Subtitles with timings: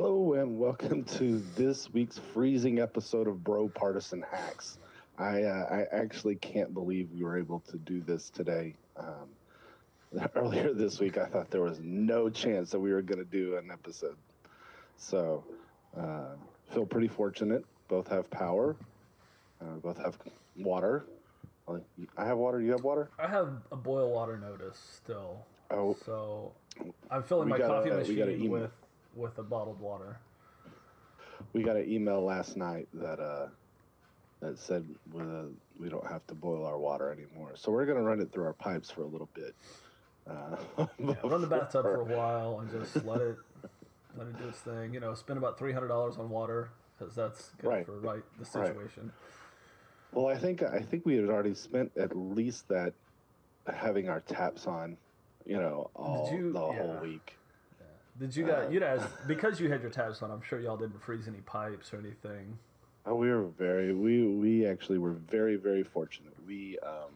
[0.00, 4.78] gentlemen, welcome to this week's freezing episode of BroPartisan Hacks.
[5.18, 8.76] I uh, I actually can't believe we were able to do this today.
[8.96, 13.30] Um, earlier this week, I thought there was no chance that we were going to
[13.30, 14.16] do an episode.
[14.96, 15.44] So,
[15.94, 16.30] uh,
[16.72, 17.66] feel pretty fortunate.
[17.88, 18.76] Both have power.
[19.60, 20.16] Uh, both have
[20.56, 21.04] water.
[22.16, 22.62] I have water.
[22.62, 23.10] You have water.
[23.18, 25.44] I have a boil water notice still.
[25.70, 26.52] Oh, So
[27.10, 28.70] I'm filling my coffee machine with
[29.14, 30.18] with a bottled water.
[31.52, 33.48] we got an email last night that uh
[34.40, 34.86] that said
[35.18, 35.44] uh,
[35.78, 37.52] we don't have to boil our water anymore.
[37.56, 39.54] So we're gonna run it through our pipes for a little bit.
[40.28, 40.56] Uh,
[40.98, 43.36] Yeah, run the bathtub for a while and just let it
[44.16, 44.94] let it do its thing.
[44.94, 47.86] You know, spend about three hundred dollars on water because that's good Right.
[47.86, 49.12] for right the situation.
[50.12, 52.94] Well, I think I think we had already spent at least that
[53.72, 54.96] having our taps on,
[55.46, 56.78] you know, all you- the yeah.
[56.82, 57.36] whole week.
[58.20, 60.30] Did you guys, you guys, because you had your tabs on?
[60.30, 62.58] I'm sure y'all didn't freeze any pipes or anything.
[63.06, 66.34] Oh, we were very we we actually were very very fortunate.
[66.46, 67.14] We um,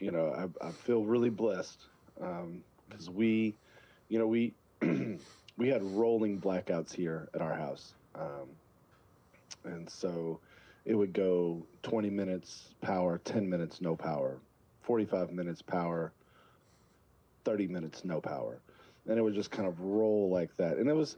[0.00, 1.80] you know I, I feel really blessed
[2.16, 3.54] because we,
[4.10, 4.52] you know we
[5.56, 8.48] we had rolling blackouts here at our house, um,
[9.64, 10.38] and so
[10.84, 14.36] it would go 20 minutes power, 10 minutes no power,
[14.82, 16.12] 45 minutes power,
[17.46, 18.58] 30 minutes no power,
[19.06, 21.16] and it would just kind of roll like that, and it was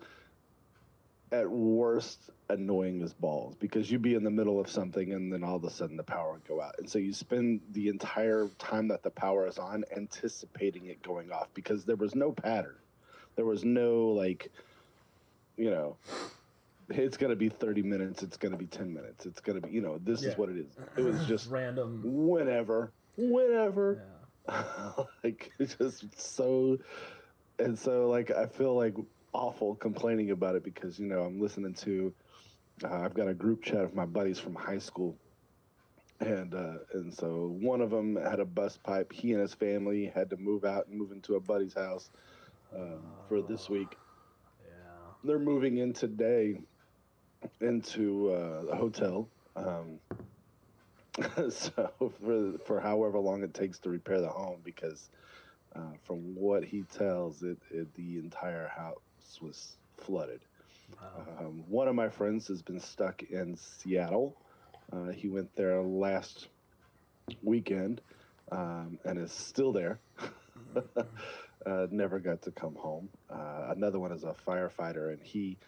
[1.32, 5.42] at worst annoying as balls because you'd be in the middle of something and then
[5.42, 6.76] all of a sudden the power would go out.
[6.78, 11.32] And so you spend the entire time that the power is on anticipating it going
[11.32, 12.76] off because there was no pattern.
[13.34, 14.52] There was no like,
[15.56, 15.96] you know,
[16.88, 19.66] it's going to be 30 minutes, it's going to be 10 minutes, it's going to
[19.66, 20.76] be, you know, this is what it is.
[20.96, 22.02] It was just Random.
[22.04, 24.12] whenever, whenever Yeah.
[25.24, 26.78] like it's just so
[27.58, 28.94] and so like i feel like
[29.32, 32.14] awful complaining about it because you know i'm listening to
[32.84, 35.18] uh, i've got a group chat of my buddies from high school
[36.20, 40.10] and uh, and so one of them had a bus pipe he and his family
[40.14, 42.10] had to move out and move into a buddy's house
[42.76, 43.98] uh, for this week
[44.60, 45.12] Yeah.
[45.24, 46.56] they're moving in today
[47.60, 49.30] into uh, a hotel.
[49.56, 50.00] Um,
[51.50, 51.90] so
[52.20, 55.10] for for however long it takes to repair the home, because
[55.76, 60.42] uh, from what he tells, it, it the entire house was flooded.
[61.00, 61.26] Wow.
[61.40, 64.36] Um, one of my friends has been stuck in Seattle.
[64.92, 66.48] Uh, he went there last
[67.42, 68.00] weekend
[68.52, 70.00] um, and is still there.
[71.66, 73.10] uh, never got to come home.
[73.30, 75.58] Uh, another one is a firefighter, and he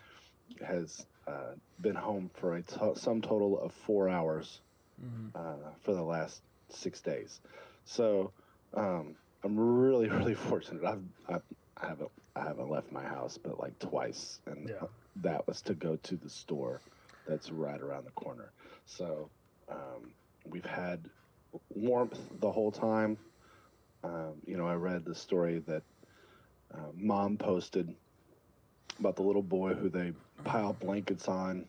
[0.66, 4.60] has uh, been home for a to- some total of four hours
[5.00, 5.34] Mhm.
[5.34, 7.40] uh, for the last six days.
[7.84, 8.32] So
[8.74, 10.84] um, I'm really, really fortunate.
[10.84, 11.42] I've, I've
[11.80, 14.86] I haven't I haven't left my house, but like twice, and Yeah.
[15.22, 16.82] that was to go to the store
[17.26, 18.52] that's right around the corner.
[18.86, 19.30] So
[19.70, 20.12] um,
[20.46, 21.08] we've had
[21.70, 23.18] warmth the whole time.
[24.02, 25.82] Um, you know, I read the story that
[26.74, 27.94] uh, mom posted
[28.98, 30.12] about the little boy who they
[30.44, 31.66] piled blankets on,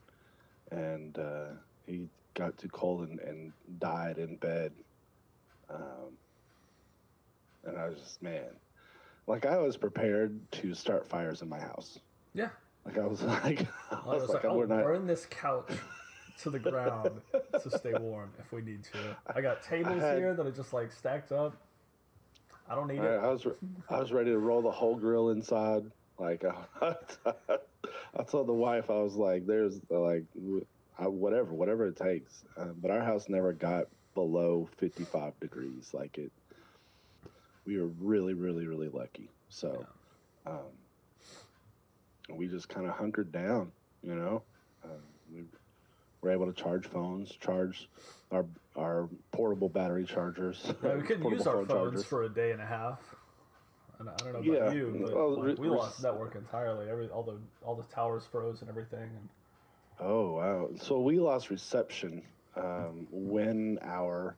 [0.72, 1.50] and uh,
[1.86, 4.72] he got too cold and, and died in bed.
[5.70, 6.18] Um,
[7.66, 8.46] and I was just, man,
[9.28, 12.00] like I was prepared to start fires in my house.
[12.34, 12.50] Yeah.
[12.86, 14.84] Like I was like, I I was was like, like, I'll we're not.
[14.84, 15.72] burn this couch
[16.42, 17.10] to the ground
[17.62, 18.98] to stay warm if we need to.
[19.36, 21.56] I got tables had- here that are just like stacked up.
[22.70, 23.18] I don't need I, it.
[23.20, 23.48] I was,
[23.90, 25.84] I was ready to roll the whole grill inside.
[26.20, 26.44] Like
[26.82, 30.24] I told the wife, I was like, "There's like,
[30.98, 35.90] I, whatever, whatever it takes." Uh, but our house never got below 55 degrees.
[35.94, 36.32] Like it,
[37.66, 39.30] we were really, really, really lucky.
[39.50, 39.86] So,
[40.46, 40.56] um,
[42.36, 43.72] we just kind of hunkered down.
[44.02, 44.44] You know,
[44.84, 44.88] uh,
[45.34, 45.44] we
[46.22, 47.90] were able to charge phones, charge
[48.32, 48.46] our
[48.76, 50.72] our portable battery chargers.
[50.84, 52.06] Yeah, we couldn't use our phone phones chargers.
[52.06, 53.00] for a day and a half.
[54.00, 54.74] And I don't know about Yeah.
[54.74, 56.90] you, but Well, like, we lost network entirely.
[56.90, 59.02] Every all the all the towers froze and everything.
[59.02, 59.30] And
[60.00, 60.70] Oh wow!
[60.78, 62.22] So we lost reception
[62.56, 64.38] um, when our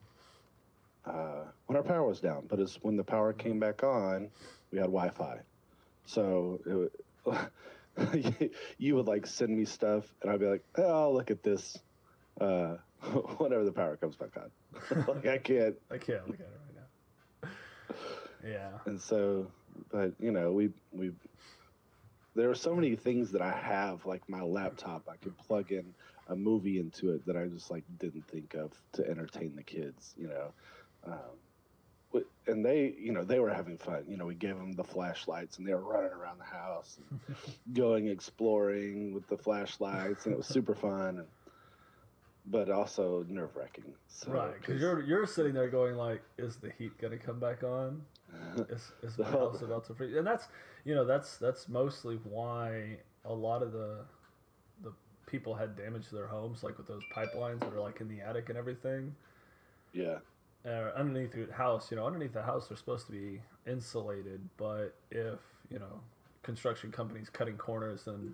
[1.06, 4.30] uh, when our power was down, but it's when the power came back on,
[4.72, 5.40] we had Wi-Fi.
[6.06, 6.60] So
[7.26, 7.52] it,
[8.78, 11.78] you would like send me stuff, and I'd be like, "Oh, look at this."
[12.40, 12.78] Uh,
[13.38, 15.76] whenever the power comes back on, like I can't.
[15.90, 16.76] I can't look at it right
[17.44, 18.50] now.
[18.50, 18.70] Yeah.
[18.86, 19.48] And so,
[19.92, 21.12] but you know, we we
[22.36, 25.08] there are so many things that I have, like my laptop.
[25.10, 25.94] I could plug in
[26.28, 30.14] a movie into it that I just like didn't think of to entertain the kids.
[30.18, 30.54] You know,
[31.06, 34.04] um, and they, you know, they were having fun.
[34.08, 37.38] You know, we gave them the flashlights, and they were running around the house, and
[37.74, 41.20] going exploring with the flashlights, and it was super fun.
[41.20, 41.28] And,
[42.48, 43.94] but also nerve wracking.
[44.08, 47.64] So, right, because you're you're sitting there going like, is the heat gonna come back
[47.64, 48.02] on?
[48.70, 50.16] Is is my house about to freeze?
[50.16, 50.48] And that's
[50.86, 54.06] you know that's that's mostly why a lot of the
[54.84, 54.94] the
[55.26, 58.22] people had damage to their homes, like with those pipelines that are like in the
[58.22, 59.14] attic and everything.
[59.92, 60.20] yeah,
[60.66, 64.42] uh, underneath the house, you know, underneath the house, they're supposed to be insulated.
[64.58, 66.02] But if you know,
[66.44, 68.34] construction companies cutting corners, then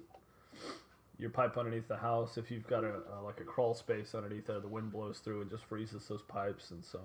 [1.20, 4.48] your pipe underneath the house, if you've got a, a like a crawl space underneath
[4.48, 7.00] there, the wind blows through and just freezes those pipes, and so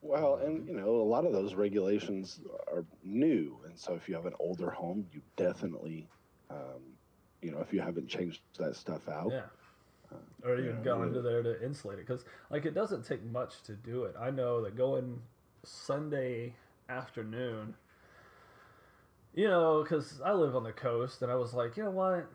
[0.00, 2.40] Well, and you know, a lot of those regulations
[2.72, 6.08] are new, and so if you have an older home, you definitely,
[6.50, 6.82] um,
[7.40, 9.42] you know, if you haven't changed that stuff out, yeah.
[10.44, 13.62] Or even yeah, go into there to insulate it, because like it doesn't take much
[13.62, 14.16] to do it.
[14.20, 15.20] I know that going
[15.62, 16.54] Sunday
[16.88, 17.74] afternoon,
[19.34, 22.26] you know, because I live on the coast, and I was like, you know what,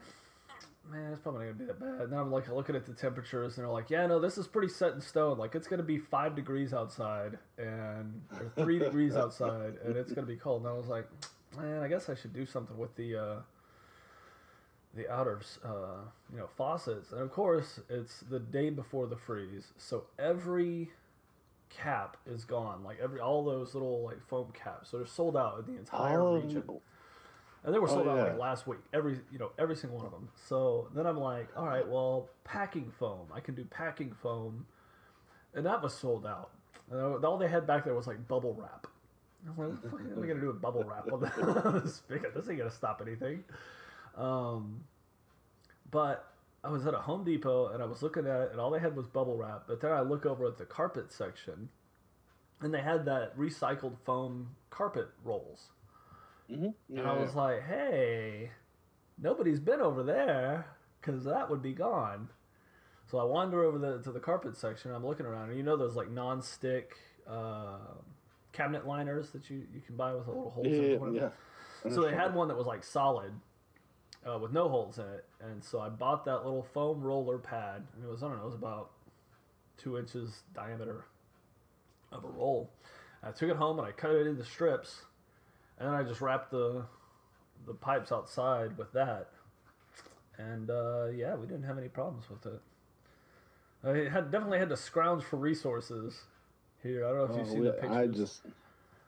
[0.90, 2.02] man, it's probably not gonna be that bad.
[2.04, 4.48] And then I'm like looking at the temperatures, and they're like, yeah, no, this is
[4.48, 5.38] pretty set in stone.
[5.38, 10.28] Like it's gonna be five degrees outside, and or three degrees outside, and it's gonna
[10.28, 10.62] be cold.
[10.62, 11.10] And I was like,
[11.58, 13.18] man, I guess I should do something with the.
[13.22, 13.36] Uh,
[14.98, 16.02] the outer, uh,
[16.32, 20.90] you know, faucets, and of course it's the day before the freeze, so every
[21.70, 22.84] cap is gone.
[22.84, 26.22] Like every all those little like foam caps, so they're sold out in the entire
[26.22, 26.64] all region.
[27.64, 28.80] And they were Oh, sold out like last week.
[28.94, 30.30] Every you know every single one of them.
[30.48, 33.28] So then I'm like, all right, well, packing foam.
[33.34, 34.66] I can do packing foam,
[35.54, 36.52] and that was sold out.
[36.92, 38.88] And all they had back there was like bubble wrap.
[39.48, 41.20] I'm like, what the fuck am I gonna do with bubble wrap on
[41.84, 42.02] this?
[42.10, 43.44] This ain't gonna stop anything.
[44.18, 44.84] Um,
[45.92, 46.32] but
[46.64, 48.80] I was at a Home Depot and I was looking at it, and all they
[48.80, 49.64] had was bubble wrap.
[49.68, 51.70] But then I look over at the carpet section,
[52.62, 55.72] and they had that recycled foam carpet rolls.
[56.50, 58.52] Mhm, And I was like, hey,
[59.18, 60.66] nobody's been over there
[61.00, 62.30] because that would be gone.
[63.06, 64.92] So I wander over the, to the carpet section.
[64.92, 66.96] I'm looking around, and you know those like non-stick
[67.28, 67.78] uh,
[68.52, 71.30] cabinet liners that you, you can buy with a little holes in yeah, yeah.
[71.96, 73.32] So they had one that was like solid,
[74.26, 77.84] uh, with no holes in it, and so I bought that little foam roller pad,
[77.96, 78.92] and it was I don't know, it was about
[79.78, 81.06] two inches diameter
[82.12, 82.70] of a roll.
[83.24, 85.04] I took it home and I cut it into strips,
[85.80, 86.84] and then I just wrapped the
[87.66, 89.30] the pipes outside with that,
[90.38, 92.62] and uh, yeah, we didn't have any problems with it.
[93.84, 96.24] I had definitely had to scrounge for resources
[96.82, 97.06] here.
[97.06, 97.92] I don't know if Oh, you've seen we- the pictures.
[97.98, 98.42] I just,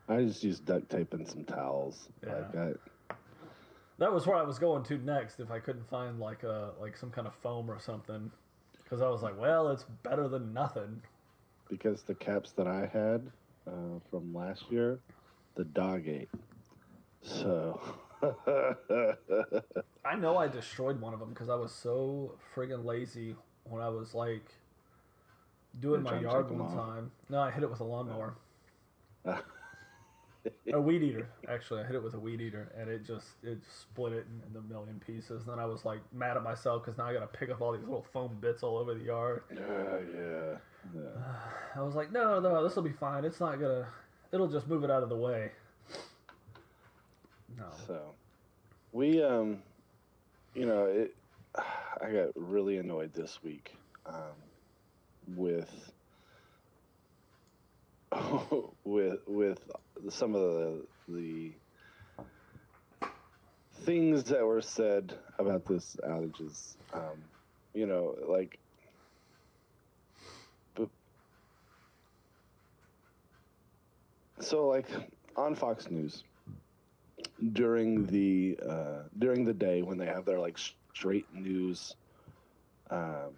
[0.08, 2.08] I just used duct tape and some towels.
[2.26, 2.36] Yeah.
[2.54, 2.78] Like
[4.00, 6.98] That was where I was going to next if I couldn't find like a like
[6.98, 8.32] some kind of foam or something,
[8.84, 11.02] because I was like, well, it's better than nothing.
[11.70, 13.30] because the caps that I had
[13.68, 15.00] uh, from last year,
[15.56, 16.30] the dog ate.
[17.22, 17.80] So.
[20.06, 23.88] I know I destroyed one of them because I was so friggin' lazy when I
[23.90, 24.44] was like
[25.80, 27.12] doing You're my yard one time.
[27.30, 28.36] No, I hit it with a lawnmower,
[30.74, 31.30] a weed eater.
[31.48, 34.56] Actually, I hit it with a weed eater, and it just it split it in,
[34.56, 35.42] a million pieces.
[35.42, 37.62] And then I was like mad at myself because now I got to pick up
[37.62, 39.44] all these little foam bits all over the yard.
[39.54, 39.60] yeah,
[40.16, 40.58] yeah,
[40.96, 41.34] yeah.
[41.76, 43.26] I was like, no, no, this will be fine.
[43.26, 43.88] It's not gonna.
[44.32, 45.52] It'll just move it out of the way.
[47.58, 47.66] No.
[47.88, 48.02] So,
[48.92, 49.60] we, um,
[50.54, 51.16] you know, it.
[52.02, 54.16] I got really annoyed this week um,
[55.36, 55.92] with
[58.84, 59.60] with with
[60.10, 61.52] some of the the
[63.82, 66.76] things that were said about this outages.
[66.94, 67.24] Um,
[67.74, 68.60] you know, like.
[70.76, 70.90] But,
[74.40, 74.88] so, like
[75.36, 76.24] on Fox News,
[77.54, 80.58] during the uh, during the day when they have their like
[80.94, 81.96] straight news
[82.90, 83.34] um,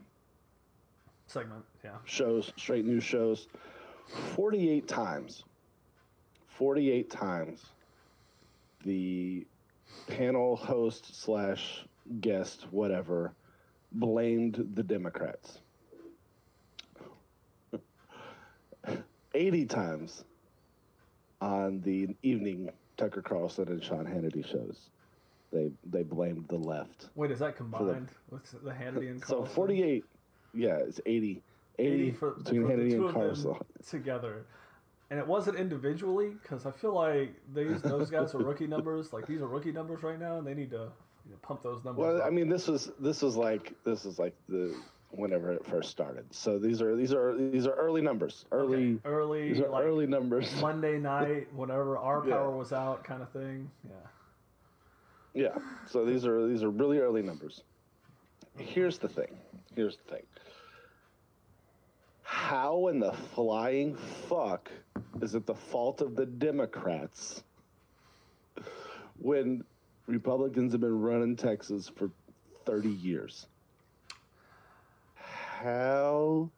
[1.27, 1.91] Segment, yeah.
[2.05, 3.47] shows, straight news shows,
[4.11, 5.43] forty eight times,
[6.47, 7.65] forty eight times,
[8.85, 9.45] the
[10.07, 11.85] panel host slash
[12.19, 13.33] guest whatever
[13.91, 15.59] blamed the Democrats.
[19.33, 20.23] Eighty times
[21.39, 24.89] on the evening Tucker Carlson and Sean Hannity shows.
[25.51, 27.09] They they blamed the left.
[27.15, 29.47] Wait, is that combined with the Hannity and Carlson?
[29.47, 30.05] So 48,
[30.53, 31.41] yeah, it's 80.
[31.79, 33.55] 80, 80 for, between for Hannity and of them Carlson.
[33.87, 34.45] together.
[35.09, 39.11] And it wasn't individually because I feel like these those guys are rookie numbers.
[39.11, 40.89] Like these are rookie numbers right now, and they need to
[41.25, 42.01] you know, pump those numbers.
[42.05, 42.25] Well, up.
[42.25, 44.73] I mean, this was this was like this was like the
[45.09, 46.33] whenever it first started.
[46.33, 48.45] So these are these are these are early numbers.
[48.53, 50.49] Early Okay, early, these are like early numbers.
[50.61, 52.35] Monday night, whenever our Yeah.
[52.35, 53.69] power was out, kind of thing.
[53.83, 53.95] Yeah.
[55.33, 55.57] Yeah.
[55.87, 57.63] So these are these are really early numbers.
[58.57, 59.37] Here's the thing.
[59.75, 60.23] Here's the thing.
[62.31, 63.93] How in the flying
[64.29, 64.71] fuck
[65.21, 67.43] is it the fault of the Democrats
[69.19, 69.65] when
[70.07, 72.09] Republicans have been running Texas for
[72.65, 73.47] 30 years?
[75.15, 76.49] How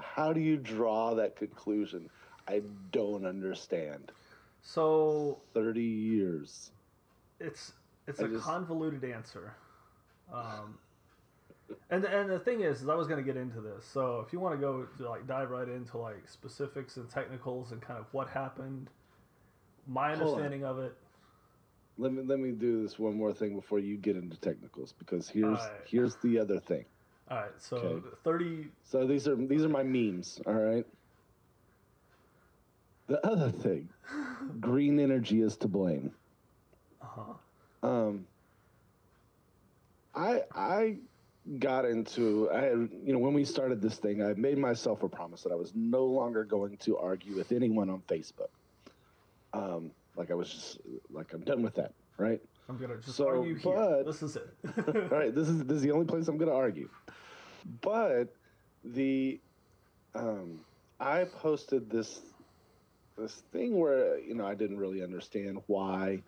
[0.00, 2.10] how do you draw that conclusion?
[2.48, 4.10] I don't understand.
[4.62, 6.72] So 30 years.
[7.38, 7.72] it's
[8.08, 9.54] it's I a just- convoluted answer.
[10.32, 10.76] Um,
[11.90, 13.84] and and the thing is, is I was going to get into this.
[13.84, 17.72] So if you want to go to like dive right into like specifics and technicals
[17.72, 18.88] and kind of what happened,
[19.86, 20.94] my understanding of it.
[21.96, 25.28] Let me let me do this one more thing before you get into technicals because
[25.28, 25.70] here's Alright.
[25.86, 26.84] here's the other thing.
[27.30, 28.08] All right, so Okay.
[28.24, 28.66] thirty.
[28.82, 30.84] So these are these are my memes, all right?
[33.06, 33.88] The other thing,
[34.60, 36.12] green energy is to blame.
[37.00, 37.88] Uh huh.
[37.88, 38.26] Um
[40.14, 40.96] I I
[41.58, 45.08] got into I had you know when we started this thing, I made myself a
[45.08, 48.50] promise that I was no longer going to argue with anyone on Facebook.
[49.52, 50.78] Um like I was just
[51.10, 52.40] like I'm done with that, right?
[52.68, 54.02] I'm gonna just So, argue here.
[54.04, 54.48] This is it.
[55.12, 56.88] All right, this is this is the only place I'm going to argue.
[57.82, 58.34] But
[58.84, 59.38] the
[60.14, 60.60] um,
[61.00, 62.22] I posted this
[63.18, 66.22] this thing where you know I didn't really understand why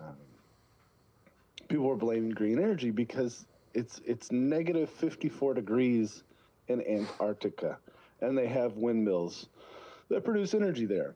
[0.00, 0.16] um,
[1.68, 3.46] people were blaming green energy because
[3.76, 6.24] it's it's negative 54 degrees
[6.68, 7.78] in Antarctica,
[8.22, 9.48] and they have windmills
[10.08, 11.14] that produce energy there.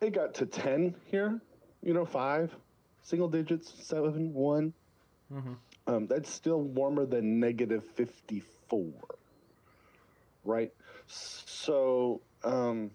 [0.00, 1.40] It got to 10 here,
[1.82, 2.54] you know, five,
[3.02, 4.72] single digits, seven, one.
[5.30, 5.54] hmm
[5.86, 8.92] Um, that's still warmer than negative 54.
[10.44, 10.72] Right?
[11.06, 12.90] So, um,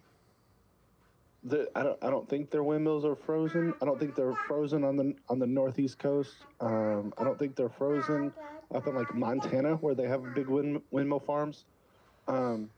[1.44, 3.74] the, I don't I don't think their windmills are frozen.
[3.82, 6.34] I don't think they're frozen on the on the northeast coast.
[6.60, 8.32] Um, I don't think they're frozen
[8.74, 11.66] up in like Montana where they have big wind, windmill farms.
[12.28, 12.70] Um,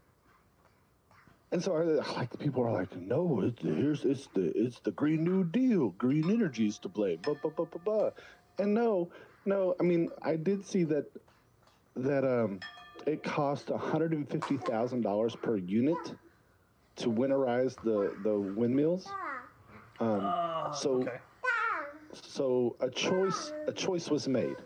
[1.51, 5.23] and so I, like people are like, no, it's here's it's the it's the Green
[5.23, 7.19] New Deal, green energy's to blame.
[7.21, 8.09] Blah, blah, blah, blah, blah.
[8.57, 9.11] And no,
[9.45, 11.05] no, I mean I did see that
[11.97, 12.59] that um
[13.05, 16.15] it cost hundred and fifty thousand dollars per unit
[16.97, 19.15] to winterize the the windmills.
[19.99, 21.19] Um, Ah, so- okay.
[22.13, 24.63] so a choice a choice was made,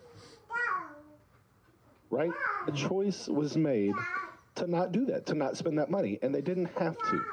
[2.11, 2.35] right?
[2.67, 4.05] A choice was made
[4.55, 7.25] to not do that, to not spend that money, and they didn't have to.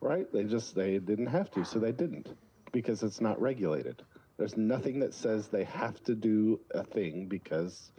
[0.00, 0.26] Right?
[0.32, 2.28] They just they didn't have to, so they didn't
[2.72, 4.02] because it's not regulated.
[4.38, 7.92] There's nothing that says they have to do a thing because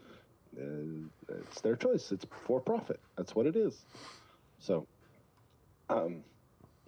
[0.57, 2.11] uh, it's their choice.
[2.11, 2.99] It's for profit.
[3.17, 3.85] That's what it is.
[4.63, 4.87] So,
[5.89, 6.23] um,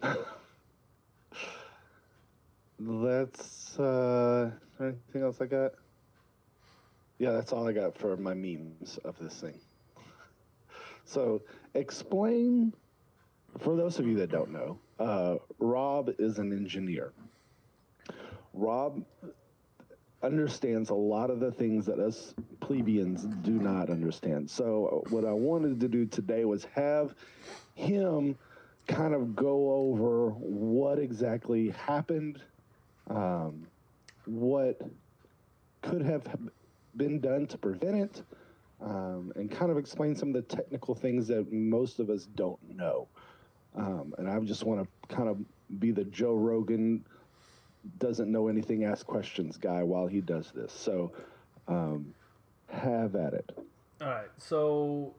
[2.80, 5.72] that's uh, anything else I got?
[7.18, 9.60] Yeah, that's all I got for my memes of this thing.
[11.04, 11.40] So,
[11.74, 12.72] explain
[13.58, 14.80] for those of you that don't know.
[14.98, 17.12] Uh, Rob is an engineer.
[18.54, 19.04] Rob
[20.26, 24.50] understands a lot of the things that us plebeians do not understand.
[24.50, 27.14] So, uh, what I wanted to do today was have
[27.74, 28.36] him
[28.88, 32.40] kind of go over what exactly happened,
[33.08, 33.66] um,
[34.26, 34.80] what
[35.82, 36.26] could have
[36.96, 38.22] been done to prevent it,
[38.82, 42.60] um, and kind of explain some of the technical things that most of us don't
[42.76, 43.08] know.
[43.76, 45.38] Um, and I just want to kind of
[45.78, 47.04] be the Joe Rogan
[47.98, 50.72] doesn't know anything, ask questions guy while he does this.
[50.72, 51.12] So
[51.68, 52.14] um,
[52.68, 53.56] have at it.
[54.00, 54.28] All right.
[54.38, 55.14] So,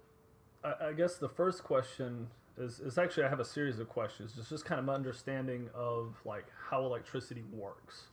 [0.63, 4.33] I, I guess the first question is, is actually I have a series of questions.
[4.37, 8.07] It's just kind of understanding of like how electricity works.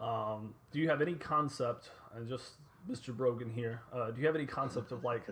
[0.00, 1.90] Um, do you have any concept?
[2.14, 2.52] And just
[2.90, 3.14] Mr.
[3.16, 3.80] Brogan here.
[3.92, 5.22] Uh, do you have any concept of like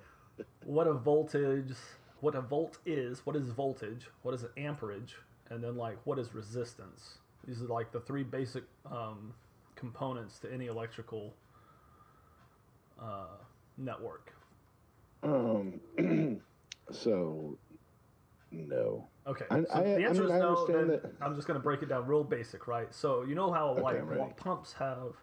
[0.65, 1.73] what a voltage,
[2.21, 5.17] what a volt is, what is voltage, what is amperage,
[5.51, 7.19] and then like what is resistance?
[7.47, 9.35] These are like the three basic um,
[9.75, 11.35] components to any electrical
[13.01, 13.27] uh,
[13.77, 14.33] network.
[15.23, 15.81] Um,
[16.91, 17.57] so
[18.51, 19.09] no.
[19.27, 19.45] Okay.
[19.51, 20.49] I- so I- the I answer mean, is no.
[20.57, 22.93] understand Then that- I'm just going to break it down real basic, right?
[22.95, 25.15] So you know how Okay, like I'm pumps have,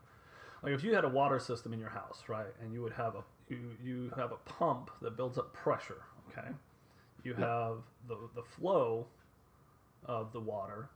[0.63, 3.15] like if you had a water system in your house, right, and you would have
[3.15, 6.01] a you you have a pump that builds up pressure.
[6.31, 6.49] Okay.
[7.23, 9.07] You have the the flow
[10.05, 10.89] of the water,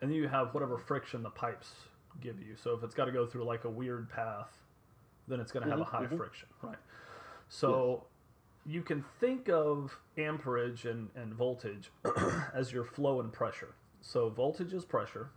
[0.00, 1.72] and then you have whatever friction the pipes
[2.20, 2.56] give you.
[2.56, 4.50] So if it's got to go through like a weird path,
[5.28, 6.16] then it's going to have Mhm, a high mhm.
[6.16, 6.78] friction, right?
[7.48, 8.04] So
[8.66, 11.90] you can think of amperage and, and voltage
[12.54, 13.74] as your flow and pressure.
[14.00, 15.30] So voltage is pressure,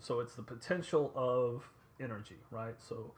[0.00, 1.68] so it's the potential of
[2.00, 2.74] energy, right?
[2.80, 3.12] So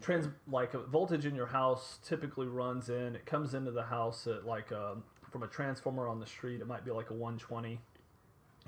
[0.00, 4.26] trans like a voltage in your house typically runs in it comes into the house
[4.26, 4.96] at like a,
[5.30, 7.80] from a transformer on the street it might be like a 120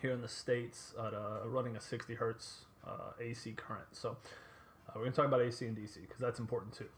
[0.07, 4.93] here in the states at a, running a 60 hertz uh, AC current so uh,
[4.95, 6.89] we're going to talk about AC and DC because that's important too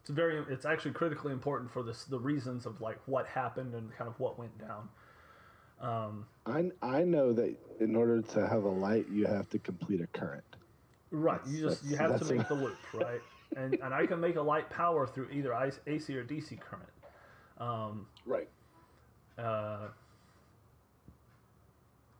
[0.00, 3.92] it's very it's actually critically important for this the reasons of like what happened and
[3.96, 4.88] kind of what went down
[5.80, 10.00] um, I I know that in order to have a light, you have to complete
[10.00, 10.44] a current.
[11.10, 11.40] Right.
[11.46, 13.20] You just you have to make the loop, right?
[13.56, 15.52] And and I can make a light power through either
[15.86, 16.88] AC or DC current.
[17.58, 18.48] Um, Right.
[19.38, 19.88] uh,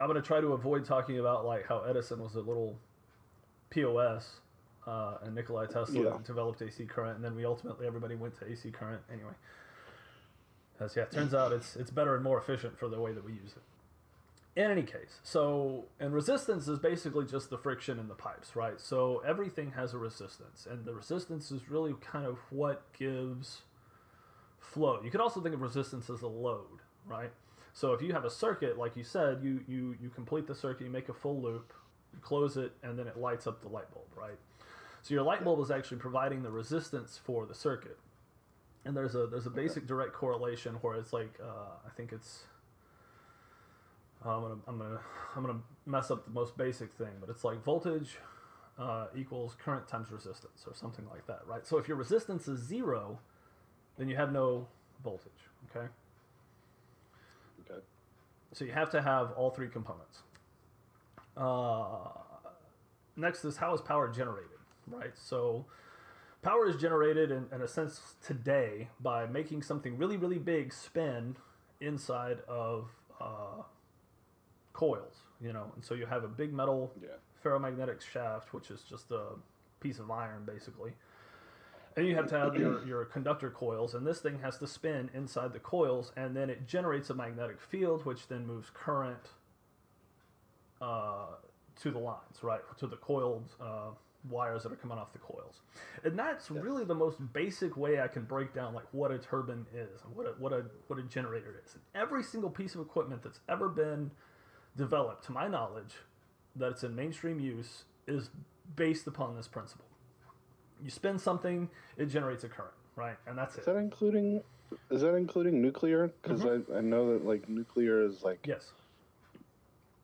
[0.05, 2.79] I'm gonna try to avoid talking about like how Edison was a little
[3.71, 4.41] POS,
[4.87, 6.19] uh, and Nikolai Tesla Yeah.
[6.27, 9.33] developed AC current, and then we ultimately everybody went to AC current anyway.
[10.79, 13.25] As yeah, it turns out it's it's better and more efficient for the way that
[13.25, 13.63] we use it.
[14.61, 18.79] In any case, so and resistance is basically just the friction in the pipes, right?
[18.79, 23.63] So everything has a resistance, and the resistance is really kind of what gives
[24.61, 25.01] flow.
[25.03, 27.33] You could also think of resistance as a load, right?
[27.75, 30.85] So if you have a circuit, like you said, you you you complete the circuit,
[30.85, 31.73] you make a full loop,
[32.13, 34.39] you close it, and then it lights up the light bulb, right?
[35.03, 37.99] So your light bulb is actually providing the resistance for the circuit.
[38.85, 42.45] And there's a there's a basic direct correlation where it's like uh, I think it's
[44.25, 45.01] I'm gonna I'm gonna
[45.35, 48.19] I'm gonna mess up the most basic thing, but it's like voltage
[48.79, 51.67] uh, equals current times resistance or something like that, right?
[51.67, 53.19] So if your resistance is zero,
[53.99, 54.69] then you have no
[55.03, 55.33] voltage.
[55.71, 55.89] Okay.
[57.71, 57.81] Okay.
[58.53, 60.23] So you have to have all three components.
[61.37, 62.09] Uh,
[63.17, 64.51] next is how is power generated,
[64.89, 65.13] right?
[65.17, 65.67] So
[66.43, 71.37] power is generated in, in a sense today by making something really, really big spin
[71.81, 72.89] inside of
[73.21, 73.63] uh,
[74.73, 75.73] coils, you know.
[75.75, 77.09] And so you have a big metal Yeah.
[77.45, 79.31] ferromagnetic shaft, which is just a
[79.81, 80.93] piece of iron basically.
[81.97, 85.11] And you have to have your, your conductor coils, and this thing has to spin
[85.15, 89.31] inside the coils, and then it generates a magnetic field, which then moves current
[90.83, 91.27] uh,
[91.81, 92.61] to the lines, right?
[92.79, 93.91] To the coiled uh,
[94.29, 95.61] wires that are coming off the coils.
[96.03, 96.63] And that's Yes.
[96.65, 100.17] really the most basic way I can break down like what a turbine is and
[100.17, 101.75] what a, what a, what a generator is.
[101.75, 104.11] And every single piece of equipment that's ever been
[104.77, 105.95] developed, to my knowledge,
[106.57, 108.31] that it's in mainstream use is
[108.75, 109.87] based upon this principle.
[110.83, 113.17] You spin something, it generates a current, right?
[113.27, 113.67] And that's Is it.
[113.67, 114.43] that including?
[114.91, 116.11] Is that including nuclear?
[116.23, 116.73] Because Mm-hmm.
[116.73, 118.73] I, I know that like nuclear is like Yes.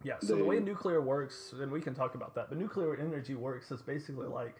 [0.02, 3.34] Yeah, so the way nuclear works, and we can talk about that, but nuclear energy
[3.34, 4.56] works is basically like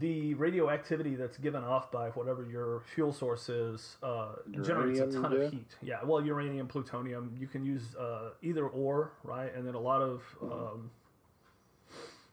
[0.00, 5.30] the radioactivity that's given off by whatever your fuel source is uh, generates a ton
[5.30, 5.38] yeah?
[5.44, 5.76] of heat.
[5.82, 9.54] Yeah, well, uranium, plutonium, you can use uh, either or, right?
[9.54, 10.90] And then a lot of, um,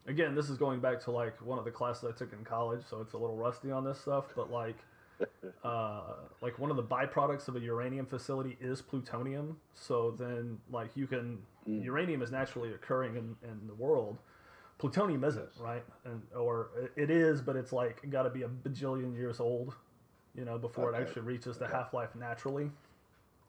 [0.08, 2.82] again, this is going back to like one of the classes I took in college,
[2.90, 4.78] so it's a little rusty on this stuff, but like,
[5.64, 6.02] uh,
[6.42, 9.58] like one of the byproducts of a uranium facility is plutonium.
[9.74, 11.84] So then, like, you can Mm.
[11.86, 14.18] uranium is naturally occurring in, in the world.
[14.80, 15.84] Plutonium isn't, right?
[16.06, 19.76] And or it- is, but it's like got to be a bajillion years old,
[20.34, 21.74] you know, before it actually reaches the Okay.
[21.76, 22.72] half life naturally.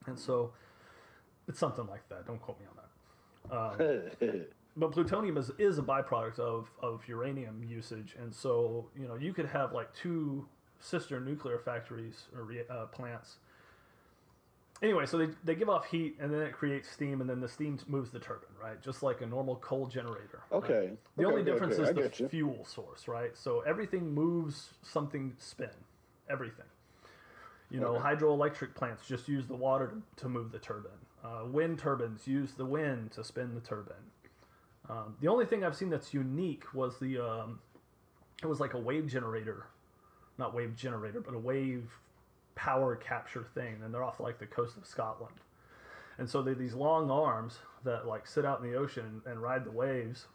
[0.04, 0.52] And so,
[1.48, 2.26] it's something like that.
[2.26, 2.76] Don't quote me on
[3.80, 4.30] that.
[4.30, 4.44] Um,
[4.76, 8.16] but plutonium is, is a byproduct of, of uranium usage.
[8.20, 10.46] And so you know you could have like two
[10.80, 13.36] sister nuclear factories or re- uh, plants.
[14.82, 17.48] Anyway so they, they give off heat and then it creates steam and then the
[17.48, 18.82] steam moves the turbine right?
[18.82, 20.42] Just like a normal coal generator.
[20.50, 20.58] Right?
[20.58, 20.90] okay.
[21.16, 22.28] the okay, only okay, difference okay, is the you.
[22.28, 23.36] fuel source right?
[23.36, 25.68] So everything moves something spin
[26.28, 26.66] everything.
[27.70, 30.92] You know hydroelectric plants just use the water to, to move the turbine.
[31.24, 33.94] Uh, wind turbines use the wind to spin the turbine
[34.88, 37.60] um, the only thing I've seen that's unique was the um,
[38.42, 39.66] it was like a wave generator,
[40.38, 41.88] not wave generator, but a wave
[42.54, 45.34] power capture thing, and they're off like the coast of Scotland.
[46.18, 49.64] And so they're these long arms that like sit out in the ocean and ride
[49.64, 50.26] the waves,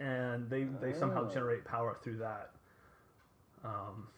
[0.00, 1.32] and they they somehow Oh.
[1.32, 2.50] generate power through that.
[3.64, 4.08] Um,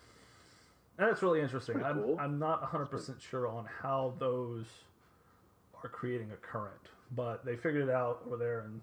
[0.98, 1.74] and that's really interesting.
[1.74, 2.16] Pretty I'm cool.
[2.18, 4.66] I'm not 100 percent sure on how those
[5.82, 8.80] are creating a current, but they figured it out over there, and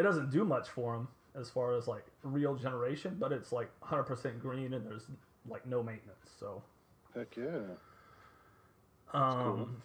[0.00, 1.08] it doesn't do much for them
[1.38, 5.06] as far as like real generation, but it's like 100% green and there's
[5.48, 6.30] like no maintenance.
[6.38, 6.62] So,
[7.14, 7.44] Heck yeah.
[9.12, 9.82] That's um,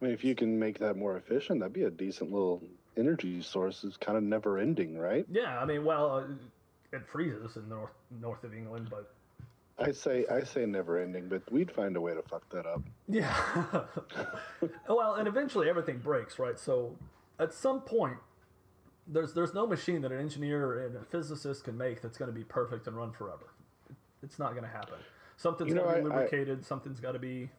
[0.00, 2.62] I mean, if you can make that more efficient, that'd be a decent little
[2.96, 3.82] energy source.
[3.84, 5.26] It's kind of never ending, right?
[5.30, 9.12] yeah, I mean, well, uh, it freezes in the north north of England, but
[9.78, 12.82] I say I say never ending, but we'd find a way to fuck that up.
[13.08, 13.34] yeah.
[14.88, 16.58] well, and eventually everything breaks, right?
[16.58, 16.96] So
[17.40, 18.18] at some point,
[19.08, 22.34] there's there's no machine that an engineer and a physicist can make that's going to
[22.36, 23.46] be perfect and run forever.
[24.22, 24.98] It's not going to happen.
[25.36, 26.64] Something's You know, got to be I- I- lubricated.
[26.64, 27.50] something's got to be.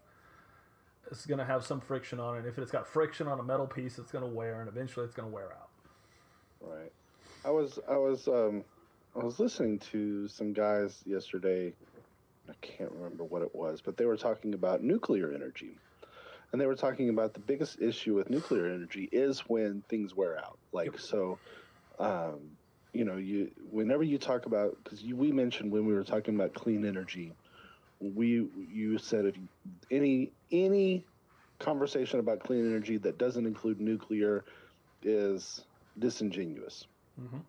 [1.11, 2.45] It's going to have some friction on it.
[2.45, 5.15] If it's got friction on a metal piece, it's going to wear, and eventually it's
[5.15, 5.69] going to wear out.
[6.61, 6.91] Right.
[7.45, 8.63] I was I was um
[9.15, 11.73] I was listening to some guys yesterday.
[12.49, 15.77] I can't remember what it was, but they were talking about nuclear energy.
[16.51, 20.37] And they were talking about the biggest issue with nuclear energy is when things wear
[20.37, 20.59] out.
[20.73, 20.99] Like Yep.
[20.99, 21.39] so
[21.99, 22.57] um
[22.93, 26.53] you know, you whenever you talk about cuz we mentioned when we were talking about
[26.55, 27.35] clean energy,
[27.99, 29.35] we you said if
[29.91, 31.07] any any
[31.59, 34.45] conversation about clean energy that doesn't include nuclear
[35.03, 35.65] is
[35.97, 36.87] disingenuous.
[37.17, 37.39] hmm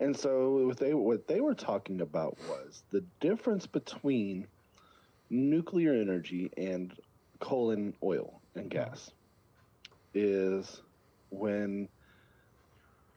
[0.00, 4.48] And so what they what they were talking about was the difference between
[5.30, 6.94] nuclear energy and
[7.40, 9.10] coal and oil and gas
[10.14, 10.80] is
[11.30, 11.88] when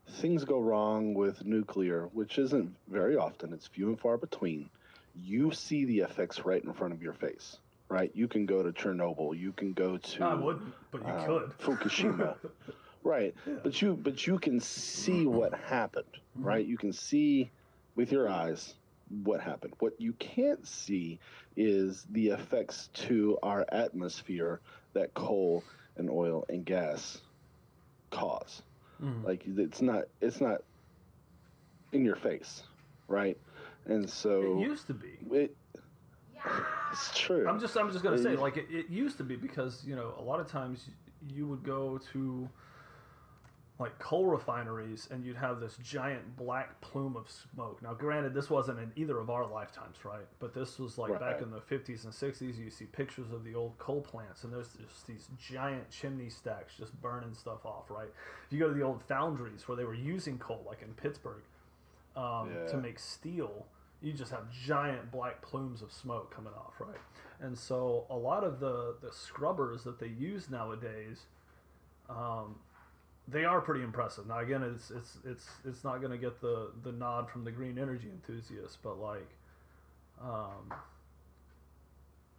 [0.08, 4.70] things go wrong with nuclear, which isn't very often, it's few and far between,
[5.16, 7.58] you see the effects right in front of your face.
[7.90, 8.12] Right?
[8.14, 11.54] You can go to Chernobyl, you can go to I wouldn't, but you uh, could.
[11.60, 12.38] Fukushima.
[13.04, 13.36] right.
[13.46, 13.56] Yeah.
[13.64, 16.06] But you but you can see what happened,
[16.36, 16.66] right?
[16.66, 17.52] You can see
[17.98, 18.76] with your eyes
[19.24, 19.74] what happened.
[19.80, 21.20] What you can't see
[21.56, 24.62] is the effects to our atmosphere
[24.94, 25.64] that coal
[25.98, 27.22] and oil and gas
[28.10, 28.62] cause.
[29.02, 29.24] Mhm.
[29.26, 30.62] Like it's not it's not
[31.92, 32.64] in your face,
[33.08, 33.38] right?
[33.86, 35.20] And so it used to be.
[35.32, 35.56] it,
[36.92, 37.48] it's true.
[37.48, 39.96] I'm just I'm just gonna Uh, say like it, it used to be because you
[39.96, 40.90] know a lot of times
[41.28, 42.50] you would go to
[43.82, 47.82] like coal refineries and you'd have this giant black plume of smoke.
[47.82, 50.26] Now, granted, this wasn't in either of our lifetimes, right?
[50.40, 52.58] But this was like back in the 50s and 60s.
[52.58, 56.76] You see pictures of the old coal plants, and there's just these giant chimney stacks
[56.78, 58.10] just burning stuff off, right?
[58.46, 61.42] If you go to the old foundries where they were using coal, like in Pittsburgh,
[62.16, 62.68] um, Yeah.
[62.72, 63.66] to make steel,
[64.02, 67.00] you just have giant black plumes of smoke coming off, right?
[67.40, 71.26] And so a lot of the, the scrubbers that they use nowadays,
[72.10, 72.56] um,
[73.32, 74.28] they are pretty impressive.
[74.28, 77.52] Now again, it's it's it's it's not going to get the the nod from the
[77.52, 79.30] green energy enthusiasts, but like,
[80.22, 80.74] um,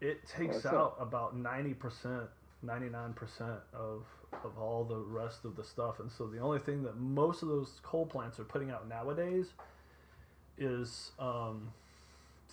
[0.00, 2.24] it takes not- out about ninety percent,
[2.62, 4.04] ninety nine percent of
[4.44, 7.48] of all the rest of the stuff, and so the only thing that most of
[7.48, 9.52] those coal plants are putting out nowadays
[10.58, 11.70] is um,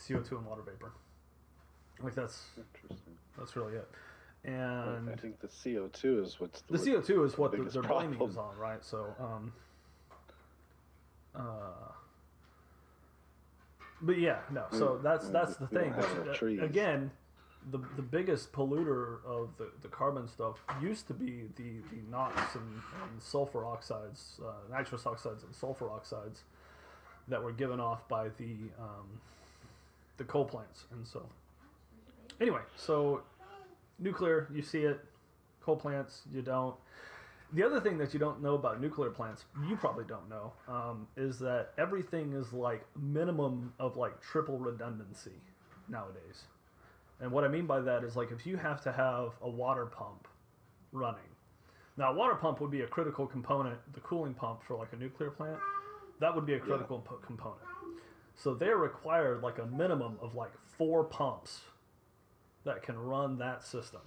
[0.07, 0.91] CO two and water vapor.
[2.01, 3.13] Like that's Interesting.
[3.37, 3.87] that's really it.
[5.11, 8.37] I think the CO2 is what's the CO two is what the, they're blaming is
[8.37, 8.83] on, right?
[8.83, 9.51] So, um,
[11.35, 11.41] uh,
[14.01, 14.65] but yeah, no.
[14.71, 15.91] So that's that's the thing.
[15.91, 16.61] have But, trees.
[16.61, 17.11] Again,
[17.71, 22.55] the the biggest polluter of the, the carbon stuff used to be the the NOx
[22.55, 26.43] and, and sulfur oxides, uh, nitrous oxides and sulfur oxides
[27.27, 29.19] that were given off by the um,
[30.17, 31.21] the coal plants, and so
[32.39, 33.21] anyway, so
[33.99, 34.99] nuclear, you see it.
[35.61, 36.75] Coal plants, you don't.
[37.53, 41.07] The other thing that you don't know about nuclear plants, you probably don't know, um,
[41.17, 45.41] is that everything is like minimum of like triple redundancy
[45.87, 46.45] nowadays.
[47.19, 49.85] And what I mean by that is like if you have to have a water
[49.87, 50.27] pump
[50.91, 51.21] running.
[51.97, 54.95] Now, a water pump would be a critical component, the cooling pump for like a
[54.95, 55.59] nuclear plant,
[56.19, 57.61] that would be a critical po- component.
[58.35, 61.59] So they're required like a minimum of like four pumps
[62.65, 64.01] that can run that system.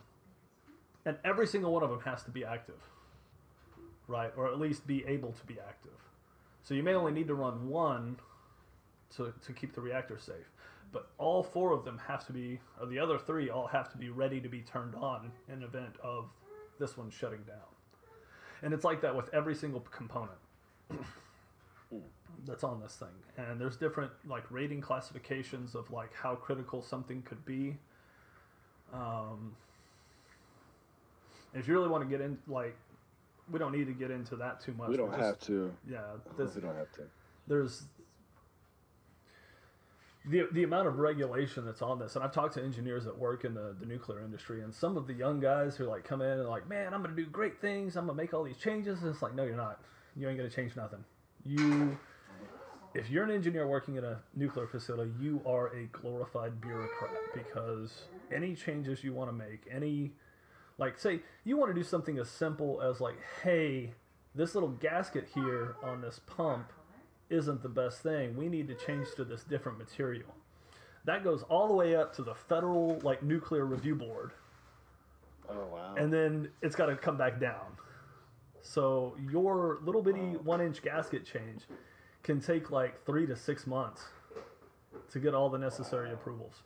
[1.05, 2.81] And every single one of them has to be active,
[4.07, 4.33] right?
[4.37, 5.93] Or at least be able to be active.
[6.63, 8.17] So you may only need to run one
[9.17, 10.51] to, to keep the reactor safe.
[10.93, 13.99] But all four of them have to be, or the other three all have to
[13.99, 16.27] be ready to be turned on in event of
[16.79, 17.57] this one shutting down.
[18.63, 20.39] And it's like that with every single component
[22.47, 23.09] that's on this thing.
[23.37, 27.77] And there's different like rating classifications of like how critical something could be.
[28.93, 29.55] Um,
[31.55, 32.77] if you really want to get in, like,
[33.51, 34.89] we don't need to get into that too much.
[34.89, 35.73] we don't have to.
[35.89, 36.01] Yeah,
[36.39, 37.03] this, We don't have to.
[37.47, 37.85] there's
[40.25, 43.45] the the amount of regulation that's on this, and I've talked to engineers that work
[43.45, 46.39] in the, the nuclear industry, and some of the young guys who like come in
[46.39, 49.13] and like, man, I'm gonna do great things, I'm gonna make all these changes, and
[49.13, 49.81] it's like, no, you're not.
[50.17, 51.05] You ain't gonna change nothing.
[51.45, 51.99] You,
[52.95, 58.03] if you're an engineer working in a nuclear facility, you are a glorified bureaucrat because
[58.33, 60.13] any changes you want to make, any
[60.79, 63.93] like say you want to do something as simple as like, hey,
[64.35, 66.73] this little gasket here on this pump
[67.31, 68.37] isn't the best thing.
[68.37, 70.29] We need to change to this different material.
[71.05, 74.33] That goes all the way up to the federal like nuclear review board,
[75.49, 75.95] Oh wow.
[75.97, 77.77] and then it's got to come back down.
[78.61, 81.63] So your little bitty one inch gasket change
[82.23, 84.05] can take like three to six months
[85.11, 86.63] to get all the necessary approvals.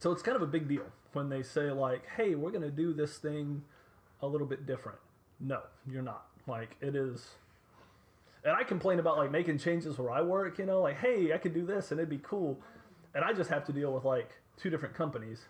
[0.00, 2.70] So it's kind of a big deal when they say like, "Hey, we're going to
[2.70, 3.62] do this thing
[4.20, 4.98] a little bit different."
[5.40, 6.26] No, you're not.
[6.46, 7.34] Like it is
[8.44, 11.38] and I complain about like making changes where I work, you know, like, "Hey, I
[11.38, 12.58] could do this and it'd be cool."
[13.14, 15.46] And I just have to deal with like two different companies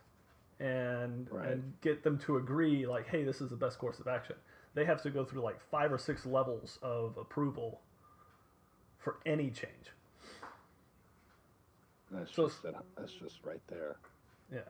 [0.60, 1.48] and Right.
[1.48, 4.36] and get them to agree like, "Hey, this is the best course of action."
[4.74, 7.80] They have to go through like five or six levels of approval
[9.02, 9.90] for any change.
[12.10, 13.96] that's so- just that, that's just right there.
[14.52, 14.60] Yeah.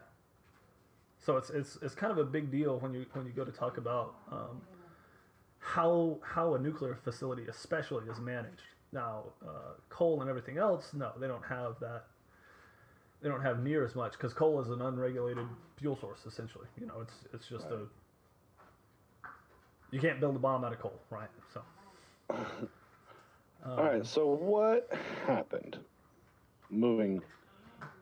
[1.24, 3.52] So it's it's it's kind of a big deal when you when you go to
[3.52, 4.60] talk about um,
[5.60, 8.62] how how a nuclear facility especially is managed.
[8.92, 12.04] Now, uh, coal and everything else, no, they don't have that.
[13.22, 16.26] They don't have near as much because coal is an unregulated fuel source.
[16.26, 17.74] Essentially, you know, it's it's just Right.
[17.80, 17.86] a.
[19.92, 21.28] You can't build a bomb out of coal, right?
[21.54, 21.62] So.
[23.66, 24.04] All right.
[24.06, 24.90] So what
[25.26, 25.78] happened?
[26.70, 27.22] Moving,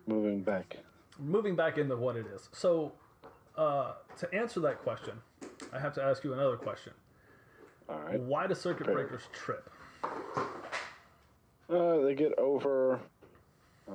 [0.06, 0.76] moving back.
[1.18, 2.48] moving back into what it is.
[2.52, 2.92] So,
[3.56, 5.14] uh, to answer that question,
[5.72, 6.92] I have to ask you another question.
[7.88, 8.20] All right.
[8.20, 8.94] Why do circuit Fair.
[8.94, 9.68] breakers trip?
[11.68, 13.00] Uh, they get over.
[13.88, 13.92] Uh,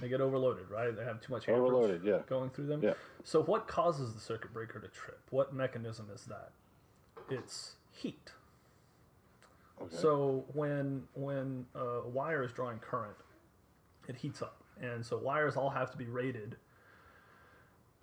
[0.00, 0.94] They get overloaded, right?
[0.94, 2.18] They have too much Overloaded, yeah.
[2.26, 2.80] going through them.
[2.82, 2.94] Yeah.
[3.24, 5.20] So, what causes the circuit breaker to trip?
[5.30, 6.50] What mechanism is that?
[7.30, 8.32] It's heat.
[9.80, 9.96] Okay.
[9.96, 13.16] So when when a wire is drawing current,
[14.08, 16.56] it heats up, and so wires all have to be rated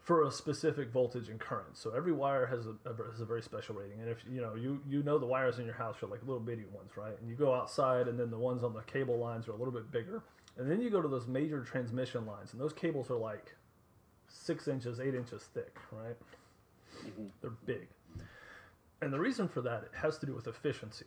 [0.01, 1.77] for a specific voltage and current.
[1.77, 4.01] So every wire has a, a has a very special rating.
[4.01, 6.39] And if you know you you know the wires in your house are like little
[6.39, 7.19] bitty ones, right?
[7.19, 9.73] And you go outside, and then the ones on the cable lines are a little
[9.73, 10.23] bit bigger.
[10.57, 13.55] And then you go to those major transmission lines, and those cables are like
[14.27, 16.17] six inches, eight inches thick, right?
[17.05, 17.27] Mm-hmm.
[17.41, 17.87] They're big.
[19.01, 21.05] And the reason for that it has to do with efficiency.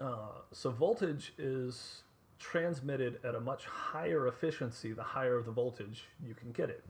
[0.00, 2.02] Uh, so voltage is
[2.38, 6.84] transmitted at a much higher efficiency the higher the voltage you can get it.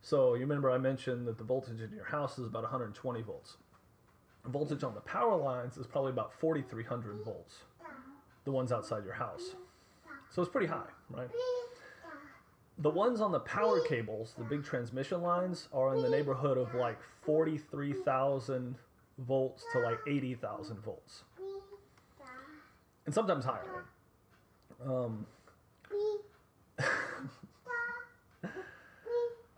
[0.00, 3.56] So you remember I mentioned that the voltage in your house is about 120 volts.
[4.46, 7.58] Voltage on the power lines is probably about 4,300 volts.
[8.44, 9.54] The ones outside your house.
[10.30, 11.28] So it's pretty high, right?
[12.78, 16.74] The ones on the power cables, the big transmission lines, are in the neighborhood of
[16.74, 18.74] like 43,000
[19.18, 21.22] volts to like 80,000 volts.
[23.06, 23.84] And sometimes higher.
[24.84, 25.26] Um,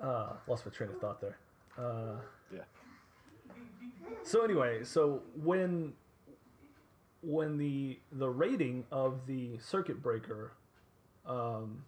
[0.01, 1.39] uh, lost my train of thought there.
[1.79, 2.17] Uh,
[2.53, 2.61] yeah.
[4.23, 5.93] so anyway, so when
[7.23, 10.53] when the the rating of the circuit breaker
[11.27, 11.83] um,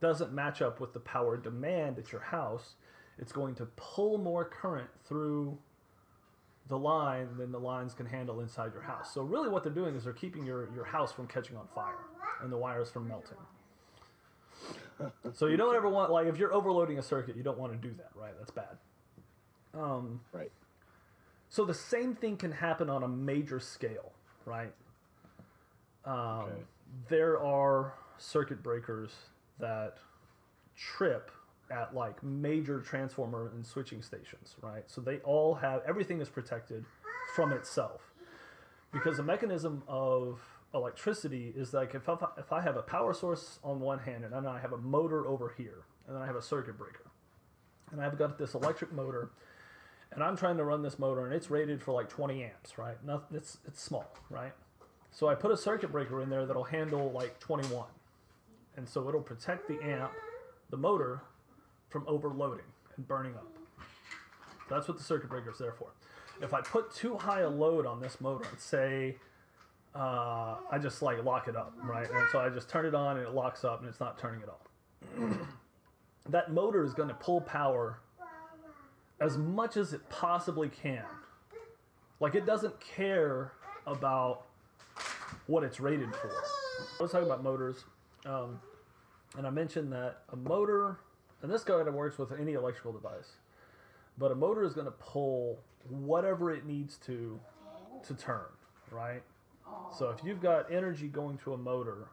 [0.00, 2.74] doesn't match up with the power demand at your house,
[3.18, 5.56] it's going to pull more current through
[6.72, 9.12] the line than the lines can handle inside your house.
[9.14, 11.98] So really, what they're doing is they're keeping your your house from catching on fire
[12.42, 13.38] and the wires from melting.
[15.34, 17.78] So you don't ever want like if you're overloading a circuit, you don't want to
[17.88, 18.32] do that, right?
[18.38, 18.78] That's bad.
[19.74, 20.50] Um, Right.
[21.48, 24.12] so the same thing can happen on a major scale,
[24.46, 24.72] right?
[26.04, 26.62] Um, Okay.
[27.08, 29.12] There are circuit breakers
[29.58, 29.96] that
[30.76, 31.30] trip
[31.70, 34.84] at like major transformer and switching stations, right?
[34.86, 36.84] So they all have everything is protected
[37.34, 38.12] from itself
[38.92, 40.40] because the mechanism of
[40.74, 44.32] electricity is like if I, if I have a power source on one hand and
[44.32, 47.10] then I have a motor over here and then I have a circuit breaker
[47.90, 49.30] and I've got this electric motor
[50.12, 53.02] and I'm trying to run this motor and it's rated for like 20 amps, right?
[53.04, 54.52] Not, it's, it's small, right?
[55.10, 57.86] So I put a circuit breaker in there that'll handle like 21.
[58.76, 60.12] And so it'll protect the amp,
[60.70, 61.22] the motor,
[61.92, 62.64] from overloading
[62.96, 63.46] and burning up.
[64.68, 65.88] That's what the circuit breaker is there for.
[66.40, 69.16] If I put too high a load on this motor and say,
[69.94, 72.08] uh, I just like lock it up, right?
[72.10, 74.42] And so I just turn it on and it locks up and it's not turning
[74.42, 75.28] at all.
[76.30, 77.98] that motor is going to pull power
[79.20, 81.04] as much as it possibly can.
[82.18, 83.52] Like it doesn't care
[83.86, 84.46] about
[85.46, 86.30] what it's rated for.
[86.98, 87.84] I was talking about motors,
[88.26, 88.58] um,
[89.36, 90.98] and I mentioned that a motor,
[91.42, 93.32] and this kind of works with any electrical device,
[94.18, 97.40] but a motor is going to pull whatever it needs to
[98.06, 98.46] to turn,
[98.90, 99.22] right?
[99.96, 102.08] So if you've got energy going to a motor,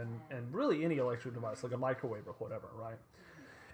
[0.00, 2.98] and and really any electric device like a microwave or whatever, right?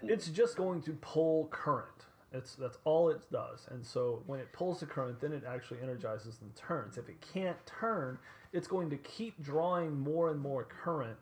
[0.03, 3.67] It's just going to pull current It's that's all it does.
[3.69, 6.97] And so when it pulls the current, then it actually energizes and turns.
[6.97, 8.17] If it can't turn,
[8.53, 11.17] it's going to keep drawing more and more current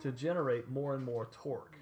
[0.00, 1.76] to generate more and more torque.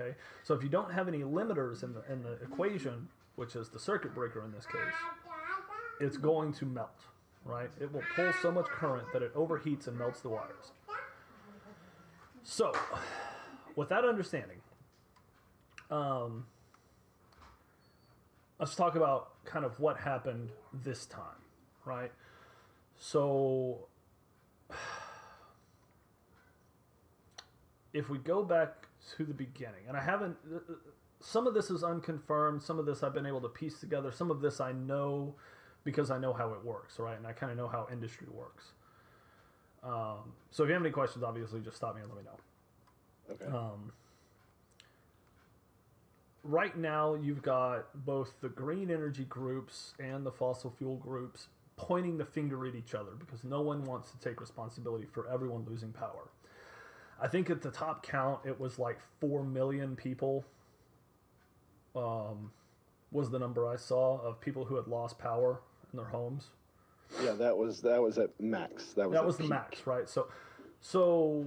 [0.00, 3.68] Okay, so if you don't have any limiters in the in the equation, which is
[3.68, 4.94] the circuit breaker in this case,
[6.00, 7.00] it's going to melt.
[7.44, 7.70] Right?
[7.80, 10.72] It will pull so much current that it overheats and melts the wires.
[12.42, 12.72] So,
[13.76, 14.58] with that understanding,
[15.90, 16.46] um,
[18.58, 20.50] let's talk about kind of what happened
[20.84, 21.22] this time,
[21.86, 22.12] right?
[22.98, 23.86] So,
[27.94, 30.36] if we go back to the beginning, and I haven't,
[31.20, 34.30] some of this is unconfirmed, some of this I've been able to piece together, some
[34.30, 35.34] of this I know
[35.84, 37.16] because I know how it works, right?
[37.16, 38.72] And I kind of know how industry works.
[39.82, 43.34] Um, so if you have any questions, obviously just stop me and let me know.
[43.34, 43.56] Okay.
[43.56, 43.92] Um,
[46.42, 52.18] right now, you've got both the green energy groups and the fossil fuel groups pointing
[52.18, 55.92] the finger at each other because no one wants to take responsibility for everyone losing
[55.92, 56.28] power.
[57.20, 60.44] I think at the top count, it was like 4 million people,
[61.94, 62.50] um,
[63.10, 65.60] was the number I saw of people who had lost power
[65.92, 66.48] in their homes.
[67.22, 68.92] yeah, that was that was at max.
[68.92, 70.08] That was that at was the max, right?
[70.08, 70.28] So,
[70.80, 71.44] so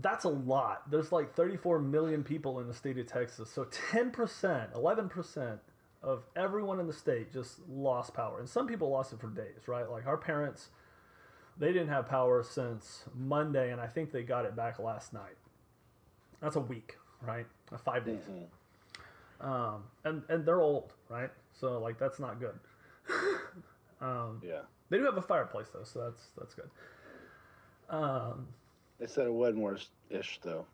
[0.00, 0.90] that's a lot.
[0.90, 3.50] There's like 34 million people in the state of Texas.
[3.50, 4.12] So 10%,
[4.74, 5.58] 11%
[6.02, 8.38] of everyone in the state just lost power.
[8.38, 9.88] And some people lost it for days, right?
[9.90, 10.68] Like our parents,
[11.58, 15.36] they didn't have power since Monday, and I think they got it back last night.
[16.40, 17.46] That's a week, right?
[17.72, 18.20] Uh, Five days.
[18.30, 18.46] Mhm.
[19.44, 21.30] Um, and, and they're old, right?
[21.52, 22.58] So like that's not good.
[24.00, 26.70] um, Yeah, they do have a fireplace though, so that's that's good.
[27.88, 28.46] Um,
[28.98, 30.66] they said it wasn't worse ish though.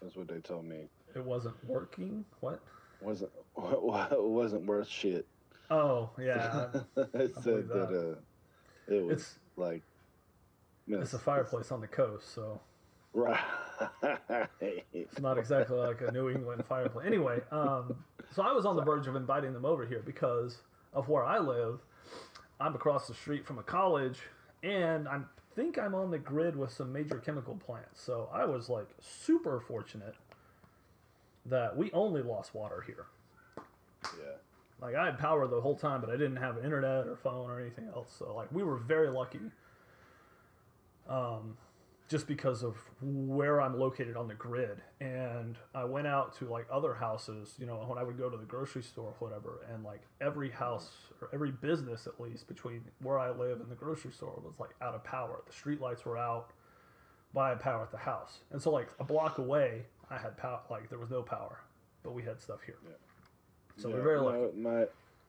[0.00, 0.88] That's what they told me.
[1.14, 2.24] it wasn't working.
[2.40, 2.60] What?
[3.00, 5.26] wasn't it wasn't worth shit.
[5.70, 8.16] Oh yeah, it said believe that,
[8.88, 9.82] uh, it was it's like
[10.88, 12.60] it's a fireplace on the coast, so
[13.12, 13.40] right.
[14.60, 17.06] it's not exactly like a New England fireplace.
[17.06, 17.94] Anyway, um,
[18.34, 21.38] so I was on the verge of inviting them over here because of where I
[21.38, 21.80] live.
[22.60, 24.18] I'm across the street from a college,
[24.62, 25.20] and I
[25.54, 28.02] think I'm on the grid with some major chemical plants.
[28.02, 30.14] So I was like super fortunate
[31.46, 33.06] that we only lost water here.
[34.18, 34.32] yeah.
[34.80, 37.60] Like I had power the whole time, but I didn't have internet or phone or
[37.60, 38.14] anything else.
[38.18, 39.40] So like we were very lucky.
[41.08, 41.56] Um,
[42.08, 46.66] just because of where I'm located on the grid, and I went out to like
[46.70, 47.54] other houses.
[47.58, 50.50] You know, when I would go to the grocery store or whatever, and like every
[50.50, 50.90] house
[51.20, 54.70] or every business at least between where I live and the grocery store was like
[54.82, 55.42] out of power.
[55.46, 56.50] The street lights were out,
[57.32, 60.36] but I had power at the house, and so like a block away, I had
[60.36, 60.60] power.
[60.70, 61.60] Like there was no power,
[62.02, 62.76] but we had stuff here.
[63.78, 64.56] So Yeah, we're very lucky.
[64.56, 64.84] My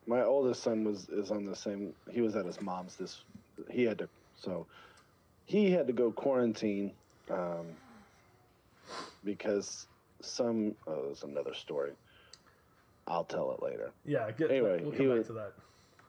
[0.08, 1.94] my oldest son was is on the same.
[2.12, 2.96] He was at his mom's.
[2.96, 3.24] This
[3.72, 4.68] he had to so
[5.46, 6.92] he had to go quarantine
[7.30, 7.66] um,
[9.24, 9.88] because
[10.22, 10.76] some.
[10.88, 11.92] Oh, there's another story.
[13.08, 13.92] I'll tell it later.
[14.06, 15.54] Yeah, get Anyway, we'll he back was- to that.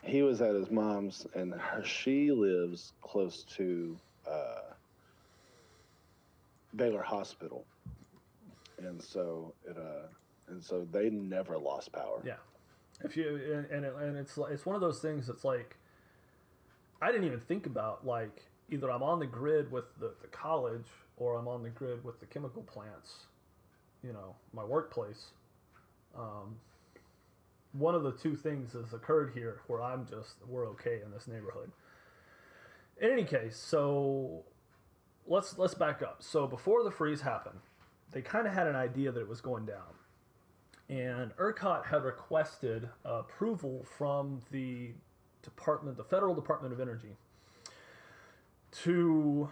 [0.03, 3.96] He was at his mom's, and her, she lives close to
[4.31, 4.61] uh,
[6.77, 7.64] Baylor Hospital,
[8.79, 10.07] and so it uh,
[10.49, 12.20] and so they never lost power.
[12.25, 12.35] Yeah,
[13.03, 15.77] if you and and, it, and it's it's one of those things that's like
[17.03, 20.87] I didn't even think about like either I'm on the grid with the, the college
[21.16, 23.26] or I'm on the grid with the chemical plants,
[24.02, 25.26] you know, my workplace.
[26.16, 26.57] Um,
[27.72, 31.29] one of the two things has occurred here where I'm just we're okay in this
[31.29, 31.70] neighborhood.
[33.00, 34.44] In any case, so
[35.26, 36.22] let's let's back up.
[36.22, 37.61] So before the freeze happened,
[38.12, 39.96] they kind of had an idea that it was going down
[40.88, 44.92] and ERCOT had requested approval from the
[45.42, 47.16] department, the Federal Department of Energy,
[48.85, 49.48] to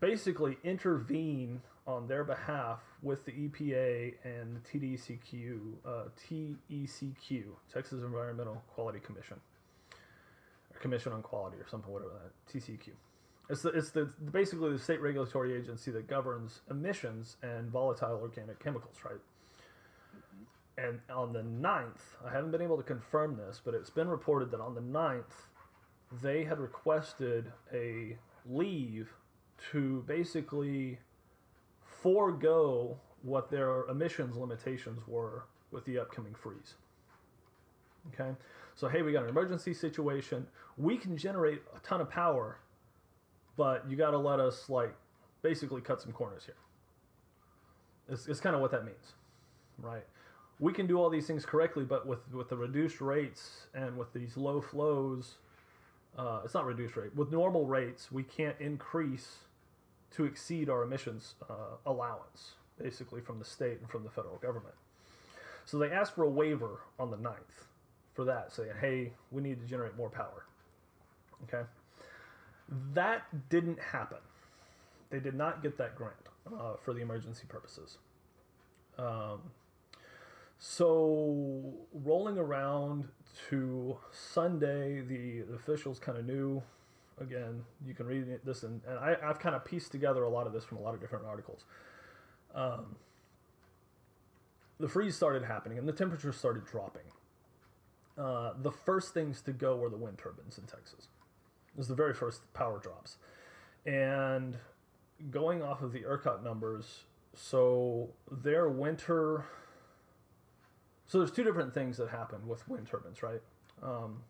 [0.00, 8.62] basically intervene on their behalf with the EPA and the TDCQ, uh, TECQ, Texas Environmental
[8.74, 9.38] Quality Commission,
[10.72, 12.90] or Commission on Quality, or something, whatever that TCQ.
[13.50, 18.62] It's the, it's the basically the state regulatory agency that governs emissions and volatile organic
[18.62, 19.20] chemicals, right?
[20.78, 24.50] And on the 9th, I haven't been able to confirm this, but it's been reported
[24.52, 25.22] that on the 9th,
[26.22, 28.16] they had requested a
[28.48, 29.12] leave
[29.72, 30.98] to basically
[32.02, 36.74] forego what their emissions limitations were with the upcoming freeze.
[38.12, 38.30] Okay?
[38.74, 40.46] So, hey, we got an emergency situation.
[40.76, 42.58] We can generate a ton of power,
[43.56, 44.94] but you got to let us, like,
[45.42, 46.56] basically cut some corners here.
[48.08, 49.14] It's, it's kind of what that means,
[49.78, 50.04] right?
[50.60, 54.12] we can do all these things correctly, but with with the reduced rates and with
[54.12, 55.34] these low flows,
[56.16, 57.14] uh, it's not reduced rate.
[57.14, 59.38] With normal rates, we can't increase
[60.12, 64.74] to exceed our emissions uh, allowance, basically from the state and from the federal government.
[65.64, 67.64] So they asked for a waiver on the 9th
[68.14, 70.44] for that, saying, hey, we need to generate more power.
[71.44, 71.66] Okay?
[72.92, 74.18] That didn't happen.
[75.10, 76.14] They did not get that grant
[76.46, 77.98] uh, for the emergency purposes.
[78.98, 79.40] Um,
[80.58, 83.08] so rolling around
[83.50, 86.62] to Sunday, the, the officials kind of knew.
[87.20, 90.46] Again, you can read this, and, and I, I've kind of pieced together a lot
[90.46, 91.64] of this from a lot of different articles.
[92.54, 92.96] Um,
[94.80, 97.02] the freeze started happening, and the temperature started dropping.
[98.18, 101.08] Uh, the first things to go were the wind turbines in Texas.
[101.72, 103.16] It was the very first power drops.
[103.86, 104.56] And
[105.30, 109.44] going off of the ERCOT numbers, so their winter.
[111.06, 113.42] So there's two different things that happen with wind turbines, right?
[113.82, 114.22] Um,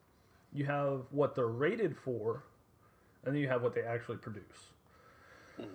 [0.52, 2.44] you have what they're rated for,
[3.24, 4.72] and then you have what they actually produce.
[5.60, 5.70] Mm-hmm.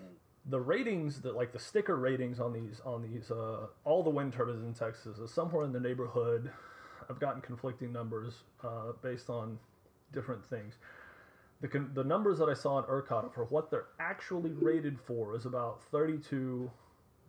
[0.50, 4.34] The ratings that like the sticker ratings on these on these uh, all the wind
[4.34, 6.52] turbines in Texas is somewhere in the neighborhood.
[7.10, 9.58] I've gotten conflicting numbers uh, based on
[10.14, 10.76] different things.
[11.62, 15.36] The, con- the numbers that I saw in ERCOT for what they're actually rated for
[15.36, 16.72] is about 32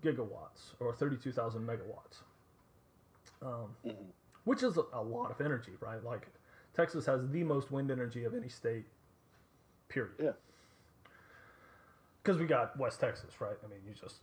[0.04, 2.22] gigawatts or 32,000 megawatts,
[3.42, 4.02] um, mm-hmm.
[4.44, 6.02] which is a, a, lot of energy, right?
[6.04, 6.28] Like
[6.74, 8.84] Texas has the most wind energy of any state,
[9.88, 10.12] period.
[10.22, 10.30] Yeah.
[12.22, 13.56] Because we got West Texas, right?
[13.64, 14.16] I mean, you just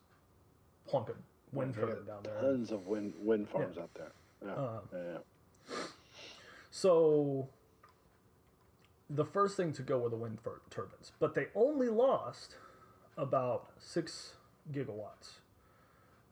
[0.87, 1.13] plunk a
[1.55, 2.39] wind turbine down there.
[2.41, 3.83] Tons of wind wind farms yeah.
[3.83, 4.11] out there.
[4.45, 4.53] Yeah.
[4.53, 5.77] Um, yeah.
[6.69, 7.49] So
[9.09, 10.39] the first thing to go were the wind
[10.69, 12.55] turbines, but they only lost
[13.17, 14.35] about six
[14.71, 15.39] gigawatts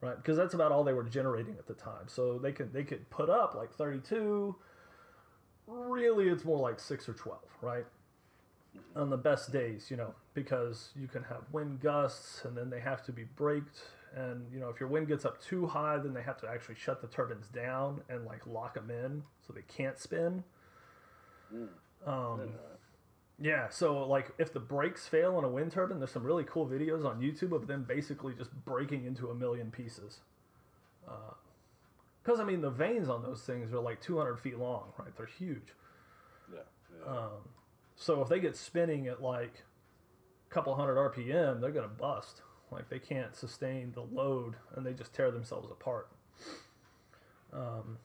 [0.05, 0.17] right?
[0.17, 2.07] Because that's about all they were generating at the time.
[2.07, 4.55] So they could they could put up like 32.
[5.67, 7.85] Really, it's more like six or 12, right?
[8.95, 12.79] On the best days, you know, because you can have wind gusts and then they
[12.79, 13.79] have to be braked.
[14.15, 16.75] And, you know, if your wind gets up too high, then they have to actually
[16.75, 20.43] shut the turbines down and like lock them in so they can't spin.
[21.53, 21.67] Mm.
[22.05, 22.49] Um,
[23.39, 26.65] yeah, so like if the brakes fail on a wind turbine, there's some really cool
[26.65, 30.19] videos on YouTube of them basically just breaking into a million pieces.
[32.23, 35.15] Because uh, I mean, the vanes on those things are like 200 feet long, right?
[35.17, 35.73] They're huge.
[36.53, 36.59] Yeah.
[37.05, 37.11] yeah.
[37.11, 37.49] Um,
[37.97, 39.63] so if they get spinning at like
[40.49, 42.41] a couple hundred RPM, they're gonna bust.
[42.71, 46.07] Like they can't sustain the load, and they just tear themselves apart.
[47.53, 47.97] Um,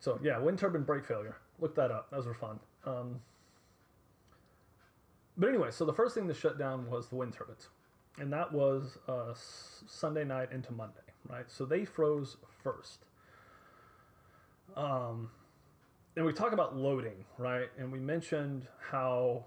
[0.00, 1.36] so yeah, wind turbine brake failure.
[1.60, 2.10] Look that up.
[2.10, 2.58] Those were fun.
[2.84, 3.20] Um,
[5.36, 7.68] but anyway, so the first thing to shut down was the wind turbines,
[8.18, 9.34] and that was uh,
[9.86, 11.50] Sunday night into Monday, right?
[11.50, 13.04] So they froze first.
[14.76, 15.30] Um,
[16.16, 17.68] and we talk about loading, right?
[17.78, 19.44] And we mentioned how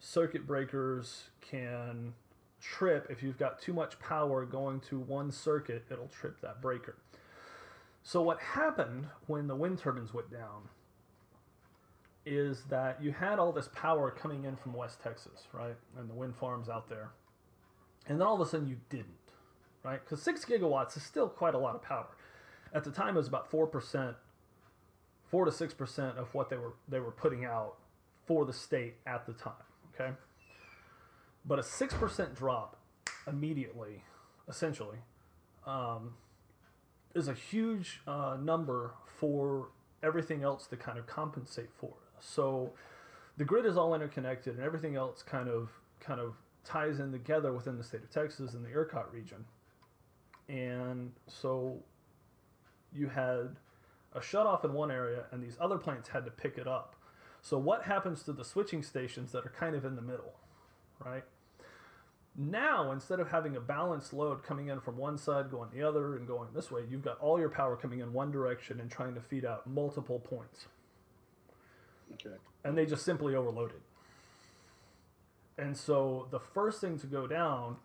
[0.00, 2.14] circuit breakers can
[2.60, 6.96] trip if you've got too much power going to one circuit, it'll trip that breaker.
[8.02, 10.68] So what happened when the wind turbines went down
[12.28, 15.76] is that you had all this power coming in from West Texas, right?
[15.98, 17.10] And the wind farms out there.
[18.06, 19.06] And then all of a sudden you didn't,
[19.82, 20.00] right?
[20.04, 22.08] Because six gigawatts is still quite a lot of power.
[22.74, 24.14] At the time, it was about 4%,
[25.30, 27.76] 4 to 6% of what they were, they were putting out
[28.26, 29.54] for the state at the time,
[29.94, 30.12] okay?
[31.46, 32.76] But a 6% drop
[33.26, 34.04] immediately,
[34.48, 34.98] essentially,
[35.66, 36.14] um,
[37.14, 39.68] is a huge uh, number for
[40.02, 42.72] everything else to kind of compensate for so
[43.36, 47.52] the grid is all interconnected, and everything else kind of kind of ties in together
[47.52, 49.44] within the state of Texas and the ERCOT region.
[50.48, 51.78] And so
[52.92, 53.56] you had
[54.12, 56.94] a shutoff in one area, and these other plants had to pick it up.
[57.42, 60.34] So what happens to the switching stations that are kind of in the middle,
[61.04, 61.24] right?
[62.36, 66.16] Now, instead of having a balanced load coming in from one side, going the other,
[66.16, 69.14] and going this way, you've got all your power coming in one direction and trying
[69.14, 70.66] to feed out multiple points.
[72.14, 72.36] Okay.
[72.64, 73.80] And they just simply overloaded.
[75.56, 77.76] And so the first thing to go down,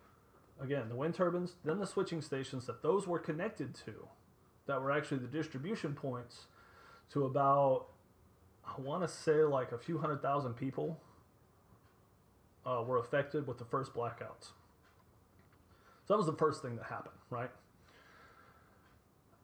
[0.62, 4.08] again, the wind turbines, then the switching stations that those were connected to,
[4.68, 6.46] that were actually the distribution points
[7.12, 7.88] to about,
[8.66, 11.00] I want to say like a few hundred thousand people
[12.66, 14.52] uh, were affected with the first blackouts.
[16.06, 17.50] So that was the first thing that happened, right?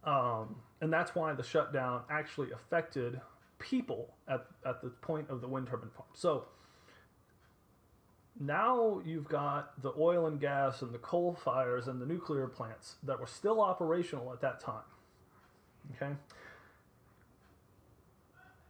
[0.04, 3.20] Um, and that's why the shutdown actually affected
[3.60, 6.08] people at, at the point of the wind turbine farm.
[6.14, 6.46] So
[8.40, 12.96] now you've got the oil and gas and the coal fires and the nuclear plants
[13.04, 14.84] that were still operational at that time.
[15.96, 16.14] Okay.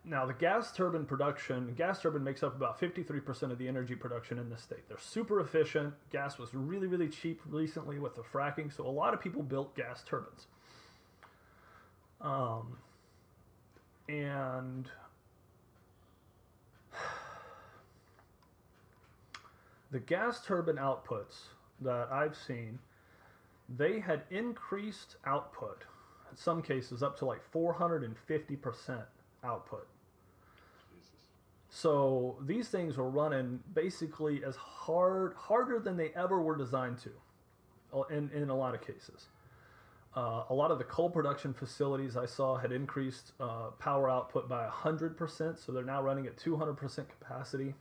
[0.06, 4.40] Now, the gas turbine production, gas turbine makes up about 53% of the energy production
[4.40, 4.88] in the state.
[4.88, 5.94] They're super efficient.
[6.12, 9.76] Gas was really, really cheap recently with the fracking, so a lot of people built
[9.76, 10.48] gas turbines.
[12.22, 12.78] Um,
[14.10, 14.90] and
[19.92, 21.44] the gas turbine outputs
[21.82, 22.80] that I've seen,
[23.78, 25.84] they had increased output,
[26.32, 29.04] in some cases up to like 450%
[29.44, 29.88] output.
[30.92, 31.12] Jesus.
[31.70, 37.12] So these things were running basically as hard, harder than they ever were designed to,
[37.94, 39.28] uh, in, in a lot of cases.
[40.16, 44.50] Uh, a lot of the coal production facilities I saw had increased uh, power output
[44.50, 47.76] by 100%, so they're now running at 200% capacity.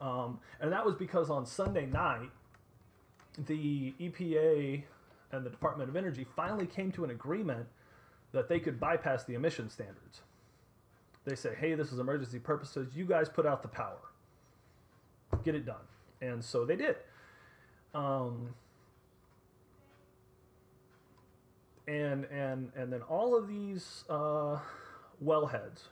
[0.00, 2.30] Um, and that was because on Sunday night,
[3.46, 4.82] the EPA
[5.32, 7.66] and the Department of Energy finally came to an agreement
[8.32, 10.22] that they could bypass the emission standards.
[11.24, 12.88] They say, hey, this is emergency purposes.
[12.94, 13.98] You guys put out the power.
[15.44, 15.76] Get it done.
[16.22, 16.96] And so they did.
[17.94, 18.54] Um,
[21.90, 24.58] and and and then all of these uh,
[25.24, 25.88] wellheads,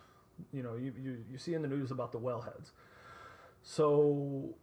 [0.53, 2.71] you know, you, you, you see in the news about the wellheads.
[3.63, 4.55] So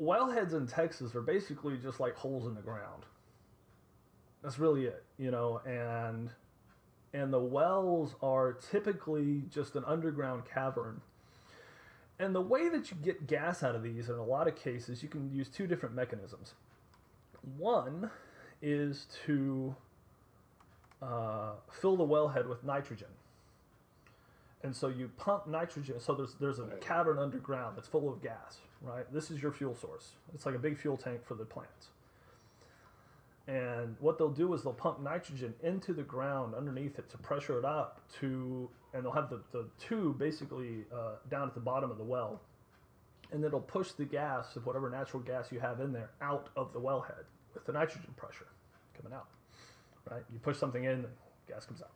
[0.00, 3.04] wellheads in Texas are basically just like holes in the ground.
[4.42, 6.30] That's really it, you know, and
[7.14, 11.00] and the wells are typically just an underground cavern.
[12.18, 15.02] And the way that you get gas out of these, in a lot of cases,
[15.02, 16.54] you can use two different mechanisms.
[17.58, 18.10] One
[18.62, 19.76] is to
[21.02, 23.08] uh, fill the wellhead with nitrogen.
[24.62, 26.00] And so you pump nitrogen.
[26.00, 29.10] So there's there's a cavern underground that's full of gas, right?
[29.12, 30.12] This is your fuel source.
[30.34, 31.88] It's like a big fuel tank for the plants.
[33.48, 37.58] And what they'll do is they'll pump nitrogen into the ground underneath it to pressure
[37.58, 41.90] it up to, and they'll have the, the tube basically uh, down at the bottom
[41.90, 42.40] of the well.
[43.30, 46.72] And it'll push the gas of whatever natural gas you have in there out of
[46.72, 47.24] the wellhead
[47.54, 48.46] with the nitrogen pressure
[48.96, 49.28] coming out.
[50.10, 50.22] Right?
[50.32, 51.08] You push something in, the
[51.48, 51.90] gas comes out.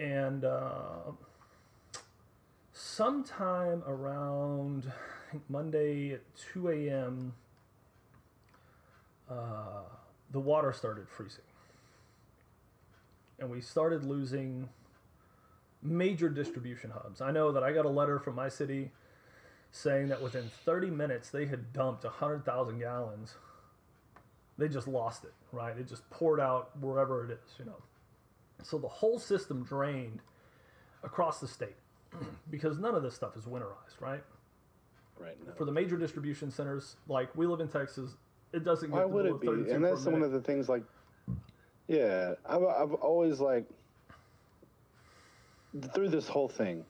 [0.00, 1.12] And uh,
[2.72, 4.90] sometime around
[5.28, 6.22] I think Monday at
[6.52, 7.34] 2 a.m.,
[9.30, 9.82] uh,
[10.30, 11.44] the water started freezing.
[13.38, 14.68] And we started losing
[15.82, 17.20] major distribution hubs.
[17.20, 18.90] I know that I got a letter from my city
[19.70, 23.34] saying that within 30 minutes they had dumped 100,000 gallons.
[24.58, 25.76] They just lost it, right?
[25.76, 27.82] It just poured out wherever it is, you know.
[28.62, 30.20] So the whole system drained
[31.02, 31.76] across the state
[32.50, 34.22] because none of this stuff is winterized, right?
[35.18, 35.52] Right now.
[35.56, 38.16] For the major distribution centers, like we live in Texas,
[38.52, 39.72] it doesn't get Why to would below it be?
[39.72, 40.26] And that's one minute.
[40.26, 40.68] of the things.
[40.68, 40.82] Like,
[41.88, 43.66] yeah, I've I've always like
[45.92, 46.84] through this whole thing.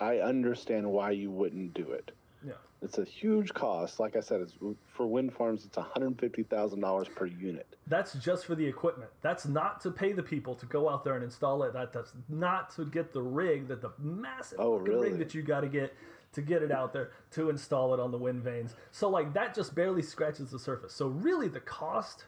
[0.00, 2.10] I understand why you wouldn't do it.
[2.46, 2.54] Yeah.
[2.82, 4.00] It's a huge cost.
[4.00, 4.54] Like I said, it's
[4.92, 5.64] for wind farms.
[5.64, 7.66] It's one hundred fifty thousand dollars per unit.
[7.86, 9.10] That's just for the equipment.
[9.20, 11.72] That's not to pay the people to go out there and install it.
[11.74, 15.10] That that's not to get the rig that the massive Oh, really?
[15.10, 15.94] rig that you got to get
[16.32, 18.74] to get it out there to install it on the wind vanes.
[18.90, 20.92] So like that just barely scratches the surface.
[20.92, 22.24] So really the cost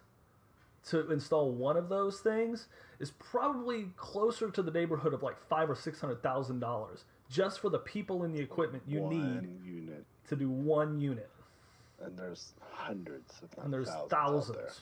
[0.90, 2.68] to install one of those things
[3.00, 7.04] is probably closer to the neighborhood of like five or six hundred thousand dollars
[7.34, 11.28] just for the people and the equipment you need unit, to do one unit.
[12.00, 14.10] and there's hundreds, if not And there's thousands.
[14.10, 14.56] thousands.
[14.56, 14.72] There.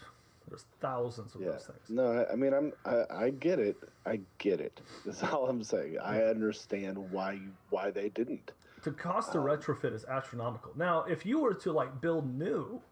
[0.48, 1.52] There's thousands of Yeah.
[1.52, 1.88] those things.
[1.88, 3.76] No, I, I mean, I'm, I, I get it.
[4.04, 4.80] I get it.
[5.06, 5.98] That's all I'm saying.
[5.98, 8.52] I understand why you, why they didn't.
[8.82, 10.72] the cost to Um, retrofit is astronomical.
[10.76, 12.82] Now, if you were to like build new,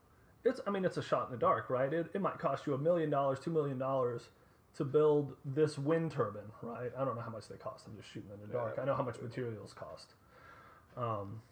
[0.45, 1.93] it's I mean it's a shot in the dark, right?
[1.93, 4.31] It, it might cost you a million dollars, two million dollars
[4.77, 6.91] to build this wind turbine, right?
[6.97, 7.87] I don't know how much they cost.
[7.87, 8.75] I'm just shooting in the dark.
[8.77, 8.83] Yeah.
[8.83, 10.14] I know how much materials cost.
[10.97, 11.43] Um,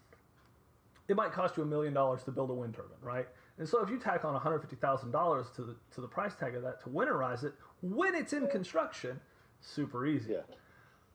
[1.09, 3.27] it might cost you a million dollars to build a wind turbine, right?
[3.59, 6.07] And so if you tack on one hundred fifty thousand dollars to the to the
[6.09, 9.19] price tag of that to winterize it when it's in construction,
[9.61, 10.33] super easy.
[10.33, 10.41] Yeah.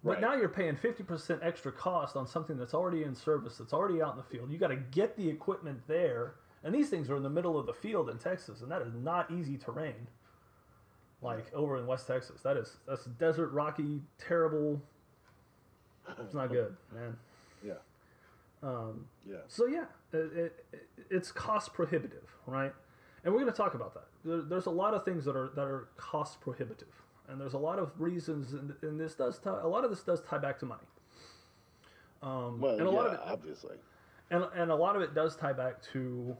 [0.04, 0.22] But Right.
[0.22, 4.12] now you're paying 50% extra cost on something that's already in service, that's already out
[4.12, 4.52] in the field.
[4.52, 6.36] You got to get the equipment there.
[6.66, 8.94] And these things are in the middle of the field in Texas, and that is
[8.94, 10.08] not easy terrain.
[11.24, 12.42] Like over in West Texas.
[12.42, 14.82] That is that's desert, rocky, terrible.
[16.20, 17.16] It's not good, man.
[17.66, 17.74] Yeah.
[18.62, 19.38] Um, Yeah.
[19.48, 22.74] so yeah, it, it, it's cost prohibitive, right?
[23.24, 24.08] And we're going to talk about that.
[24.26, 26.90] There, there's a lot of things that are that are cost prohibitive,
[27.30, 30.04] and there's a lot of reasons, and, and this does tie, a lot of this
[30.04, 30.84] does tie back to money.
[32.22, 33.76] Um, Well, and a yeah, lot of it, obviously.
[34.30, 36.36] and, and a lot of it does tie back to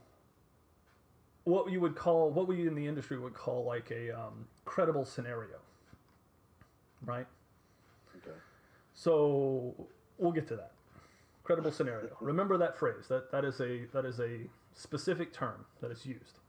[1.46, 5.06] what you would call what we in the industry would call like a um, credible
[5.06, 5.58] scenario
[7.06, 7.28] right?
[8.18, 8.36] Okay.
[8.94, 9.74] So
[10.18, 10.72] we'll get to that.
[11.44, 12.10] Credible scenario.
[12.22, 13.08] Remember that phrase.
[13.10, 14.42] That that is a that is a
[14.74, 16.40] specific term that is used.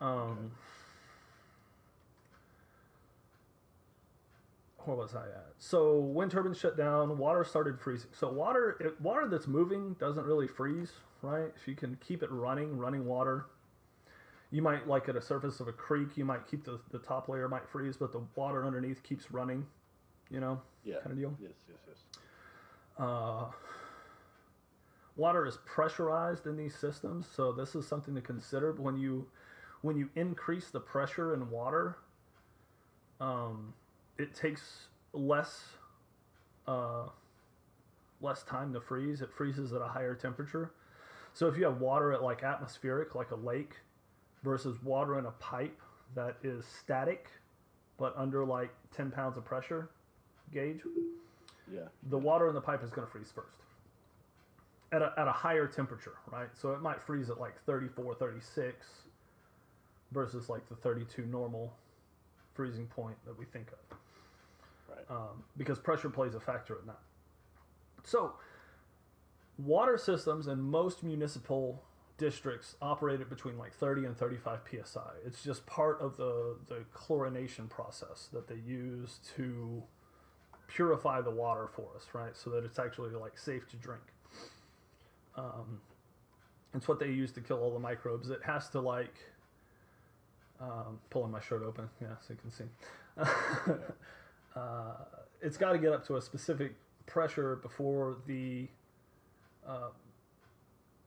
[0.00, 0.50] Um,
[4.78, 5.46] where was I at?
[5.58, 8.10] So wind turbines shut down, water started freezing.
[8.12, 11.50] So water it, water that's moving doesn't really freeze, right?
[11.56, 13.46] If you can keep it running, running water,
[14.50, 17.28] you might like at a surface of a creek, you might keep the, the top
[17.28, 19.66] layer might freeze, but the water underneath keeps running,
[20.30, 20.96] you know, Yeah.
[21.00, 21.34] kind of deal.
[21.40, 21.52] Yes.
[21.68, 21.78] Yes.
[21.88, 21.98] Yes.
[22.98, 23.46] Uh,
[25.16, 29.26] water is pressurized in these systems, so this is something to consider when you
[29.82, 31.96] when you increase the pressure in water.
[33.20, 33.72] Um,
[34.18, 35.64] it takes less
[36.66, 37.04] uh,
[38.20, 39.20] less time to freeze.
[39.22, 40.72] It freezes at a higher temperature.
[41.34, 43.76] So if you have water at like atmospheric, like a lake,
[44.46, 45.78] versus water in a pipe
[46.14, 47.26] that is static,
[47.98, 49.90] but under like ten pounds of pressure
[50.52, 50.80] gauge,
[51.70, 51.80] Yeah.
[52.10, 53.58] the water in the pipe is going to freeze first
[54.92, 56.48] at a, at a higher temperature, right?
[56.54, 58.86] So it might freeze at like 34, 36
[60.12, 61.72] versus like the 32 normal
[62.54, 63.98] freezing point that we think of.
[64.88, 65.04] Right.
[65.10, 67.00] Um, because pressure plays a factor in that.
[68.04, 68.34] So,
[69.58, 71.82] water systems in most municipal
[72.18, 75.00] districts operate at between like 30 and 35 psi.
[75.24, 79.82] It's just part of the, the chlorination process that they use to
[80.68, 82.36] purify the water for us, right?
[82.36, 84.02] So that it's actually like safe to drink.
[85.36, 85.80] Um,
[86.74, 88.30] it's what they use to kill all the microbes.
[88.30, 89.14] It has to like
[90.60, 92.64] um, pulling my shirt open, yeah, so you can see.
[94.56, 94.94] uh,
[95.42, 96.74] it's got to get up to a specific
[97.06, 98.68] pressure before the
[99.66, 99.88] uh,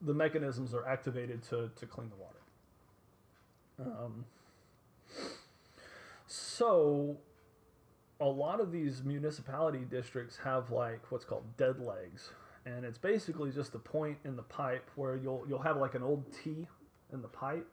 [0.01, 2.39] the mechanisms are activated to, to clean the water.
[3.79, 4.25] Um,
[6.27, 7.17] so
[8.19, 12.29] a lot of these municipality districts have like what's called dead legs.
[12.65, 16.03] And it's basically just a point in the pipe where you'll you'll have like an
[16.03, 16.67] old T
[17.13, 17.67] in the pipe.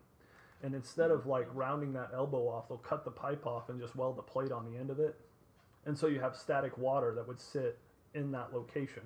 [0.63, 3.97] And instead of like rounding that elbow off they'll cut the pipe off and just
[3.97, 5.17] weld the plate on the end of it.
[5.85, 7.79] And so you have static water that would sit
[8.15, 9.03] in that location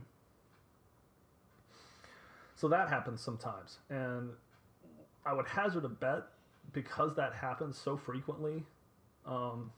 [2.61, 4.31] so that happens sometimes and
[5.25, 6.25] i would hazard a bet
[6.73, 8.63] because that happens so frequently
[9.27, 9.71] um,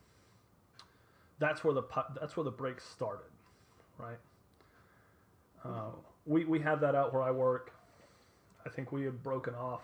[1.38, 1.82] that's where the
[2.20, 3.30] that's where the break started
[3.98, 4.18] right
[5.64, 5.90] uh,
[6.26, 7.72] we we have that out where I work.
[8.64, 9.82] I think we had broken off.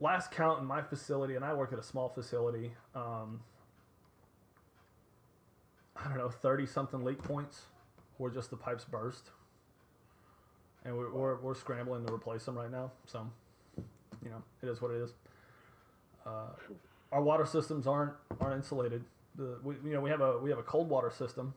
[0.00, 2.72] Last count in my facility, and I work at a small facility.
[2.94, 3.40] Um,
[5.96, 7.62] I don't know, thirty something leak points
[8.18, 9.30] where just the pipes burst,
[10.84, 12.90] and we're, we're we're scrambling to replace them right now.
[13.06, 13.28] So,
[14.24, 15.14] you know, it is what it is.
[16.26, 16.46] Uh,
[17.10, 19.04] our water systems aren't aren't insulated.
[19.36, 21.54] The we, you know we have a we have a cold water system.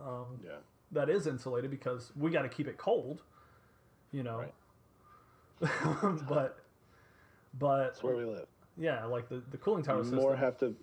[0.00, 0.52] Um, Yeah.
[0.92, 3.22] that is insulated because we got to keep it cold,
[4.10, 4.44] you know.
[6.28, 6.58] but
[7.58, 8.46] but That's where we live.
[8.78, 10.18] yeah, like the, the cooling tower We system.
[10.18, 10.74] more have to,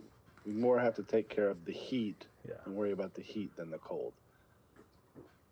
[0.46, 3.56] we more have to take care of the heat yeah, and worry about the heat
[3.58, 4.14] than the cold.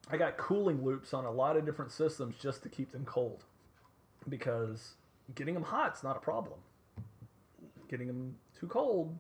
[0.10, 3.44] I got cooling loops on a lot of different systems just to keep them cold,
[4.30, 4.94] because
[5.36, 6.60] getting them hot's not a problem.
[7.90, 9.18] Getting them too cold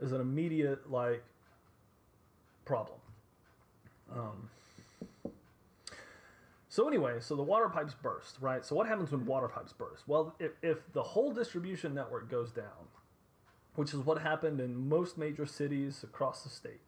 [0.00, 1.22] is an immediate like
[2.64, 2.98] problem.
[4.14, 4.50] Um,
[6.68, 8.64] so anyway, so the water pipes burst, right?
[8.64, 10.06] So what happens when water pipes burst?
[10.06, 12.90] Well, if, if the whole distribution network goes down,
[13.76, 16.80] which is what happened in most major cities across the state,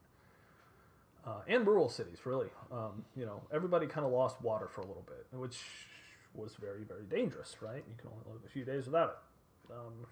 [1.29, 4.87] uh, and rural cities, really, um, you know, everybody kind of lost water for a
[4.87, 5.59] little bit, which
[6.35, 7.85] was very, very dangerous, right?
[7.89, 9.19] You can only live a few days without
[9.69, 9.75] it.
[9.75, 10.07] Um,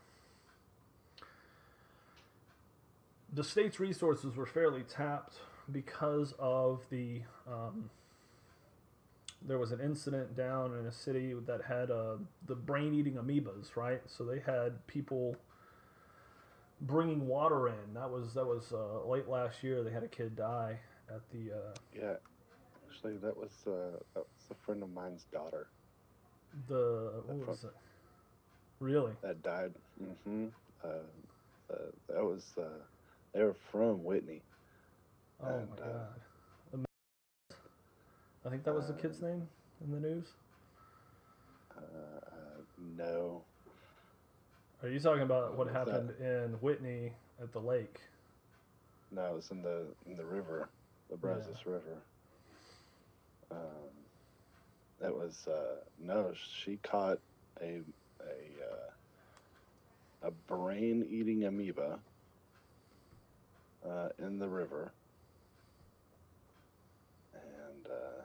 [3.33, 5.37] the state's resources were fairly tapped
[5.73, 7.91] because of the um,
[9.47, 13.77] there was an incident down in a city that had uh, the brain eating amoebas
[13.77, 14.03] right?
[14.07, 15.37] So they had people
[16.81, 17.95] bringing water in.
[17.95, 19.83] That was that was uh, late last year.
[19.83, 20.79] They had a kid die
[21.15, 22.15] at the uh, Yeah.
[22.89, 25.67] Actually, that was uh, that was a friend of mine's daughter
[26.69, 27.71] the what was it
[28.81, 29.73] really that died.
[30.03, 30.47] Mm-hmm.
[30.85, 30.89] Uh,
[31.73, 31.77] uh,
[32.09, 32.63] that was uh,
[33.35, 34.43] they were from Whitney.
[35.43, 36.07] oh And, my uh, god
[38.45, 39.43] i think that was the kid's uh, name
[39.85, 40.27] in the news
[41.77, 42.61] Uh, uh,
[42.97, 43.43] no,
[44.83, 45.75] are you talking about what that?
[45.75, 48.01] happened in whitney at the lake
[49.13, 50.69] no, it was in the in the river,
[51.11, 52.03] the Brazos River.
[53.51, 53.59] Um,
[55.01, 56.33] that was uh, no.
[56.35, 57.19] She caught
[57.61, 57.81] a
[58.21, 61.99] a uh, a brain eating amoeba
[63.89, 64.93] uh, in the river.
[67.35, 68.23] And uh,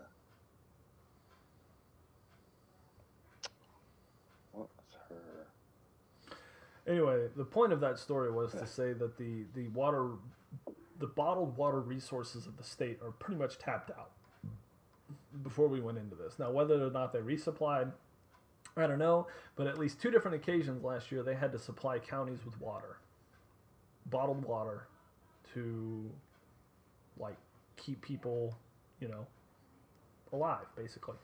[4.53, 4.71] what's
[5.09, 5.47] her?
[6.87, 10.11] Anyway, the point of that story was to say that the the water,
[11.01, 14.11] the bottled water resources of the state are pretty much tapped out.
[15.43, 17.91] Before we went into this, now whether or not they resupplied,
[18.77, 21.99] I don't know, but at least two different occasions last year they had to supply
[21.99, 22.97] counties with water,
[24.05, 24.87] bottled water,
[25.53, 26.09] to
[27.17, 27.35] like
[27.75, 28.55] keep people,
[28.99, 29.25] you know,
[30.31, 31.17] alive basically.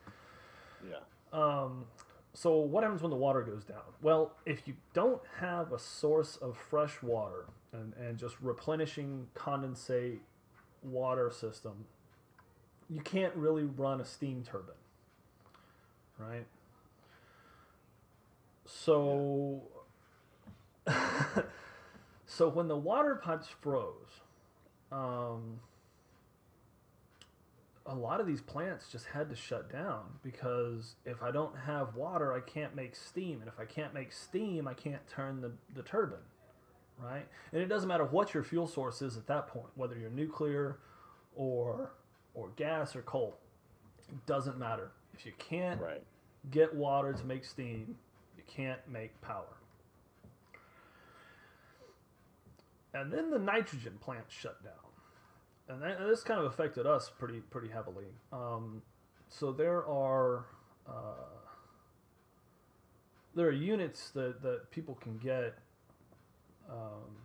[0.90, 0.98] Yeah.
[1.32, 1.86] Um,
[2.34, 3.82] so what happens when the water goes down?
[4.02, 10.20] Well, if you don't have a source of fresh water and, and just replenishing condensate
[10.84, 11.86] water system,
[12.90, 14.76] you can't really run a steam turbine,
[16.20, 16.46] right?
[18.66, 19.62] So,
[22.26, 24.22] so when the water pipes froze,
[24.92, 25.60] um,
[27.88, 31.96] a lot of these plants just had to shut down because if I don't have
[31.96, 35.52] water, I can't make steam, and if I can't make steam, I can't turn the,
[35.74, 36.20] the turbine,
[37.00, 37.26] right?
[37.54, 40.80] And it doesn't matter what your fuel source is at that point, whether you're nuclear
[41.36, 41.92] or
[42.34, 43.38] or gas or coal.
[44.10, 44.92] It doesn't matter.
[45.14, 46.04] If you can't Right.
[46.52, 47.98] get water to make steam,
[48.38, 49.58] you can't make power.
[52.94, 54.87] And then the nitrogen plant shut down,
[55.70, 58.06] and that, this kind of affected us pretty pretty heavily.
[58.32, 58.82] Um,
[59.30, 60.46] so there are
[60.88, 61.38] uh,
[63.36, 65.58] there are units that, that people can get.
[66.70, 67.16] Um,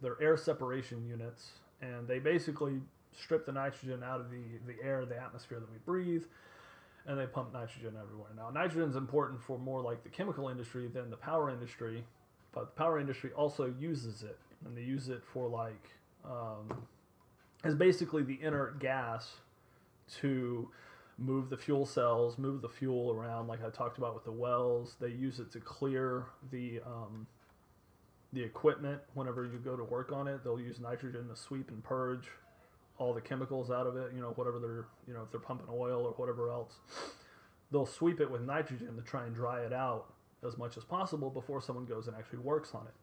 [0.00, 1.50] they're air separation units,
[1.82, 2.80] and they basically
[3.12, 6.22] strip the nitrogen out of the, the air, the atmosphere that we breathe,
[7.06, 8.30] and they pump nitrogen everywhere.
[8.36, 12.04] Now, nitrogen is important for more like the chemical industry than the power industry,
[12.52, 15.90] but the power industry also uses it, and they use it for like
[16.24, 16.86] um,
[17.64, 19.36] as basically the inert gas
[20.20, 20.68] to
[21.18, 24.96] move the fuel cells, move the fuel around, like I talked about with the wells.
[25.00, 27.26] They use it to clear the um,
[28.32, 30.44] the equipment whenever you go to work on it.
[30.44, 32.28] They'll use nitrogen to sweep and purge
[32.98, 34.12] all the chemicals out of it.
[34.14, 36.74] You know, whatever they're you know if they're pumping oil or whatever else,
[37.72, 40.12] they'll sweep it with nitrogen to try and dry it out
[40.46, 42.94] as much as possible before someone goes and actually works on it.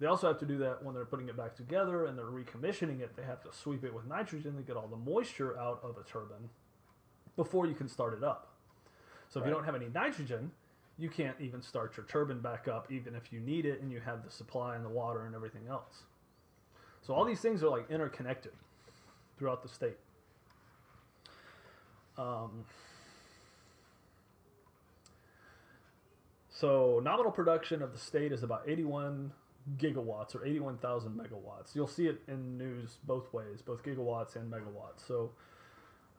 [0.00, 3.00] They also have to do that when they're putting it back together and they're recommissioning
[3.00, 3.16] it.
[3.16, 6.08] They have to sweep it with nitrogen to get all the moisture out of a
[6.08, 6.48] turbine
[7.36, 8.52] before you can start it up.
[9.28, 10.52] So if you don't have any nitrogen,
[10.98, 14.00] you can't even start your turbine back up, even if you need it and you
[14.00, 16.04] have the supply and the water and everything else.
[17.02, 18.52] So all these things are like interconnected
[19.38, 19.96] throughout the state.
[22.16, 22.64] Um,
[26.50, 29.32] so nominal production of the state is about 81
[29.76, 31.74] gigawatts or 81,000 megawatts.
[31.74, 35.06] You'll see it in news both ways, both gigawatts and megawatts.
[35.06, 35.30] So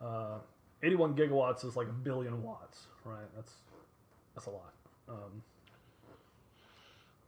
[0.02, 0.40] uh,
[0.84, 3.26] 81 gigawatts is like a billion watts, right?
[3.36, 3.54] That's
[4.36, 4.74] that's a lot.
[5.08, 5.44] Um,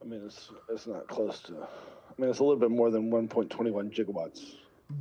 [0.01, 1.53] I mean, it's it's not close to.
[1.53, 3.49] I mean, it's a little bit more than 1.21
[3.93, 4.55] gigawatts.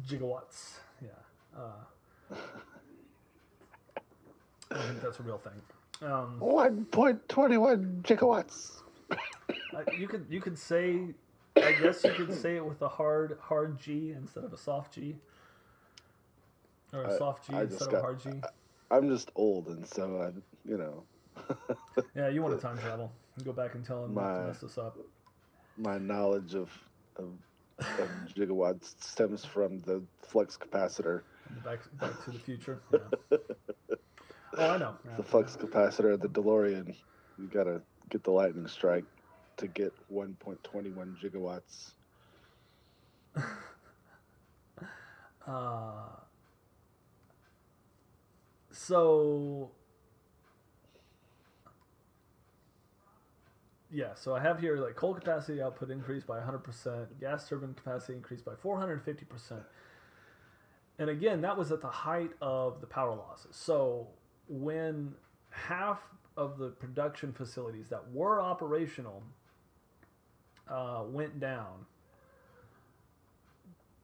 [0.09, 1.09] gigawatts, yeah.
[1.57, 2.37] Uh,
[4.73, 5.61] I think that's a real thing.
[6.03, 8.83] Um, 1.21 gigawatts.
[9.75, 11.15] Uh, you could you could say
[11.57, 14.95] I guess you could say it with a hard hard G instead of a soft
[14.95, 15.17] G.
[16.93, 18.31] Or a I- soft G I instead of a got- hard G.
[18.93, 21.05] I'm just old, and so I, you know,
[22.17, 23.13] Yeah, you want to time travel.
[23.45, 24.99] Go back and tell him not to mess this up.
[25.79, 26.71] my knowledge of,
[27.17, 27.29] of
[27.79, 31.23] of gigawatts stems from the flux capacitor.
[31.65, 32.81] Back back to the future.
[32.93, 33.39] Yeah.
[34.59, 34.97] Oh, I know.
[35.09, 35.17] Yeah.
[35.17, 36.97] The flux capacitor the DeLorean.
[37.39, 39.05] You gotta get the lightning strike
[39.61, 41.93] to get 1.21 gigawatts.
[45.47, 46.03] Uh,
[48.71, 49.71] so
[53.91, 58.13] yeah, so I have here like coal capacity output increased by 100%, gas turbine capacity
[58.15, 59.65] increased by 450%.
[60.99, 63.57] And again, that was at the height of the power losses.
[63.57, 64.07] So
[64.49, 65.15] when
[65.49, 66.01] half
[66.37, 69.23] of the production facilities that were operational
[70.71, 71.87] uh, went down,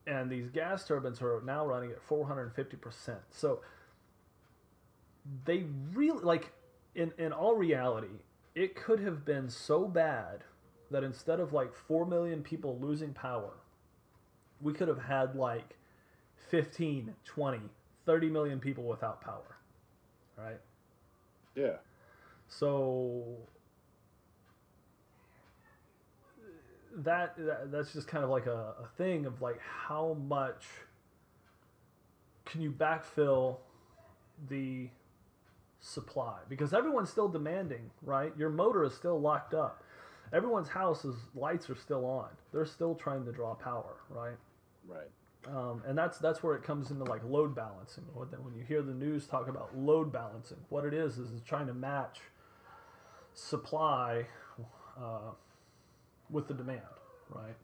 [0.06, 3.16] and these gas turbines are now running at 450%.
[3.30, 3.60] So
[5.44, 6.52] they really like
[6.94, 8.22] in in all reality,
[8.54, 10.44] it could have been so bad
[10.90, 13.54] that instead of like 4 million people losing power,
[14.60, 15.76] we could have had like
[16.48, 17.60] 15, 20,
[18.06, 19.56] 30 million people without power.
[20.38, 20.60] Right?
[21.54, 21.76] Yeah.
[22.48, 23.36] So
[26.96, 30.64] that, that that's just kind of like a, a thing of like how much
[32.44, 33.58] can you backfill
[34.48, 34.88] the
[35.80, 36.38] supply?
[36.48, 38.32] Because everyone's still demanding right?
[38.36, 39.82] Your motor is still locked up.
[40.32, 42.28] Everyone's house's lights are still on.
[42.52, 44.36] They're still trying to draw power right?
[44.88, 45.08] Right.
[45.48, 48.04] um, and that's that's where it comes into like load balancing.
[48.14, 51.42] When when you hear the news talk about load balancing what it is is it's
[51.46, 52.20] trying to match
[53.34, 54.26] supply
[54.98, 55.32] uh,
[56.30, 56.80] with the demand
[57.30, 57.54] right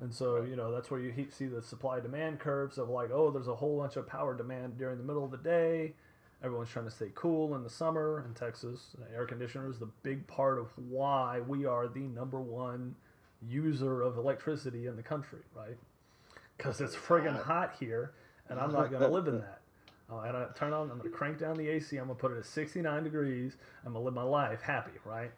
[0.00, 0.48] and so Right.
[0.48, 3.54] you know that's where you see the supply demand curves of like oh there's a
[3.54, 5.94] whole bunch of power demand during the middle of the day
[6.42, 10.58] everyone's trying to stay cool in the summer in texas air conditioners the big part
[10.58, 12.94] of why we are the number one
[13.48, 15.76] user of electricity in the country right
[16.56, 17.44] because it's friggin' hot.
[17.44, 18.12] hot here
[18.48, 19.60] and i'm not going to live in that
[20.10, 22.20] uh, and i turn on i'm going to crank down the ac i'm going to
[22.20, 25.30] put it at 69 degrees i'm going to live my life happy right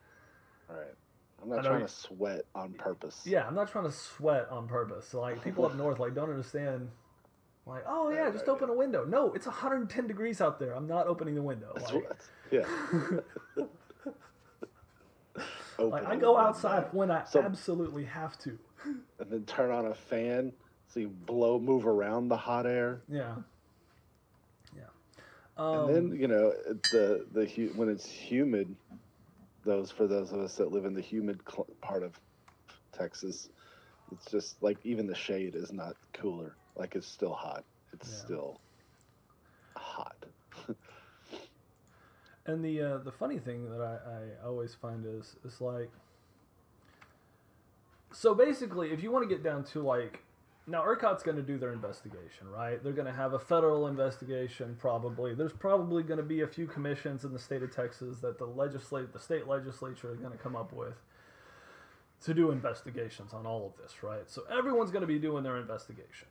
[0.71, 0.95] All right.
[1.43, 3.23] I'm not trying to sweat on purpose.
[3.25, 5.13] Yeah, I'm not trying to sweat on purpose.
[5.13, 6.89] Like people up north, like don't understand.
[7.67, 9.05] Like, oh yeah, Right, just right, open a window.
[9.05, 10.73] No, it's 110 degrees out there.
[10.75, 11.73] I'm not opening the window.
[11.75, 12.11] That's Like,
[12.51, 12.65] yeah.
[15.79, 18.59] Like I go outside when I So- absolutely have to.
[18.85, 20.53] and then turn on a fan
[20.89, 23.01] so you blow move around the hot air.
[23.09, 23.37] Yeah.
[24.77, 24.83] Yeah.
[25.57, 26.53] Um, and then you know
[26.93, 28.75] the the when it's humid,
[29.65, 32.19] those for those of us that live in the humid cl- part of
[32.93, 33.49] Texas,
[34.11, 36.57] it's just like even the shade is not cooler.
[36.77, 37.65] Like it's still hot.
[37.93, 38.19] It's Yeah.
[38.19, 38.61] still
[39.77, 40.17] hot.
[42.45, 45.91] And the uh, the funny thing that I, I always find is is like
[48.13, 50.25] so basically if you want to get down to like
[50.67, 52.83] now ERCOT's going to do their investigation, right?
[52.83, 55.35] They're going to have a federal investigation probably.
[55.35, 58.47] There's probably going to be a few commissions in the state of Texas that the
[58.47, 60.95] legislate the state legislature is going to come up with
[62.25, 64.31] to do investigations on all of this, right?
[64.31, 66.29] So everyone's going to be doing their investigation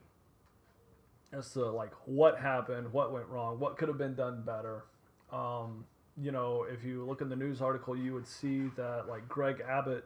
[1.34, 4.86] as to like what happened, what went wrong, what could have been done better.
[5.34, 5.86] Um,
[6.22, 9.62] you know, if you look in the news article, you would see that like Greg
[9.68, 10.06] Abbott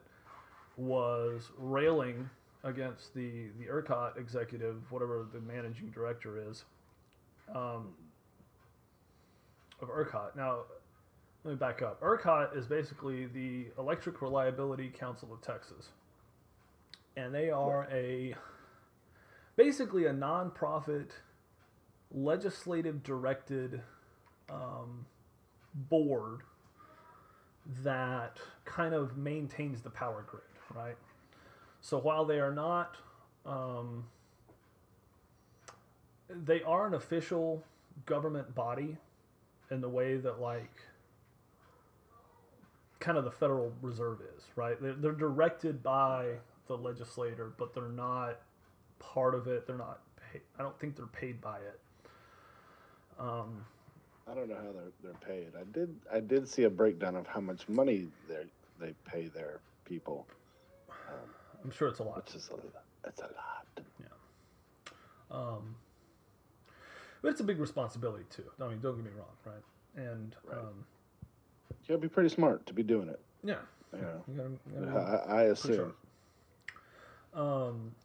[0.77, 2.29] was railing
[2.65, 6.65] against the the ERCOT executive, whatever the managing director is,
[7.53, 7.93] um,
[9.81, 10.35] of ERCOT.
[10.35, 10.63] Now,
[11.43, 12.01] let me back up.
[12.01, 15.89] ERCOT is basically the Electric Reliability Council of Texas,
[17.15, 18.35] and they are a
[19.55, 21.11] basically a nonprofit,
[22.11, 23.81] legislative directed
[24.49, 25.05] um,
[25.73, 26.41] board
[27.83, 30.43] that kind of maintains the power grid,
[30.73, 30.97] right?
[31.85, 32.95] So while they are not,
[33.45, 34.05] um,
[36.27, 37.63] they are an official
[38.07, 38.97] government body
[39.69, 40.81] in the way that like
[42.99, 44.81] kind of the Federal Reserve is, right?
[44.81, 46.29] They're, they're directed by
[46.65, 48.39] the legislator, but they're not
[48.97, 49.67] part of it.
[49.67, 49.99] They're not.
[50.31, 51.79] Paid, I don't think they're paid by it.
[53.19, 53.63] Um,
[54.27, 55.49] I don't know how they're they're paid.
[55.55, 58.45] I did I did see a breakdown of how much money they
[58.79, 60.25] they pay their people,
[61.65, 62.17] I'm sure it's a lot.
[62.17, 63.81] which is a it's a lot.
[63.99, 64.05] Yeah.
[65.31, 65.75] Um,
[67.23, 68.43] but it's a big responsibility too.
[68.61, 70.05] I mean, don't get me wrong, right?
[70.05, 70.59] And Right.
[70.59, 70.85] um,
[71.71, 73.19] You gotta be pretty smart to be doing it.
[73.43, 73.55] yeah,
[73.93, 75.93] You know, you gotta, you I, gotta I for assume.
[77.33, 77.41] sure.
[77.41, 77.95] Um,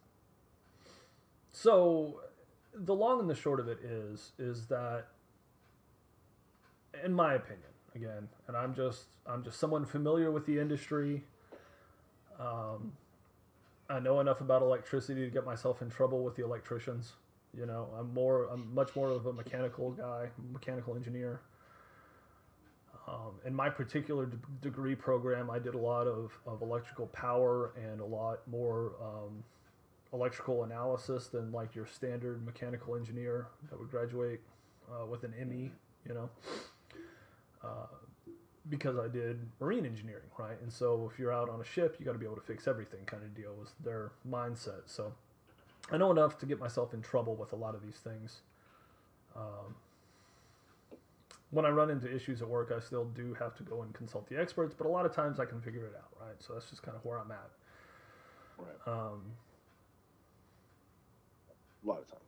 [1.51, 2.21] so
[2.73, 5.05] the long and the short of it is is that,
[7.03, 11.23] in my opinion, again, and I'm just I'm just someone familiar with the industry.
[12.39, 12.93] Um,
[13.91, 17.13] I know enough about electricity to get myself in trouble with the electricians.
[17.57, 21.41] You know, I'm more I'm much more of a mechanical guy, mechanical engineer.
[23.07, 27.73] Um, in my particular d- degree program, I did a lot of, of electrical power
[27.75, 29.43] and a lot more um,
[30.13, 34.39] electrical analysis than like your standard mechanical engineer that would graduate
[34.89, 35.71] uh, with an ME,
[36.07, 36.29] you know.
[37.63, 37.87] Uh,
[38.69, 40.59] because I did marine engineering, right?
[40.61, 42.67] And so if you're out on a ship, you got to be able to fix
[42.67, 44.81] everything kind of deal was their mindset.
[44.85, 45.13] So
[45.91, 48.41] I know enough to get myself in trouble with a lot of these things.
[49.35, 49.75] Um,
[51.49, 54.27] when I run into issues at work, I still do have to go and consult
[54.29, 56.35] the experts, but a lot of times I can figure it out, right?
[56.39, 57.49] So that's just kind of where I'm at.
[58.57, 58.87] Right.
[58.87, 59.21] Um,
[61.83, 62.21] A lot of times.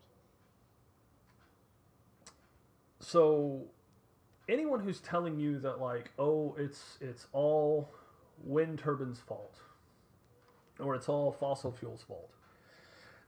[3.00, 3.62] so
[4.50, 7.90] anyone who's telling you that like oh it's it's all
[8.44, 9.56] wind turbines fault
[10.80, 12.30] or it's all fossil fuels fault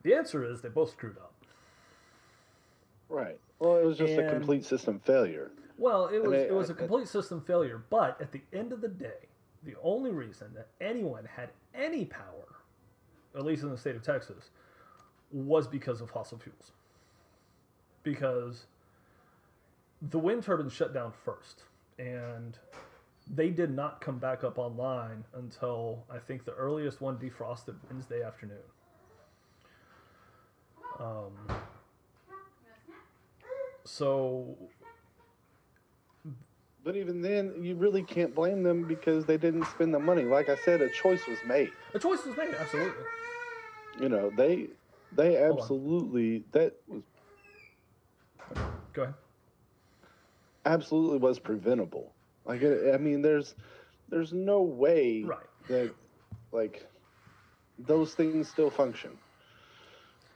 [0.03, 1.31] the answer is they both screwed up
[3.07, 3.39] Right.
[3.59, 5.51] Well, it was just a complete system failure.
[5.77, 8.73] well it was mean, it was I- a complete system failure but at the end
[8.73, 9.29] of the day
[9.63, 12.45] the only reason that anyone had any power
[13.35, 14.49] at least in the state of Texas,
[15.31, 16.71] was because of fossil fuels.
[18.03, 18.65] Because
[20.09, 21.63] the wind turbines shut down first,
[21.97, 22.57] and
[23.33, 28.21] they did not come back up online until I think the earliest one defrosted Wednesday
[28.21, 28.57] afternoon.
[30.99, 31.31] Um,
[33.83, 34.55] so
[36.83, 40.23] But even then, you really can't blame them because they didn't spend the money.
[40.23, 41.71] Like I said, a choice was made.
[41.93, 43.03] a choice was made, absolutely.
[43.99, 44.67] You know, they
[45.11, 47.01] they absolutely that was
[48.93, 49.15] Go ahead.
[50.65, 52.13] Absolutely was preventable.
[52.45, 53.55] Like I mean, there's
[54.09, 55.39] there's no way Right.
[55.67, 55.91] that
[56.51, 56.85] like
[57.79, 59.17] those things still function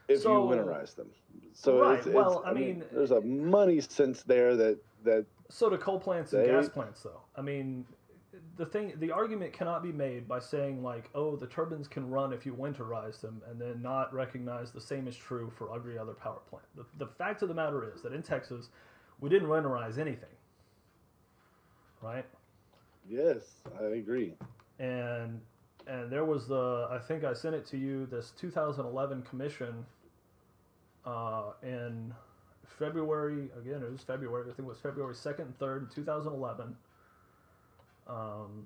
[0.08, 1.10] if So- you winterize them.
[1.54, 5.70] So Right, it's, well, it's, I mean- there's a money sense there that that So
[5.70, 7.22] do coal plants and gas plants, though.
[7.36, 7.86] I mean,
[8.58, 12.34] the thing, the argument cannot be made by saying like, oh, the turbines can run
[12.34, 16.14] if you winterize them, and then not recognize the same is true for every other
[16.14, 16.66] power plant.
[16.76, 18.70] The, the fact of the matter is that in Texas,
[19.22, 20.30] we didn't winterize anything,
[22.02, 22.26] right?
[23.10, 23.42] yes,
[23.80, 24.34] I agree.
[24.80, 25.42] and
[25.88, 29.86] and there was the I think I sent it to you this 2011 commission
[31.06, 32.14] uh, in
[32.78, 36.76] February again it was February I think it was February 2nd and 3rd 2011
[38.08, 38.66] um,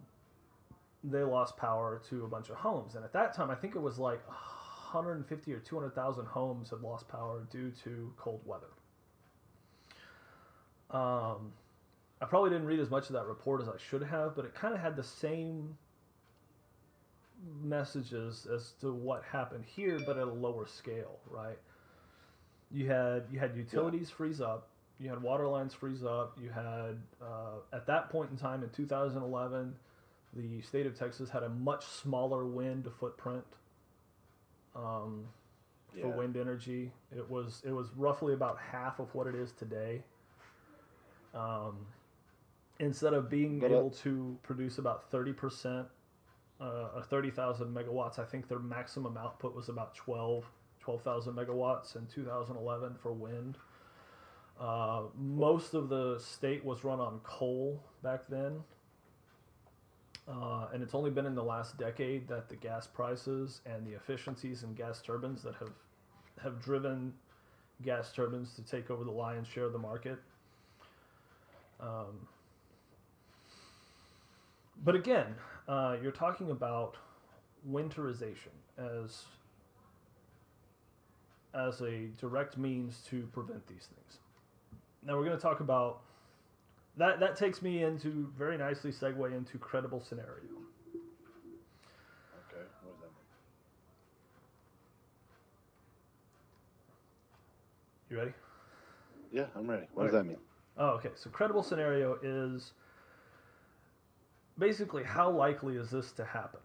[1.04, 3.82] they lost power to a bunch of homes and at that time I think it
[3.82, 8.68] was like 150 or 200,000 homes had lost power due to cold weather
[10.94, 11.52] um,
[12.22, 14.54] I probably didn't read as much of that report as I should have, but it
[14.56, 15.78] kind of had the same
[17.62, 21.58] messages as to what happened here, but at a lower scale, right?
[22.72, 24.70] You had you had utilities freeze up,
[25.00, 28.70] you had water lines freeze up, you had uh, at that point in time in
[28.70, 29.76] 2011,
[30.36, 33.44] the state of Texas had a much smaller wind footprint
[34.76, 35.26] um,
[35.92, 36.16] for Yeah.
[36.16, 36.92] wind energy.
[37.16, 40.04] It was it was roughly about half of what it is today.
[41.34, 41.88] Um,
[42.80, 45.86] instead of being able to produce about 30%
[46.62, 46.64] uh,
[46.96, 50.46] or 30,000 megawatts, I think their maximum output was about 12
[50.80, 53.58] 12,000 megawatts in 2011 for wind.
[54.60, 58.60] Uh, most of the state was run on coal back then.
[60.28, 63.92] Uh, and it's only been in the last decade that the gas prices and the
[63.92, 65.72] efficiencies in gas turbines that have
[66.42, 67.14] have driven
[67.84, 70.20] gas turbines to take over the lion's share of the market.
[71.80, 72.28] Um,
[74.84, 75.36] but again,
[75.68, 76.98] uh, you're talking about
[77.70, 79.24] winterization as
[81.54, 84.18] as a direct means to prevent these things.
[85.06, 86.02] Now we're going to talk about
[86.98, 87.20] that.
[87.20, 90.34] That takes me into very nicely segue into credible scenario.
[92.50, 93.30] Okay, what does that mean?
[98.10, 98.34] You ready?
[99.32, 99.88] Yeah, I'm ready.
[99.94, 100.38] What does that mean?
[100.78, 101.12] Oh, okay.
[101.16, 102.74] So credible scenario is
[104.58, 106.60] basically how likely is this to happen?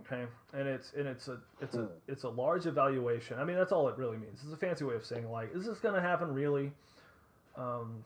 [0.00, 1.92] Okay, and it's and it's a it's a Hmm.
[2.08, 3.38] it's a large evaluation.
[3.38, 4.40] I mean, that's all it really means.
[4.42, 6.72] It's a fancy way of saying like, is this going to happen really?
[7.56, 8.02] Um,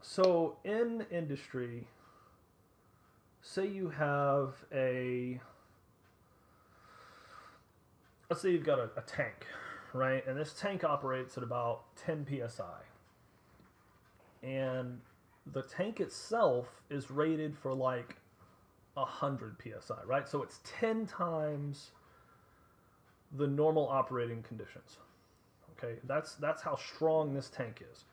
[0.00, 1.86] so in industry,
[3.40, 5.40] say you have a
[8.28, 9.46] let's say you've got a, a tank,
[9.92, 10.26] right?
[10.26, 12.64] And this tank operates at about 10 psi.
[14.42, 15.00] And
[15.52, 18.16] the tank itself is rated for like
[18.94, 20.28] 100 psi, right?
[20.28, 21.92] So it's 10 times
[23.36, 24.98] the normal operating conditions.
[25.78, 28.04] Okay, that's that's how strong this tank is.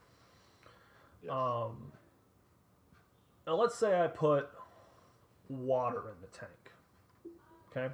[1.21, 1.32] Yes.
[1.32, 1.91] Um,
[3.45, 4.49] now let's say I put
[5.49, 6.51] water in the tank.
[7.71, 7.93] Okay.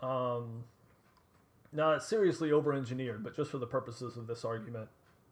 [0.00, 0.64] Um,
[1.72, 4.88] now it's seriously over-engineered, but just for the purposes of this argument,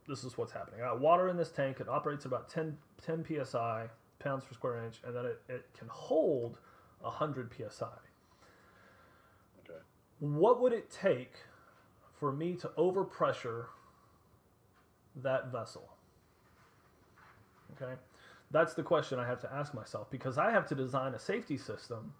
[0.08, 0.80] this is what's happening.
[0.80, 1.80] I got water in this tank.
[1.80, 3.86] It operates about 10, 10 psi,
[4.18, 6.58] pounds per square inch, and then it, it can hold
[7.00, 7.86] 100 psi.
[9.60, 9.78] okay.
[10.18, 11.34] What would it take
[12.18, 13.66] for me to overpressure
[15.16, 15.88] that vessel?
[17.80, 17.92] Okay.
[18.50, 21.58] That's the question I have to ask myself because I have to design a safety
[21.58, 22.14] system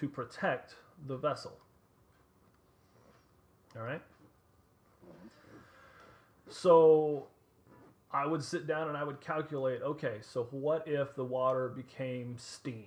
[0.00, 0.76] to protect
[1.06, 1.58] the vessel.
[3.76, 4.00] All right.
[6.48, 7.26] So
[8.14, 12.36] I would sit down and I would calculate okay, so what if the water became
[12.38, 12.86] steam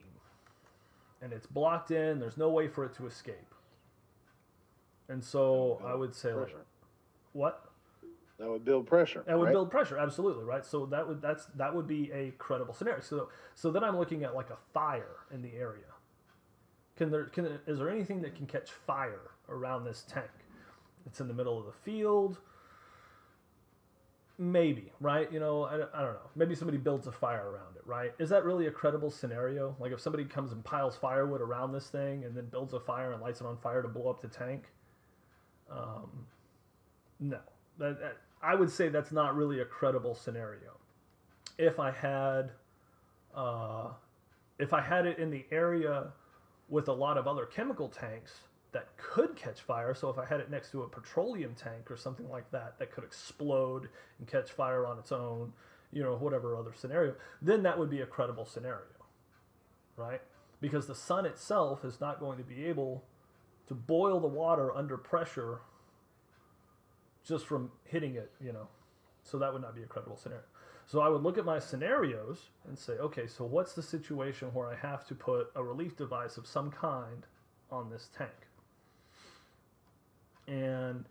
[1.22, 3.54] and it's blocked in, there's no way for it to escape?
[5.10, 6.56] And so I would say, like,
[7.34, 7.70] what?
[8.40, 9.24] That would build pressure.
[9.28, 9.52] That would right?
[9.52, 10.66] build pressure, absolutely, right?
[10.66, 13.02] So that would that's that would be a credible scenario.
[13.02, 15.92] So so then I'm looking at like a fire in the area.
[16.96, 20.30] Can there can is there anything that can catch fire around this tank?
[21.06, 22.38] It's in the middle of the field.
[24.40, 25.32] Maybe, right?
[25.32, 26.30] You know, I, I don't know.
[26.36, 28.14] Maybe somebody builds a fire around it, right?
[28.20, 29.76] Is that really a credible scenario?
[29.80, 33.14] Like if somebody comes and piles firewood around this thing and then builds a fire
[33.14, 34.66] and lights it on fire to blow up the tank?
[35.72, 36.28] Um,
[37.20, 37.40] no.
[37.80, 40.78] That, that, I would say that's not really a credible scenario.
[41.58, 42.52] If I had,
[43.34, 43.90] uh,
[44.60, 46.10] if I had it in the area
[46.70, 48.34] with a lot of other chemical tanks,
[48.72, 49.94] that could catch fire.
[49.94, 52.92] So if I had it next to a petroleum tank or something like that, that
[52.92, 53.90] could explode
[54.20, 55.54] and catch fire on its own,
[55.92, 59.06] you know, whatever other scenario, then that would be a credible scenario,
[59.96, 60.22] right?
[60.60, 63.04] Because the sun itself is not going to be able
[63.68, 65.60] to boil the water under pressure
[67.26, 68.68] just from hitting it, you know.
[69.24, 70.46] So that would not be a credible scenario.
[70.86, 74.70] So I would look at my scenarios and say, okay, so what's the situation where
[74.70, 77.26] I have to put a relief device of some kind
[77.70, 78.47] on this tank?
[80.48, 81.06] And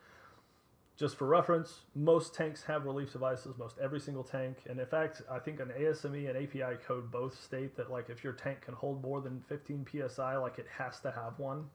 [0.96, 4.58] just for reference, most tanks have relief devices, most every single tank.
[4.68, 8.24] And in fact, I think an ASME and API code both state that like if
[8.24, 11.66] your tank can hold more than 15 psi, like it has to have one.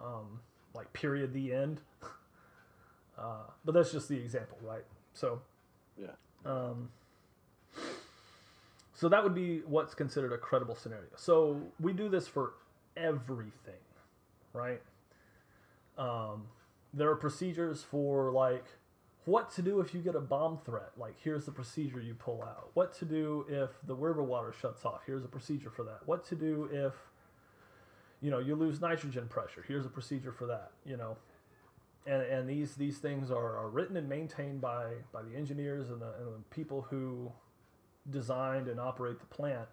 [0.00, 0.40] Um,
[0.74, 1.80] like period, the end.
[3.18, 4.84] uh, but that's just the example, right?
[5.14, 5.40] So,
[5.96, 6.08] yeah.
[6.44, 6.90] Um,
[8.94, 11.08] so that would be what's considered a credible scenario.
[11.16, 12.54] So we do this for
[12.96, 13.80] everything,
[14.52, 14.82] right?
[15.96, 16.42] Um,
[16.92, 18.64] there are procedures for like
[19.24, 20.90] what to do if you get a bomb threat.
[20.96, 22.70] Like here's the procedure you pull out.
[22.74, 25.02] What to do if the river water shuts off.
[25.06, 26.00] Here's a procedure for that.
[26.06, 26.94] What to do if
[28.20, 29.64] you know you lose nitrogen pressure.
[29.66, 30.70] Here's a procedure for that.
[30.84, 31.16] You know,
[32.06, 36.00] and and these these things are, are written and maintained by by the engineers and
[36.00, 37.30] the, and the people who
[38.10, 39.68] designed and operate the plant.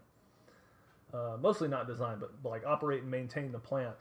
[1.13, 3.95] Uh, mostly not design, but like operate and maintain the plant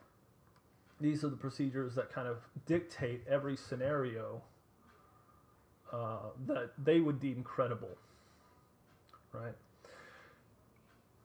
[1.00, 4.42] these are the procedures that kind of dictate every scenario
[5.92, 7.96] uh, that they would deem credible.
[9.32, 9.54] Right?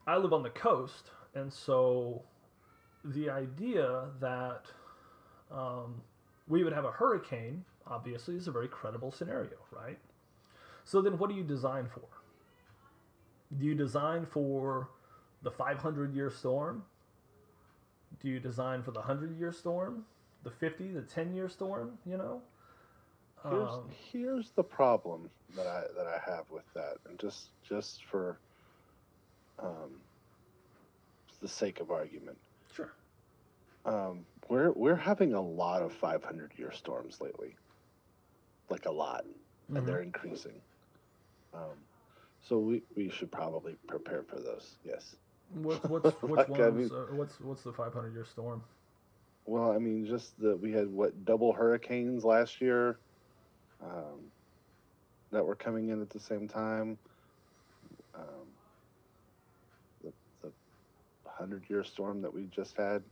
[0.06, 2.22] I live on the coast, and so
[3.04, 4.64] the idea that
[5.50, 6.00] um,
[6.48, 9.98] we would have a hurricane, obviously, is a very credible scenario, right?
[10.84, 12.02] So then, what do you design for?
[13.56, 14.88] Do you design for
[15.42, 16.84] the 500 year storm?
[18.22, 20.04] Do you design for the 100 year storm?
[20.44, 22.42] The 50 the 10 year storm you know?
[23.42, 28.04] Here's, um, here's the problem that i that i have with that and just just
[28.04, 28.38] for
[29.58, 29.90] um,
[31.40, 32.36] the sake of argument.
[32.74, 32.92] Sure.
[33.86, 37.54] Um, we're we're having a lot of 500 year storms lately.
[38.68, 39.76] Like a lot mm-hmm.
[39.76, 40.60] and they're increasing.
[41.54, 41.78] Um,
[42.46, 45.16] so we, we should probably prepare for those yes
[45.54, 46.60] what, what's which like, ones?
[46.60, 48.62] I mean, uh, what's what's the 500 year storm?
[49.44, 52.98] Well, I mean, just that we had what double hurricanes last year
[53.82, 54.30] um,
[55.32, 56.98] that were coming in at the same time.
[58.14, 58.46] Um,
[60.02, 60.52] the the
[61.26, 63.02] hundred year storm that we just had.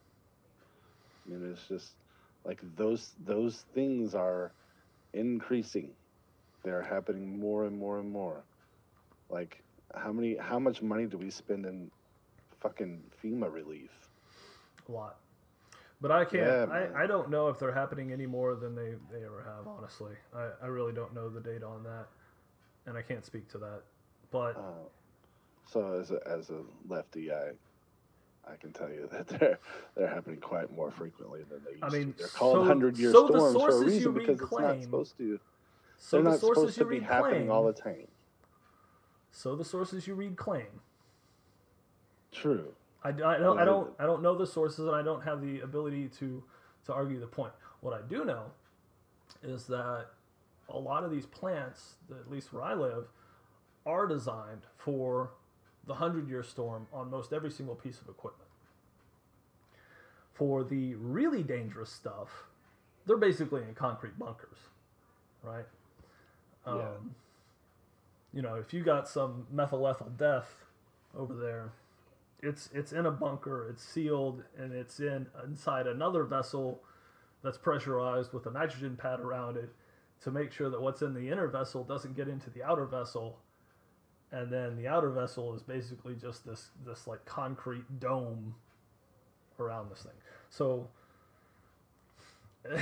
[1.26, 1.96] I mean, it's just
[2.44, 4.54] like those those things are
[5.12, 5.96] increasing.
[6.64, 8.44] They're happening more and more and more.
[9.30, 9.62] Like
[9.94, 11.90] how many how much money do we spend in
[12.60, 13.90] fucking FEMA relief.
[14.88, 15.18] A lot.
[16.00, 16.46] But I can't.
[16.46, 19.66] Yeah, I, I don't know if they're happening any more than they, they ever have.
[19.66, 22.06] Honestly, I, I really don't know the data on that,
[22.86, 23.82] and I can't speak to that.
[24.30, 24.86] But uh,
[25.66, 27.50] so as a, as a lefty, I
[28.46, 29.58] I can tell you that they're
[29.96, 32.18] they're happening quite more frequently than they used I mean, to.
[32.18, 35.18] They're called so, hundred year so storms for a reason because claim, it's not supposed
[35.18, 35.40] to.
[35.96, 38.06] So they're the not supposed to be happening all the time.
[39.32, 40.80] So the sources you read claim
[42.32, 42.72] True.
[43.02, 45.60] I, I don't I don't I don't know the sources and I don't have the
[45.60, 46.42] ability to
[46.86, 47.52] to argue the point.
[47.80, 48.46] What I do know
[49.42, 50.06] is that
[50.68, 53.08] a lot of these plants, at least where I live,
[53.86, 55.30] are designed for
[55.86, 58.48] the hundred year storm on most every single piece of equipment.
[60.34, 62.28] For the really dangerous stuff,
[63.06, 64.58] they're basically in concrete bunkers,
[65.42, 65.64] right?
[66.66, 66.72] Yeah.
[66.72, 67.14] Um,
[68.32, 70.64] you know, if you got some methyl ethyl death
[71.16, 71.72] over there,
[72.42, 76.80] it's it's in a bunker, it's sealed, and it's in inside another vessel
[77.42, 79.70] that's pressurized with a nitrogen pad around it
[80.22, 83.38] to make sure that what's in the inner vessel doesn't get into the outer vessel.
[84.30, 88.54] And then the outer vessel is basically just this this like concrete dome
[89.58, 90.12] around this thing.
[90.50, 90.88] So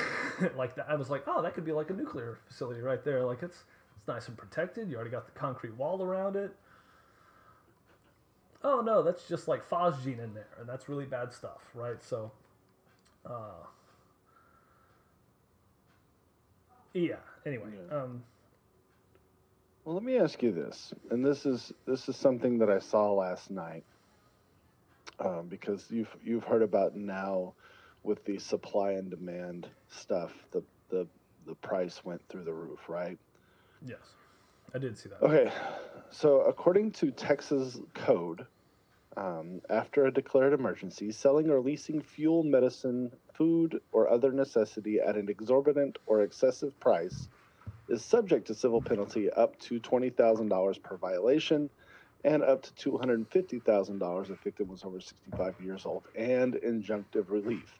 [0.56, 3.24] like that, I was like, oh, that could be like a nuclear facility right there.
[3.24, 3.64] Like it's
[3.96, 4.90] it's nice and protected.
[4.90, 6.54] You already got the concrete wall around it
[8.66, 12.02] oh no, that's just like phosgene in there, and that's really bad stuff, right?
[12.02, 12.32] So,
[13.24, 13.62] uh,
[16.92, 17.16] yeah.
[17.46, 17.96] Anyway, Yeah.
[17.96, 18.22] um,
[19.84, 23.12] Well, let me ask you this, and this is this is something that I saw
[23.12, 23.84] last night,
[25.20, 27.54] um, because you've you've heard about now
[28.02, 31.06] with the supply and demand stuff, the the
[31.46, 33.16] the price went through the roof, right?
[33.86, 34.16] yes,
[34.74, 35.22] I did see that.
[35.22, 35.52] Okay,
[36.10, 38.44] so according to Texas code,
[39.16, 45.16] um, after a declared emergency, selling or leasing fuel, medicine, food, or other necessity at
[45.16, 47.28] an exorbitant or excessive price
[47.88, 51.70] is subject to civil penalty up to $20,000 per violation
[52.24, 57.78] and up to $250,000 if victim was over 65 years old and injunctive relief.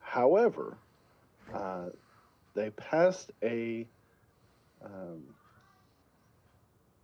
[0.00, 0.76] However,
[1.54, 1.86] uh,
[2.54, 3.86] they passed a
[4.84, 5.22] um,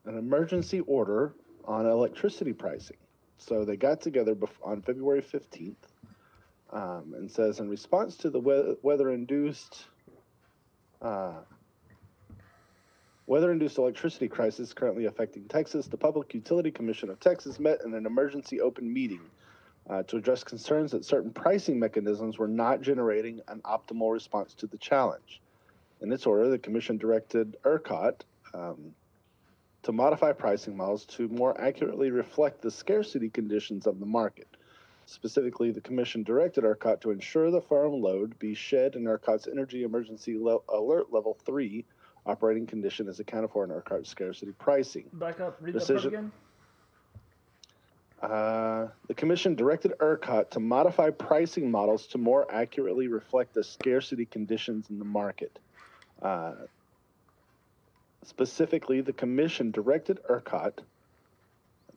[0.05, 1.33] an emergency order
[1.65, 2.97] on electricity pricing.
[3.39, 5.75] So they got together on February 15th
[6.73, 9.87] um, and says in response to the we- weather induced
[11.03, 11.35] uh,
[13.27, 17.95] weather induced electricity crisis currently affecting Texas, the Public Utility Commission of Texas met in
[17.95, 19.21] an emergency open meeting
[19.89, 24.67] uh, to address concerns that certain pricing mechanisms were not generating an optimal response to
[24.67, 25.41] the challenge.
[26.01, 28.23] In its order, the commission directed ERCOT
[28.55, 28.95] um,
[29.85, 34.49] to modify pricing models to more accurately reflect the scarcity conditions of the market.
[35.07, 39.85] Specifically, the commission directed ERCOT to ensure the firm load be shed in ERCOT's energy
[39.85, 41.85] emergency le- alert level 3
[42.27, 45.05] operating condition is accounted for in ERCOT scarcity pricing.
[45.13, 45.59] Back up.
[45.61, 46.33] Read that Decision- part again.
[48.23, 54.25] Uh, the commission directed ERCOT to modify pricing models to more accurately reflect the scarcity
[54.25, 55.59] conditions in the market.
[56.23, 56.53] Uh,
[58.27, 60.81] specifically, the commission directed ERCOT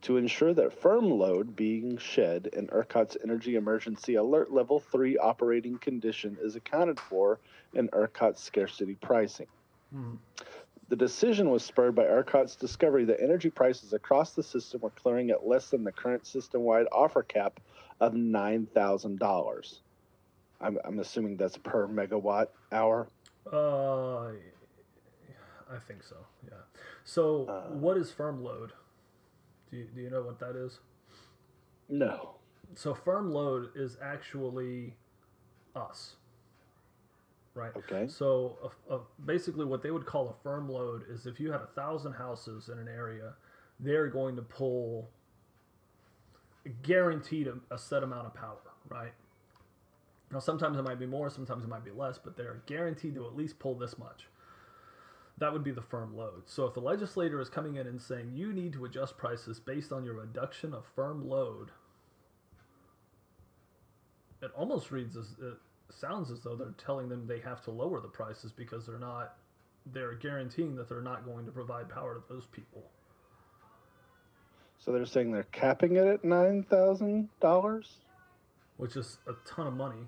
[0.02, 5.78] to ensure that firm load being shed in ERCOT's energy emergency alert level 3 operating
[5.80, 7.40] condition is accounted for
[7.74, 9.48] in ERCOT's scarcity pricing.
[9.92, 10.16] Hmm.
[10.90, 15.32] The decision was spurred by ERCOT's discovery that energy prices across the system were clearing
[15.32, 17.60] at less than the current system wide offer cap
[18.00, 19.80] of $9,000.
[20.62, 23.08] I'm, I'm assuming that's per megawatt hour.
[23.52, 24.32] Uh,
[25.72, 26.16] I think so.
[26.46, 26.58] Yeah.
[27.04, 28.74] So, Uh, what is firm load?
[29.70, 30.80] Do you, do you know what that is?
[31.90, 32.36] No.
[32.76, 34.96] So, firm load is actually
[35.76, 36.16] us,
[37.54, 37.76] right?
[37.76, 38.08] Okay.
[38.08, 41.62] So, a, a, basically, what they would call a firm load is if you had
[41.62, 43.34] a thousand houses in an area,
[43.80, 45.10] they're going to pull
[46.84, 48.58] guaranteed a, a set amount of power,
[48.90, 49.14] right?
[50.32, 53.26] Now, sometimes it might be more, sometimes it might be less, but they're guaranteed to
[53.26, 54.28] at least pull this much.
[55.40, 56.44] That would be the firm load.
[56.48, 59.92] So, if the legislator is coming in and saying you need to adjust prices based
[59.92, 61.70] on your reduction of firm load,
[64.42, 65.58] it almost reads as it
[65.90, 69.36] sounds as though they're telling them they have to lower the prices because they're not
[69.94, 72.84] they're guaranteeing that they're not going to provide power to those people.
[74.80, 77.88] So they're saying they're capping it at $9,000?
[78.78, 80.08] which is a ton of money.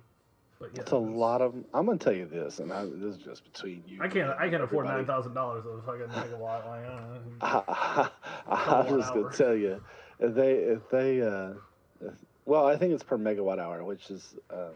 [0.59, 1.55] But yeah, That's a lot of.
[1.73, 3.99] I'm going to tell you this, and I, this is just between you.
[4.01, 4.29] I can't.
[4.37, 6.65] I can't afford nine thousand dollars of fucking megawatt.
[6.67, 8.09] Like, uh, I,
[8.47, 9.23] I, Kilowatt was hour.
[9.23, 9.81] gonna tell you,
[10.19, 11.53] if they if they uh,
[12.01, 12.13] if,
[12.45, 14.73] well, I think it's per megawatt hour, which is um,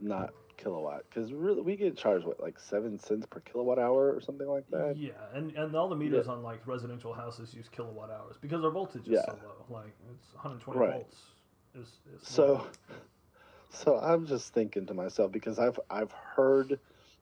[0.00, 4.22] not kilowatt, because really we get charged what like seven cents per kilowatt hour or
[4.22, 4.96] something like that.
[4.96, 8.70] yeah, and and all the meters on like residential houses use kilowatt hours because their
[8.70, 9.26] voltage is Yeah.
[9.26, 9.66] so low.
[9.68, 10.92] Like it's 120 Right.
[10.92, 11.18] volts.
[11.74, 12.66] Is, is So, low.
[13.70, 16.78] So I'm just thinking to myself because I've I've heard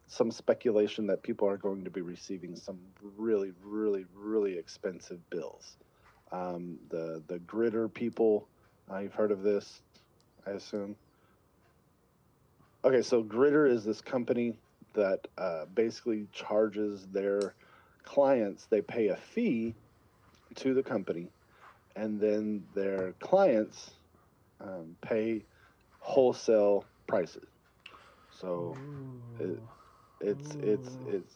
[0.08, 2.78] some speculation that people are going to be receiving some
[3.16, 5.76] really really really expensive bills.
[6.32, 8.48] Um, the the Griddy people,
[8.90, 9.82] uh, you've heard of this,
[10.46, 10.96] I assume.
[12.84, 14.56] Okay, so Griddy is this company
[14.94, 17.54] that uh, basically charges their
[18.04, 18.66] clients.
[18.66, 19.74] They pay a fee
[20.56, 21.28] to the company,
[21.96, 23.90] and then their clients
[24.60, 25.44] um, pay
[26.06, 27.48] wholesale prices.
[28.30, 28.76] So
[29.40, 29.60] it-
[30.20, 31.34] it's it's it's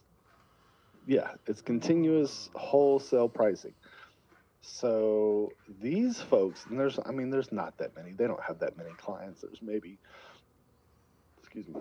[1.07, 3.75] yeah, it's continuous wholesale pricing.
[4.63, 5.51] So
[5.83, 8.13] these folks, and there's I mean, there's not that many.
[8.13, 9.43] They don't have that many clients.
[9.43, 9.99] There's maybe,
[11.41, 11.75] excuse me,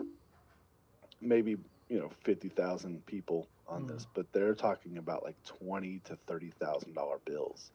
[1.21, 1.57] maybe
[1.89, 6.51] you know fifty thousand people on this, but they're talking about like twenty to thirty
[6.59, 7.71] thousand dollar bills,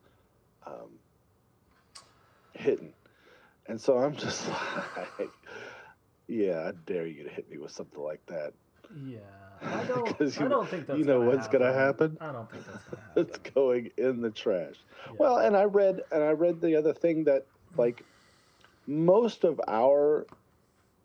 [0.66, 0.90] um,
[2.52, 2.92] hitting.
[3.66, 4.48] And so I'm just
[5.18, 5.30] like,
[6.28, 8.52] yeah, I dare you to hit me with something like that.
[9.06, 9.18] Yeah,
[9.62, 10.18] I don't.
[10.18, 10.98] 'Cause I you- don't think that's.
[10.98, 12.16] you know gonna what's gonna happen?
[12.20, 13.26] I don't think that's gonna happen.
[13.26, 14.76] it's going in the trash.
[15.06, 15.12] Yeah.
[15.18, 17.46] Well, and I read and I read the other thing that
[17.76, 18.04] like
[18.86, 20.26] most of our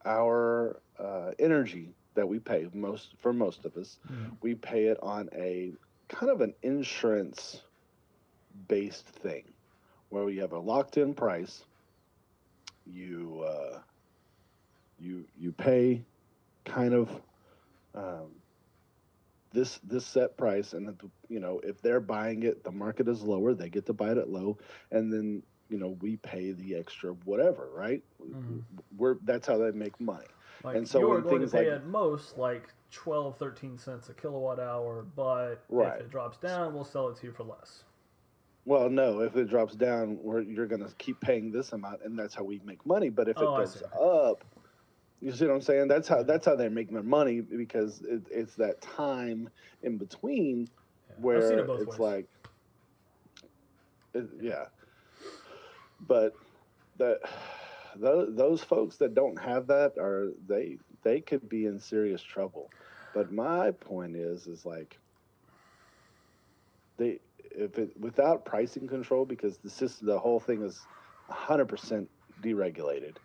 [0.05, 4.37] our uh, energy that we pay most for most of us, Mm.
[4.41, 5.73] we pay it on a
[6.09, 7.61] kind of an insurance
[8.67, 9.53] based thing
[10.09, 11.63] where we have a locked in price.
[12.93, 13.79] You uh,
[14.99, 16.01] you you pay
[16.65, 17.09] kind of
[17.95, 18.31] um,
[19.51, 20.95] this this set price, and the,
[21.27, 23.53] you know if they're buying it, the market is lower.
[23.53, 24.57] They get to buy it at low,
[24.91, 28.03] and then you know we pay the extra whatever, right?
[28.21, 28.63] Mhm.
[28.97, 30.25] We're that's how they make money.
[30.63, 34.13] Like and so you're going to pay like- at most like 12, 13 cents a
[34.13, 35.99] kilowatt hour, but Right.
[35.99, 37.83] if it drops down, we'll sell it to you for less.
[38.65, 42.17] Well, no, if it drops down, we're, you're going to keep paying this amount, and
[42.17, 43.09] that's how we make money.
[43.09, 44.43] But if it Oh, I goes up,
[45.21, 45.87] you see what I'm saying?
[45.87, 49.49] That's how that's how they make their money because it, it's that time
[49.83, 50.69] in between
[51.09, 51.15] Yeah.
[51.21, 51.99] Where it it's ways.
[51.99, 52.27] like,
[54.13, 54.65] it, yeah.
[56.07, 56.33] But
[56.97, 57.19] that
[57.95, 62.69] those, those folks that don't have that are they they could be in serious trouble.
[63.13, 64.97] But my point is is like
[66.97, 67.19] they
[67.51, 70.79] if it without pricing control because the system the whole thing is
[71.29, 72.07] 100%
[72.41, 73.15] deregulated.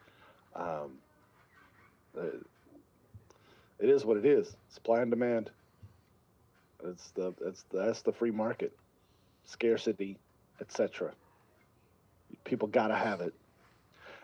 [0.54, 0.98] Um,
[2.18, 2.38] uh,
[3.78, 4.56] it is what it is.
[4.68, 5.50] Supply and demand.
[6.84, 8.76] It's the it's that's the free market,
[9.44, 10.18] scarcity,
[10.60, 11.12] etc.
[12.44, 13.32] People gotta have it,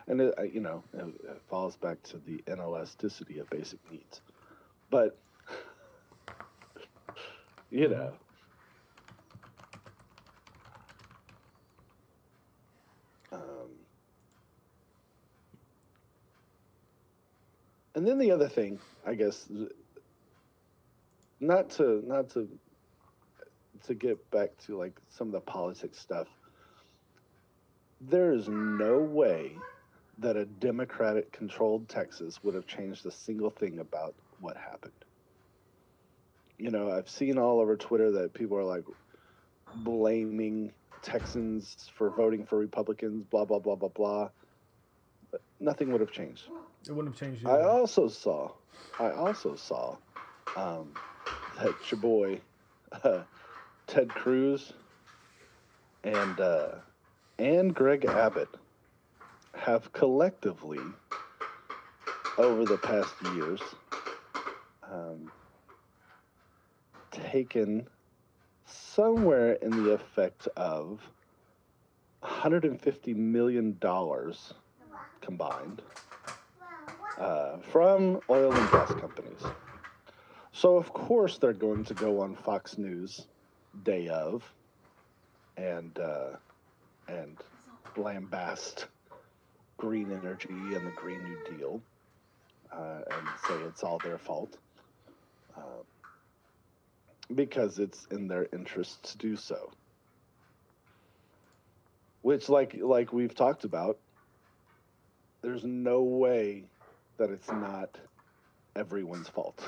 [0.06, 4.20] and it, you know it, it falls back to the inelasticity of basic needs.
[4.90, 5.16] But
[7.70, 8.12] you know,
[13.32, 13.70] um,
[18.00, 19.46] and then the other thing, I guess,
[21.38, 22.48] not to not to
[23.88, 26.26] to get back to like some of the politics stuff.
[28.00, 29.52] There is no way
[30.16, 35.04] that a Democratic controlled Texas would have changed a single thing about what happened.
[36.56, 38.84] You know, I've seen all over Twitter that people are like
[39.74, 40.72] blaming
[41.02, 44.30] Texans for voting for Republicans, blah blah blah blah blah.
[45.60, 46.44] Nothing would have changed.
[46.88, 47.46] It wouldn't have changed.
[47.46, 48.52] I also saw,
[48.98, 49.96] I also saw
[50.56, 50.94] um,
[51.58, 52.40] that your boy
[53.04, 53.22] uh,
[53.86, 54.72] Ted Cruz
[56.04, 56.68] and uh,
[57.38, 58.48] and Greg Abbott
[59.54, 60.80] have collectively,
[62.38, 63.60] over the past years,
[64.90, 65.30] um,
[67.10, 67.86] taken
[68.66, 71.00] somewhere in the effect of
[72.20, 74.54] 150 million dollars
[75.20, 75.82] combined
[77.18, 79.42] uh, from oil and gas companies.
[80.52, 83.26] So of course they're going to go on Fox News
[83.84, 84.42] day of
[85.56, 86.36] and uh,
[87.08, 87.36] and
[87.96, 88.86] lambast
[89.76, 91.80] green energy and the Green New Deal
[92.72, 94.56] uh, and say it's all their fault
[95.56, 95.82] uh,
[97.34, 99.70] because it's in their interest to do so.
[102.22, 103.98] Which, like like we've talked about,
[105.42, 106.64] there's no way
[107.18, 107.96] that it's not
[108.76, 109.62] everyone's fault.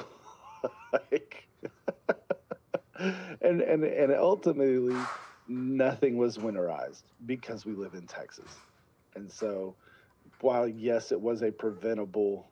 [0.93, 1.47] like,
[2.99, 4.97] and and and ultimately,
[5.49, 8.55] nothing was winterized because we live in Texas,
[9.15, 9.75] and so
[10.41, 12.47] while yes, it was a preventable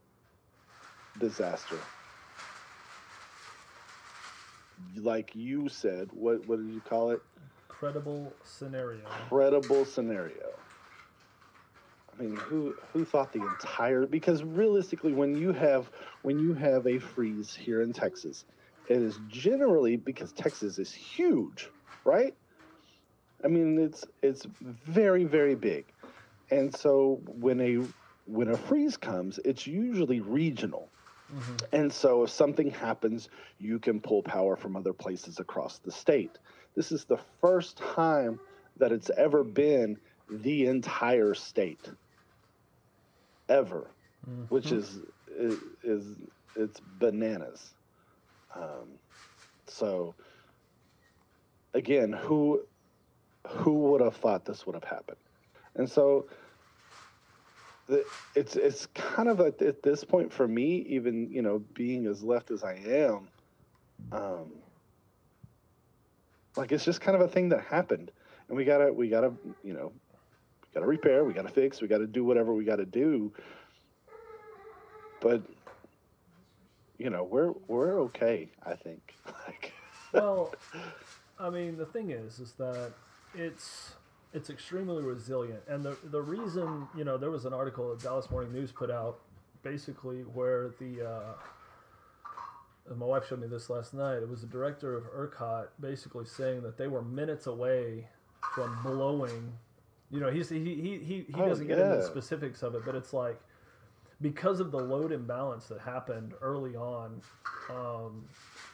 [1.19, 1.77] disaster.
[4.97, 7.23] Like you said, what what did you call it?
[7.69, 9.01] Credible scenario.
[9.29, 10.60] Credible scenario.
[12.19, 15.91] I mean, who who thought the entire because realistically when you have
[16.23, 18.45] when you have a freeze here in Texas,
[18.85, 21.71] it is generally because Texas is huge,
[22.05, 22.35] right?
[23.45, 25.93] I mean, it's it's very very big.
[26.51, 27.89] And so when a
[28.27, 30.93] when a freeze comes, it's usually regional.
[31.31, 33.29] hmm And so if something happens,
[33.59, 36.39] you can pull power from other places across the state.
[36.77, 38.41] This is the first time
[38.77, 39.99] that it's ever been
[40.31, 41.91] the entire state
[43.49, 43.91] ever,
[44.49, 46.17] which is is, is
[46.57, 47.75] it's bananas.
[48.55, 48.99] Um,
[49.67, 50.15] so
[51.75, 52.63] again, who
[53.49, 55.19] who would have thought this would have happened?
[55.77, 56.29] And so
[57.89, 62.07] the- it's it's kind of at, at this point for me, even you know, being
[62.07, 63.29] as left as I am,
[64.13, 64.53] um,
[66.57, 68.13] like it's just kind of a thing that happened,
[68.49, 69.33] and we gotta we gotta
[69.63, 69.93] you know,
[70.71, 73.33] we gotta repair, we gotta fix, we gotta do whatever we gotta do.
[75.21, 75.43] But
[76.99, 78.49] you know, we're we're okay.
[78.65, 79.15] I think.
[79.47, 79.73] Like,
[80.13, 80.53] well,
[81.39, 82.93] I mean, the thing is, is that
[83.35, 83.95] it's
[84.33, 88.31] it's extremely resilient, and the the reason, you know, there was an article that Dallas
[88.31, 89.21] Morning News put out,
[89.63, 94.17] basically where the uh, my wife showed me this last night.
[94.17, 98.09] It was the director of ERCOT basically saying that they were minutes away
[98.55, 99.53] from blowing.
[100.11, 102.83] You know, he's he he he, he Oh, doesn't get into the specifics of it,
[102.85, 103.41] but it's like
[104.21, 107.23] because of the load imbalance that happened early on
[107.71, 108.25] um,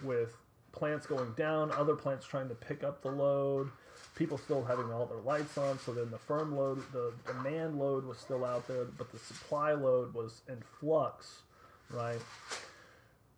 [0.03, 0.37] with
[0.73, 3.71] plants going down, other plants trying to pick up the load,
[4.15, 5.79] people still having all their lights on.
[5.79, 9.73] So then the firm load, the demand load was still out there, but the supply
[9.73, 11.43] load was in flux,
[11.91, 12.21] right?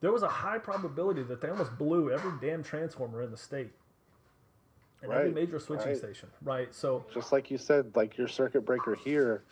[0.01, 3.71] There was a high probability that they almost blew every damn transformer in the state.
[5.03, 5.97] And every Right, major switching right.
[5.97, 6.75] station, right?
[6.75, 9.45] So just like you said, like your circuit breaker here,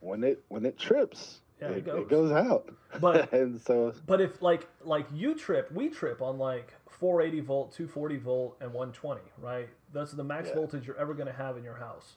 [0.00, 2.00] when it when it trips, Yeah, it it, goes.
[2.02, 2.70] it goes out.
[3.00, 7.72] But- and so But if like like you trip, we trip on like 480 volt,
[7.72, 9.68] 240 volt, and 120, right?
[9.92, 10.54] That's the max Yeah.
[10.54, 12.14] voltage you're ever going to have in your house.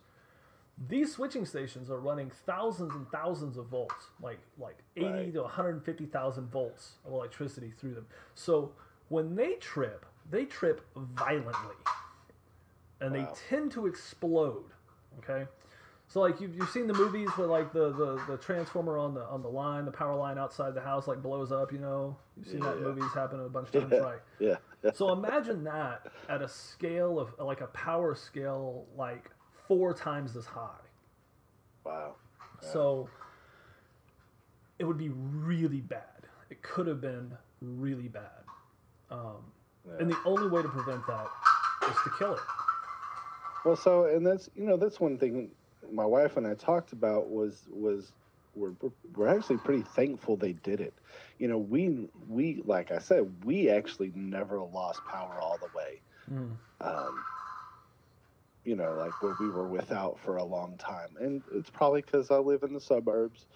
[0.88, 5.34] These switching stations are running thousands and thousands of volts, like like 80 Right.
[5.34, 8.06] to 150,000 volts of electricity through them.
[8.36, 8.72] So
[9.10, 11.76] when they trip, they trip violently,
[13.02, 14.65] and they tend to explode.
[15.19, 15.45] Okay.
[16.10, 19.24] So like you've, you've seen the movies where like the, the, the transformer on the
[19.26, 22.15] on the line, the power line outside the house like blows up, you know?
[22.38, 22.84] You've seen that Yeah.
[22.86, 23.99] movies happen a bunch of times, Yeah.
[23.99, 24.19] right?
[24.84, 29.30] yeah, So imagine that at a scale of like a power scale like
[29.68, 30.69] four times as high.
[31.84, 32.15] wow.
[32.64, 32.69] Yeah.
[32.72, 33.10] So
[34.80, 36.02] it would be really bad.
[36.49, 38.44] It could have been really bad.
[39.11, 39.44] Um,
[39.86, 39.94] Yeah.
[39.99, 41.28] And the only way to prevent that
[41.90, 42.40] is to kill it.
[43.68, 45.52] Well, so and that's you know that's one thing
[45.91, 48.14] my wife and I talked about was was
[48.56, 48.72] we're
[49.14, 50.94] we're actually pretty thankful they did it.
[51.38, 56.02] You know, we we like I said, we actually never lost power all the way.
[56.80, 57.26] Um,
[58.64, 62.31] you know, like where we were without for a long time, and it's probably because
[62.31, 63.48] I live in the suburbs,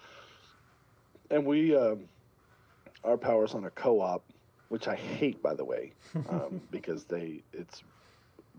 [1.30, 2.10] and we um,
[3.02, 4.26] our power's on a co-op,
[4.68, 5.94] which I hate by the way,
[6.28, 7.82] um, because they it's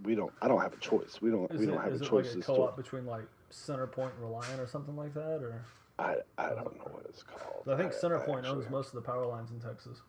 [0.02, 1.20] we don't I don't have a choice.
[1.22, 2.82] We don't Is we it, don't have is a it choice like a co-op to
[2.82, 5.64] between like Centerpoint and Reliant or something like that, or
[6.00, 7.68] I I don't know what it's called.
[7.70, 10.00] I think I Centerpoint owns most of the power lines in Texas.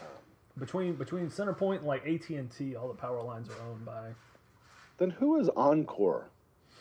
[0.00, 0.06] um,
[0.58, 4.10] Between between Centerpoint and like AT and T, all the power lines are owned by.
[4.98, 6.24] Then who is Oncor?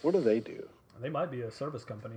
[0.02, 0.68] What do they do?
[1.02, 2.16] They might be a service company.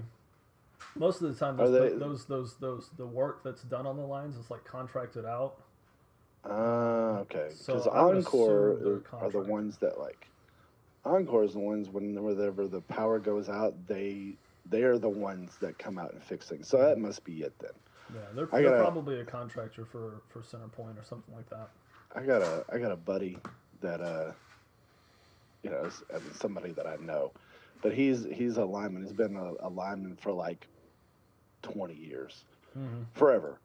[0.94, 4.06] Most of the time, those, they- those those those the work that's done on the
[4.06, 5.56] lines is like contracted out.
[6.48, 7.48] Ah, okay.
[7.54, 10.28] So Because would Oncor they're the ones that like
[11.04, 14.36] Oncor is the ones when whenever the power goes out, they
[14.68, 16.68] they are the ones that come out and fix things.
[16.68, 17.70] So that must be it then.
[18.14, 21.70] Yeah, they're, gotta- probably a contractor for for Centerpoint or something like that.
[22.14, 23.38] I got a I got a buddy
[23.80, 24.32] that uh
[25.62, 27.32] you know I mean, somebody that I know,
[27.82, 29.02] but he's he's a lineman.
[29.02, 30.66] He's been a, a lineman for like
[31.62, 32.44] twenty years.
[32.76, 33.04] Mm-hmm.
[33.14, 33.58] forever.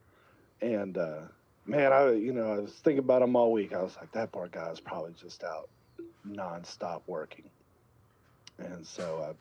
[0.61, 1.23] And uh,
[1.65, 3.73] man, I you know I was thinking about him all week.
[3.73, 5.69] I was like, that poor guy's probably just out
[6.27, 7.49] nonstop working.
[8.57, 9.35] And so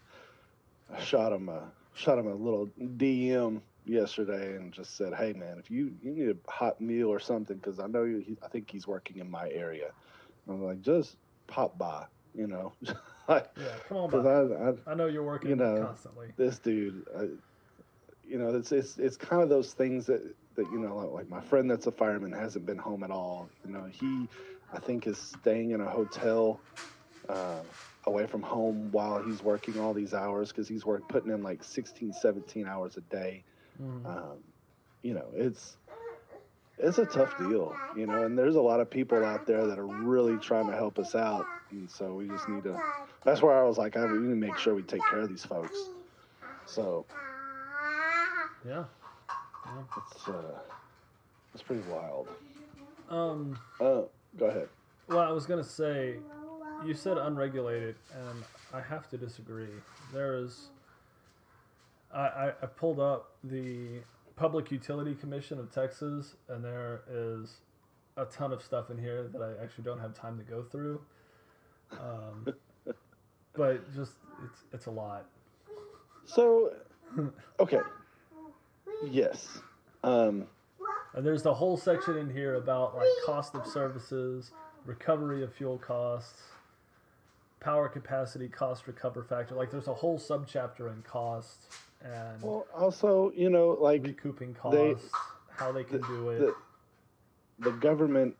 [0.90, 5.32] I, I shot him a shot him a little DM yesterday and just said, hey
[5.32, 8.36] man, if you you need a hot meal or something, because I know you, he,
[8.42, 9.90] I think he's working in my area.
[10.48, 11.16] I'm like, just
[11.46, 12.72] pop by, you know,
[13.28, 14.50] like Yeah, come on, because.
[14.52, 16.28] I, I I know you're working you know, constantly.
[16.36, 17.24] this dude, uh,
[18.24, 21.40] you know, it's it's it's kind of those things that that you know, like my
[21.40, 23.50] friend that's a fireman hasn't been home at all.
[23.64, 24.30] You know, he,
[24.72, 26.64] I think, is staying in a hotel
[27.28, 27.64] uh,
[28.06, 31.64] away from home while he's working all these hours because he's work putting in like
[31.64, 33.44] 16, 17 hours a day.
[33.78, 34.04] Mhm.
[34.06, 34.44] Um,
[35.02, 35.78] you know, it's
[36.78, 39.78] it's a tough deal, you know, and there's a lot of people out there that
[39.78, 42.82] are really trying to help us out, and so we just need to.
[43.24, 45.28] That's where I was like, I we need to make sure we take care of
[45.28, 45.90] these folks.
[46.66, 47.08] So
[48.64, 48.84] Yeah.
[49.96, 50.58] It's uh,
[51.54, 52.28] it's pretty wild.
[53.08, 53.58] Um.
[53.80, 54.02] Uh,
[54.38, 54.68] go ahead.
[55.08, 56.16] Well, I was gonna say,
[56.86, 59.74] you said unregulated, and I have to disagree.
[60.12, 60.68] There is.
[62.12, 64.00] I, I, I pulled up the
[64.36, 67.60] Public Utility Commission of Texas, and there is
[68.16, 71.00] a ton of stuff in here that I actually don't have time to go through.
[71.92, 72.54] Um,
[73.54, 74.12] but just
[74.44, 75.26] it's it's a lot.
[76.26, 76.72] So,
[77.58, 77.80] okay,
[79.04, 79.58] yes.
[80.02, 80.46] Um,
[81.14, 84.52] And there's the whole section in here about like cost of services,
[84.84, 86.42] recovery of fuel costs,
[87.60, 89.54] power capacity, cost recover factor.
[89.54, 94.92] Like there's a whole subchapter in cost and well, also, you know, like recouping they-
[94.94, 95.10] costs,
[95.50, 96.38] how they can do it.
[96.38, 96.54] the,
[97.58, 98.34] the government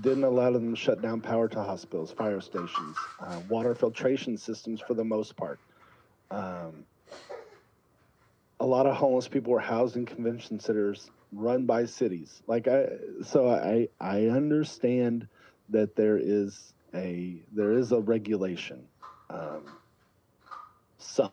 [0.00, 4.80] didn't allow them to shut down power to hospitals, fire stations, uh, water filtration systems
[4.80, 5.60] for the most part.
[6.30, 6.84] Um,
[8.64, 12.42] a lot of homeless people were housed in convention centers run by cities.
[12.46, 12.86] Like I,
[13.22, 15.28] so I I understand
[15.68, 18.82] that there is a there is a regulation.
[19.28, 19.64] Um,
[20.96, 21.30] some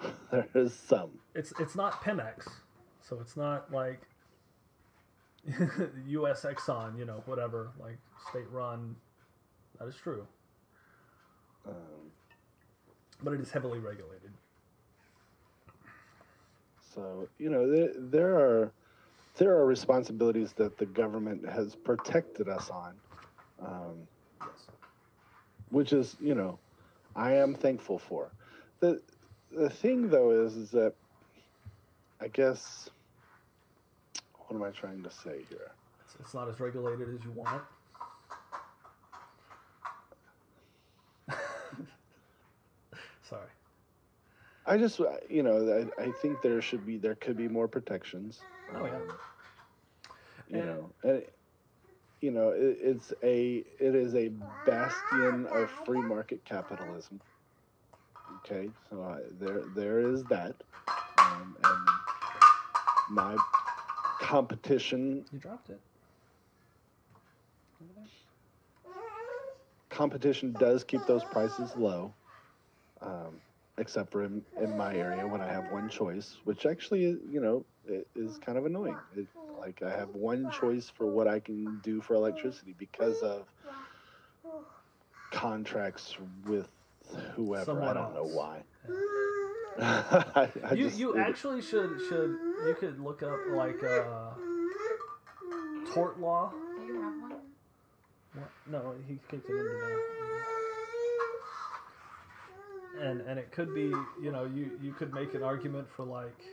[0.30, 1.10] there is some.
[1.34, 2.48] It's it's not Pemex,
[3.00, 4.02] so it's not like
[6.06, 6.44] U.S.
[6.44, 7.98] Exxon, you know, whatever, like
[8.30, 8.94] state run.
[9.80, 10.28] That is true,
[11.66, 11.74] Um,
[13.20, 14.21] but it is heavily regulated.
[16.94, 18.72] So you know there, there are
[19.36, 22.94] there are responsibilities that the government has protected us on,
[23.60, 23.94] um,
[25.70, 26.58] which is you know
[27.16, 28.30] I am thankful for.
[28.80, 29.00] the
[29.50, 30.94] The thing though is is that
[32.20, 32.90] I guess
[34.46, 35.72] what am I trying to say here?
[36.04, 37.62] It's, it's not as regulated as you want.
[43.22, 43.48] Sorry.
[44.66, 47.68] I just uh, you know I, I think there should be there could be more
[47.68, 48.40] protections.
[48.74, 48.96] Oh, yeah.
[48.96, 49.08] um,
[50.48, 51.22] You know, and
[52.20, 54.30] you know it, it's a it is a
[54.66, 57.20] bastion of free market capitalism.
[58.44, 60.54] Okay, so I, there there is that,
[61.18, 61.88] um, and
[63.10, 63.36] my
[64.20, 65.80] competition You dropped it.
[69.90, 72.14] Competition does keep those prices low,
[73.02, 73.40] um,
[73.82, 77.02] except for in, in my area when I have one choice, which actually,
[77.34, 78.96] you know, i- is kind of annoying.
[79.16, 79.26] It,
[79.58, 83.44] like I have one choice for what I can do for electricity because of
[85.32, 86.68] contracts with
[87.34, 87.82] whoever.
[87.82, 88.34] I don't know else.
[88.34, 88.62] why.
[89.80, 92.36] I, I you just- you it- actually should should
[92.66, 94.30] you could look up like uh,
[95.92, 96.52] tort law.
[96.78, 97.32] Do you have one?
[98.34, 98.50] What?
[98.70, 99.98] No, he kicked it into there.
[103.00, 103.92] And and it could be
[104.22, 106.44] you know you you could make an argument for like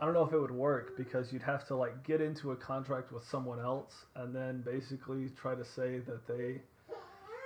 [0.00, 2.56] I don't know if it would work because you'd have to like get into a
[2.56, 6.60] contract with someone else and then basically try to say that they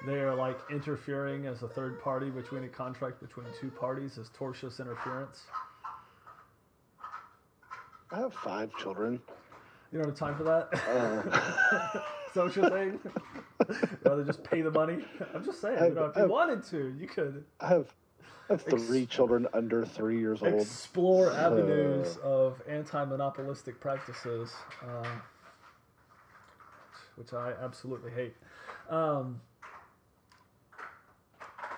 [0.06, 4.28] they are like interfering as a third party between a contract between two parties as
[4.31, 5.43] tortious interference.
[8.10, 9.20] I have five children.
[9.93, 10.69] You don't have time for that?
[10.89, 12.01] Uh,
[12.48, 12.98] Is you're saying?
[14.05, 15.05] Rather just pay the money?
[15.35, 17.95] I'm just saying, you know, if you I've- wanted to, you could I have
[18.49, 20.55] I have Ex- three children under three years old.
[20.55, 24.53] explore So- avenues of anti-monopolistic practices,
[24.87, 25.07] uh,
[27.17, 28.35] which I absolutely hate.
[28.91, 29.41] Um,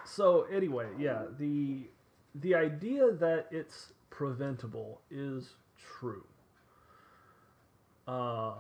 [0.05, 1.89] so anyway, yeah, the
[2.37, 5.55] the idea that it's preventable is
[5.99, 6.25] true.
[8.07, 8.55] Uh,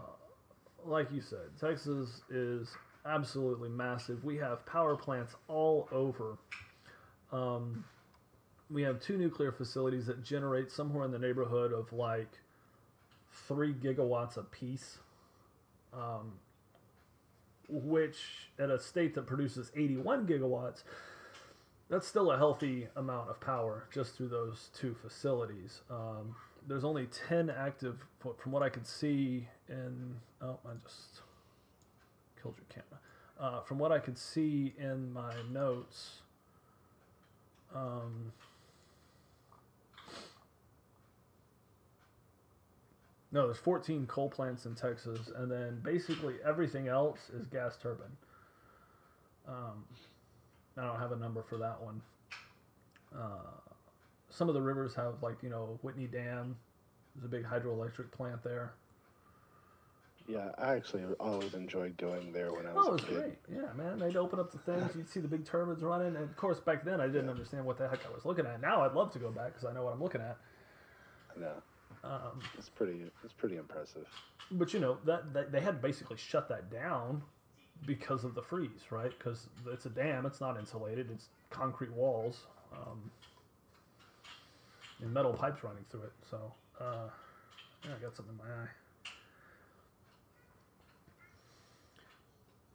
[0.84, 2.68] like you said, Texas is
[3.06, 4.24] absolutely massive.
[4.24, 6.38] We have power plants all over.
[7.32, 7.84] Um,
[8.70, 12.30] we have two nuclear facilities that generate somewhere in the neighborhood of like
[13.46, 14.98] three gigawatts apiece,
[15.92, 16.32] um,
[17.68, 20.82] which at a state that produces 81 gigawatts,
[21.90, 25.82] that's still a healthy amount of power just through those two facilities.
[25.90, 26.34] Um,
[26.66, 27.98] there's only 10 active,
[28.38, 31.20] from what I could see and Oh, I just
[32.44, 33.00] killed your camera.
[33.40, 36.20] Uh, from what I could see in my notes,
[37.74, 38.32] um,
[43.32, 48.06] no, there's 14 coal plants in Texas, and then basically everything else is gas turbine.
[49.48, 49.84] Um,
[50.76, 52.00] I don't have a number for that one.
[53.14, 53.72] Uh,
[54.28, 56.56] some of the rivers have like you know Whitney Dam.
[57.14, 58.74] There's a big hydroelectric plant there.
[60.26, 63.14] Yeah, I actually always enjoyed going there when I was Oh, it a was kid.
[63.14, 63.38] great.
[63.52, 63.98] Yeah, man.
[63.98, 64.96] They'd open up the things.
[64.96, 66.16] You'd see the big turbines running.
[66.16, 68.60] And of course, back then, I didn't understand what the heck I was looking at.
[68.60, 70.38] Now I'd love to go back because I know what I'm looking at.
[71.36, 71.52] No,
[72.02, 73.10] Um, it's pretty.
[73.22, 74.06] It's pretty impressive.
[74.50, 77.22] but you know that, that they had basically shut that down
[77.86, 79.12] because of the freeze, right?
[79.18, 80.24] Because it's a dam.
[80.26, 81.10] It's not insulated.
[81.10, 83.10] It's concrete walls um,
[85.02, 86.12] and metal pipes running through it.
[86.30, 87.08] So uh,
[87.84, 88.68] yeah, I got something in my eye.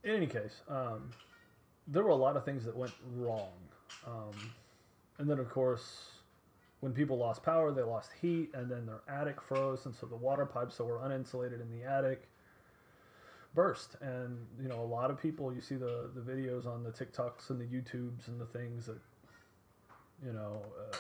[0.04, 1.12] In any case, um,
[1.88, 3.52] there were a lot of things that went wrong.
[4.06, 4.52] Um,
[5.18, 6.12] and then, of course,
[6.80, 10.16] when people lost power, they lost heat, and then their attic froze, and so the
[10.16, 12.28] water pipes that were uninsulated in the attic
[13.54, 13.96] burst.
[14.02, 17.50] And you know, a lot of people, you see the the videos on the TikToks
[17.50, 19.00] and the YouTubes and the things that,
[20.26, 20.62] you know,
[20.92, 20.98] uh,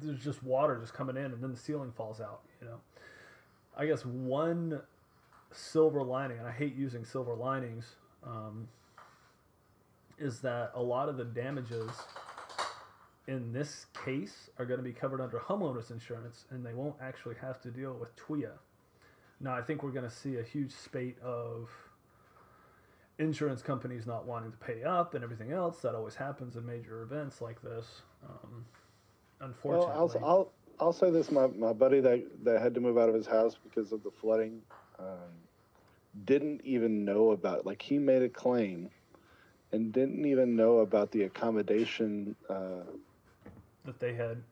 [0.00, 2.42] there's just water just coming in, and then the ceiling falls out.
[2.60, 2.80] You know,
[3.76, 4.82] I guess one
[5.52, 8.68] silver lining, and I hate using silver linings, um,
[10.18, 11.90] is that a lot of the damages
[13.26, 17.36] in this case are going to be covered under homeowners insurance, and they won't actually
[17.40, 18.52] have to deal with TWIA.
[19.40, 21.70] Now, I think we're going to see a huge spate of
[23.18, 25.80] insurance companies not wanting to pay up and everything else.
[25.80, 28.02] That always happens in major events like this.
[28.28, 28.64] Um,
[29.40, 32.98] unfortunately, Well, I'll, I'll I'll say this: my, my buddy that that had to move
[32.98, 34.60] out of his house because of the flooding
[34.98, 35.32] um,
[36.24, 37.66] didn't even know about.
[37.66, 38.90] Like he made a claim
[39.72, 42.82] and didn't even know about the accommodation uh,
[43.84, 44.42] that they had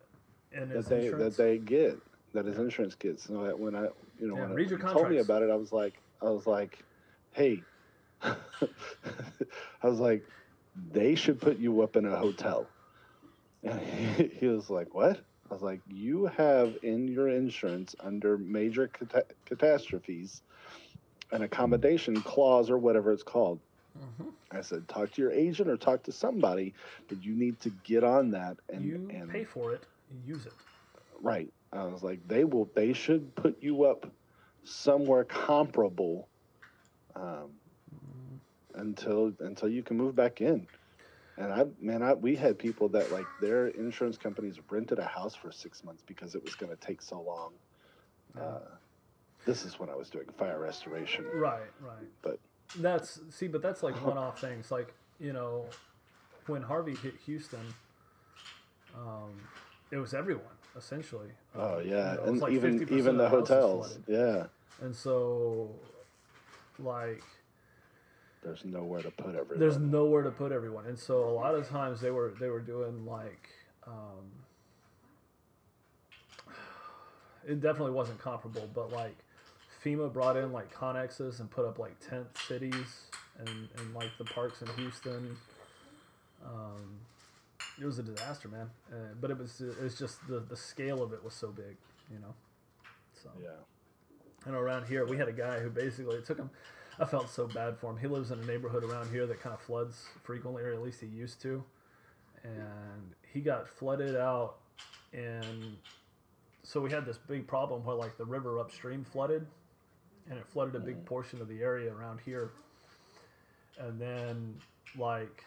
[0.53, 1.37] and that they insurance.
[1.37, 2.01] that they get
[2.35, 3.25] that his insurance gets.
[3.25, 5.51] So that when I you know Yeah, when read I, your told me about it,
[5.51, 6.85] I was like I was like,
[7.33, 7.65] hey,
[8.23, 8.37] I
[9.83, 10.25] was like,
[10.93, 12.71] they should put you up in a hotel.
[13.63, 13.81] And
[14.19, 15.21] he, he was like, what?
[15.51, 20.43] I was like, you have in your insurance under major cata- catastrophes
[21.33, 23.61] an accommodation clause or whatever it's called.
[23.97, 24.33] Mhm.
[24.51, 26.75] I said, talk to your agent or talk to somebody,
[27.09, 30.47] but you need to get on that and, you and pay for it, and use
[30.47, 30.55] it.
[31.21, 31.53] right.
[31.73, 34.07] I was like, they will, they should put you up
[34.65, 36.29] somewhere comparable
[37.15, 37.53] um,
[37.95, 38.41] Mm,
[38.75, 40.67] until until you can move back in.
[41.39, 45.35] And I, man, I we had people that like their insurance companies rented a house
[45.35, 47.53] for six months because it was going to take so long.
[48.41, 48.61] Uh,
[49.45, 51.25] this is when I was doing fire restoration.
[51.35, 52.07] Right, right.
[52.23, 52.39] But-
[52.81, 54.71] that's see, but that's like one-off things.
[54.73, 55.67] Like you know,
[56.47, 57.61] when Harvey hit Houston,
[58.95, 59.31] um,
[59.93, 60.43] it was everyone
[60.77, 61.29] essentially.
[61.55, 63.99] Oh Um, you yeah, know, and like even even the hotels.
[64.09, 64.47] Yeah,
[64.83, 65.71] And so,
[66.79, 67.23] like,
[68.47, 69.59] there's nowhere to put everyone.
[69.59, 72.61] there's nowhere to put everyone, and so a lot of times they were they were
[72.61, 73.49] doing like.
[73.87, 74.31] Um,
[77.47, 79.17] it definitely wasn't comparable, but like
[79.85, 83.07] FEMA brought in like connexes and put up like tent cities
[83.39, 85.37] and, and like the parks in Houston.
[86.45, 86.99] Um,
[87.81, 88.71] it was a disaster, man.
[88.93, 91.77] Uh, but it was it was just the the scale of it was so big,
[92.13, 92.35] you know.
[93.21, 93.51] So Yeah.
[94.47, 96.51] and around here we had a guy who basically it took him.
[96.99, 97.99] I felt so bad for him.
[97.99, 101.01] He lives in a neighborhood around here that kind of floods frequently, or at least
[101.01, 101.63] he used to.
[102.43, 104.57] And he got flooded out,
[105.13, 105.77] and
[106.63, 109.47] so we had this big problem where like the river upstream flooded,
[110.31, 111.05] and it flooded a big Mhm.
[111.07, 112.53] portion of the area around here.
[113.77, 114.63] And then
[114.97, 115.45] like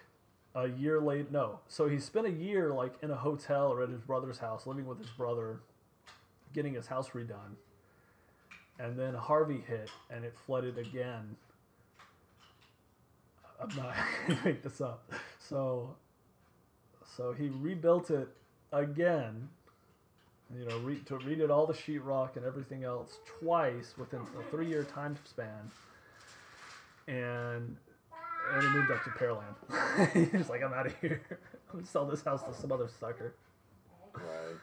[0.53, 3.89] a year late, no, so he spent a year like in a hotel or at
[3.89, 5.61] his brother's house, living with his brother,
[6.53, 7.55] getting his house redone
[8.79, 11.35] and then Harvey hit and it flooded again.
[13.61, 13.93] I'm not
[14.27, 15.11] gonna make this up.
[15.39, 15.95] So,
[17.17, 18.29] so he rebuilt it
[18.71, 19.49] again.
[20.57, 24.83] You know, re, to redid all the sheetrock and everything else twice within a three-year
[24.83, 25.69] time span,
[27.07, 27.75] and
[28.53, 30.31] and he moved up to Pearland.
[30.35, 31.21] He's like, I'm out of here.
[31.71, 33.35] I'm gonna sell this house to some other sucker.
[34.15, 34.55] Right.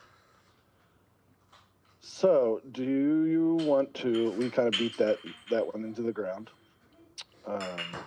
[2.17, 4.31] So, do you want to?
[4.33, 5.21] We kind of beat that
[5.51, 6.51] that one into the ground.
[7.47, 8.07] Um,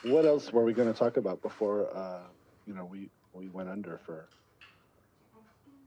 [0.00, 1.94] what else were we going to talk about before?
[1.94, 2.28] Uh,
[2.64, 4.30] you know, we we went under for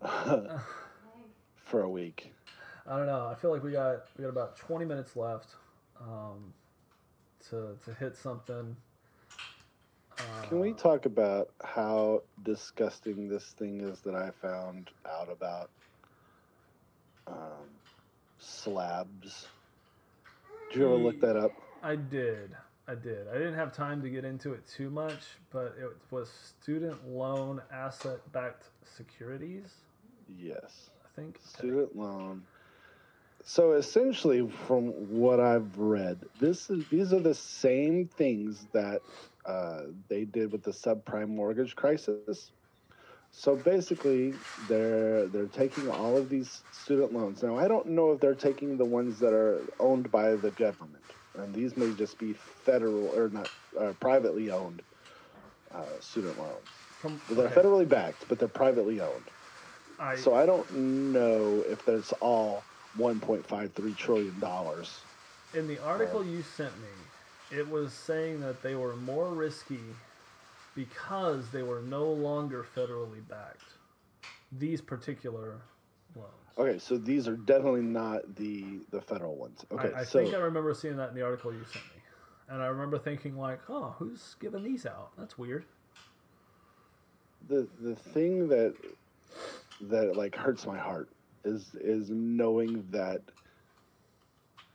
[1.55, 2.35] for a week.
[2.85, 3.25] I don't know.
[3.25, 5.55] I feel like we got we got about twenty minutes left
[5.99, 6.53] um,
[7.49, 8.77] to to hit something.
[10.19, 15.71] Uh, Can we talk about how disgusting this thing is that I found out about
[17.27, 17.67] um,
[18.39, 19.47] slabs?
[20.71, 21.51] Did you ever look that up?
[21.81, 22.55] I did.
[22.87, 23.27] I did.
[23.29, 25.21] I didn't have time to get into it too much,
[25.51, 28.65] but it was student loan asset backed
[28.97, 29.69] securities.
[30.37, 30.89] Yes.
[31.03, 31.39] I think.
[31.43, 32.43] Student loan.
[33.45, 39.01] So essentially, from what I've read, this is these are the same things that
[39.45, 42.51] uh, they did with the subprime mortgage crisis.
[43.35, 44.33] So basically,
[44.69, 47.41] they're they're taking all of these student loans.
[47.43, 51.03] Now, I don't know if they're taking the ones that are owned by the government,
[51.35, 54.81] and these may just be federal or not uh, privately owned
[55.71, 56.69] uh, student loans.
[57.01, 57.55] From, They're okay.
[57.61, 59.29] federally backed, but they're privately owned.
[59.99, 60.71] I, So I don't
[61.11, 62.63] know if that's all
[62.97, 64.99] 1.53 trillion dollars.
[65.53, 69.79] in the article you sent me, it was saying that they were more risky
[70.75, 73.63] because they were no longer federally backed.
[74.51, 75.61] These particular
[76.15, 76.29] loans.
[76.57, 79.65] Okay, so these are definitely not the the federal ones.
[79.71, 82.01] Okay, I, I so think I remember seeing that in the article you sent me,
[82.49, 85.11] and I remember thinking like, "Oh, who's giving these out?
[85.17, 85.65] That's weird."
[87.47, 88.73] the the thing that
[89.81, 91.09] that like hurts my heart
[91.43, 93.21] is is knowing that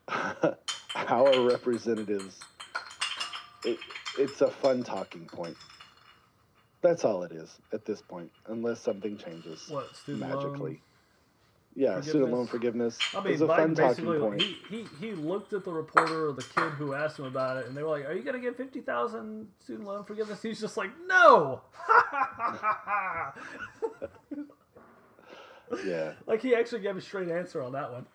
[0.95, 2.41] our representatives,
[3.65, 3.79] it,
[4.19, 5.57] it's a fun talking point.
[6.83, 10.61] That's all it is at this point, unless something changes What magically.
[10.61, 10.79] loan?
[11.75, 14.41] Yeah, student loan forgiveness I mean, is a fun basically point.
[14.41, 17.67] he, he he looked at the reporter or the kid who asked him about it,
[17.67, 20.77] and they were like, "Are you gonna get fifty thousand student loan forgiveness?" He's just
[20.77, 21.63] like, "No."
[25.85, 28.07] Yeah, like he actually gave a straight answer on that one.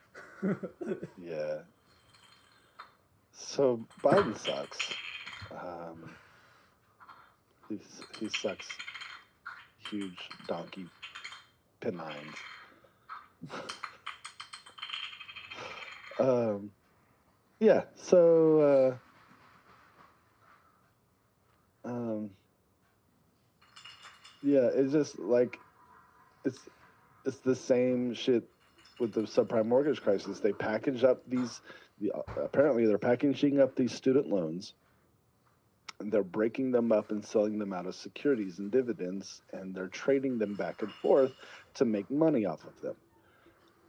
[1.18, 1.60] yeah.
[3.32, 4.94] So Biden sucks.
[5.52, 6.10] Um,
[7.70, 8.68] he's, he sucks.
[9.90, 10.88] Huge donkey
[11.82, 12.36] penines.
[16.20, 16.72] um,
[17.60, 17.84] yeah.
[17.96, 18.98] So.
[21.86, 22.30] Uh, um.
[24.42, 25.58] Yeah, it's just like
[26.46, 26.60] it's
[27.26, 28.44] it's the same shit
[29.00, 30.40] with the subprime mortgage crisis.
[30.40, 31.62] They package up these.
[32.00, 32.12] The,
[32.42, 34.74] apparently, they're packaging up these student loans.
[36.04, 39.88] And they're breaking them up and selling them out as securities and dividends, and they're
[39.88, 41.32] trading them back and forth
[41.76, 42.96] to make money off of them.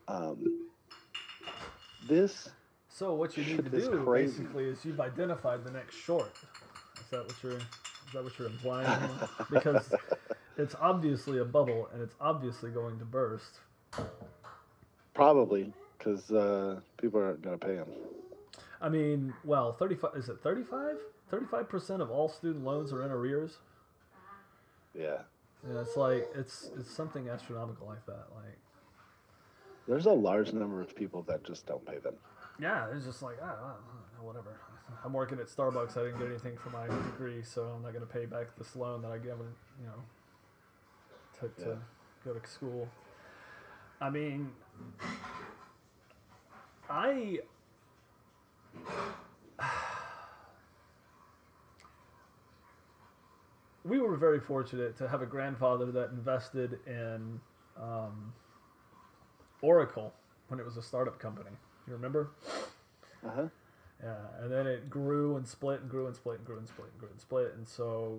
[0.07, 0.69] Um,
[2.09, 2.49] this,
[2.89, 4.43] So what you need to do crazy.
[4.43, 6.32] basically is you've identified the next short.
[7.01, 7.57] Is that what you're?
[7.57, 9.11] Is that what you're implying?
[9.51, 9.93] because
[10.57, 13.59] it's obviously a bubble and it's obviously going to burst.
[15.15, 17.89] probably because uh, people aren't going to pay them.
[18.81, 20.97] I mean, well, 35 is it 35?
[21.35, 23.59] 35% of all student loans are in arrears.
[24.94, 25.19] Yeah,
[25.69, 28.27] And it's like it's it's something astronomical like that.
[28.35, 28.56] Like
[29.89, 32.15] there's a large number of people that just don't pay them.
[32.61, 33.74] yeah, it's just like ah, ah,
[34.23, 34.56] whatever.
[35.05, 35.97] I'm working at Starbucks.
[35.97, 38.77] I didn't get anything for my degree, so I'm not going to pay back this
[38.77, 39.48] loan that I given,
[39.81, 40.02] you know,
[41.40, 41.77] to, to Yeah.
[42.24, 42.89] go to school.
[44.01, 44.52] I mean,
[46.89, 47.39] I
[53.85, 57.40] we were very fortunate to have a grandfather that invested in
[57.81, 58.32] um,
[59.62, 60.12] Oracle
[60.48, 61.51] when it was a startup company.
[61.86, 62.31] You remember?
[63.24, 63.48] Uh huh.
[64.02, 66.89] Yeah, and then it grew and split and grew and split and grew and split
[66.90, 67.55] and grew and split.
[67.56, 68.19] And so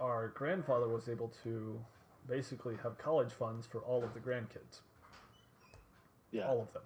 [0.00, 1.78] our grandfather was able to
[2.28, 4.80] basically have college funds for all of the grandkids,
[6.32, 6.46] Yeah.
[6.48, 6.82] all of them,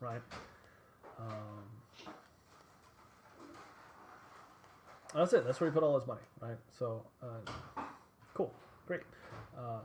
[0.00, 0.20] right?
[1.18, 1.64] Um,
[5.14, 5.44] that's it.
[5.44, 6.56] That's where he put all his money, right?
[6.78, 7.82] So, uh,
[8.34, 8.52] cool,
[8.86, 9.00] great.
[9.56, 9.80] Uh,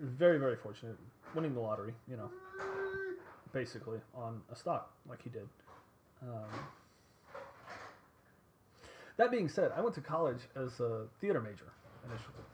[0.00, 0.96] very, very fortunate,
[1.34, 2.30] winning the lottery, you know,
[3.52, 5.48] basically on a stock like he did.
[6.22, 6.48] Um,
[9.16, 11.72] that being said, I went to college as a theater major
[12.06, 12.44] initially.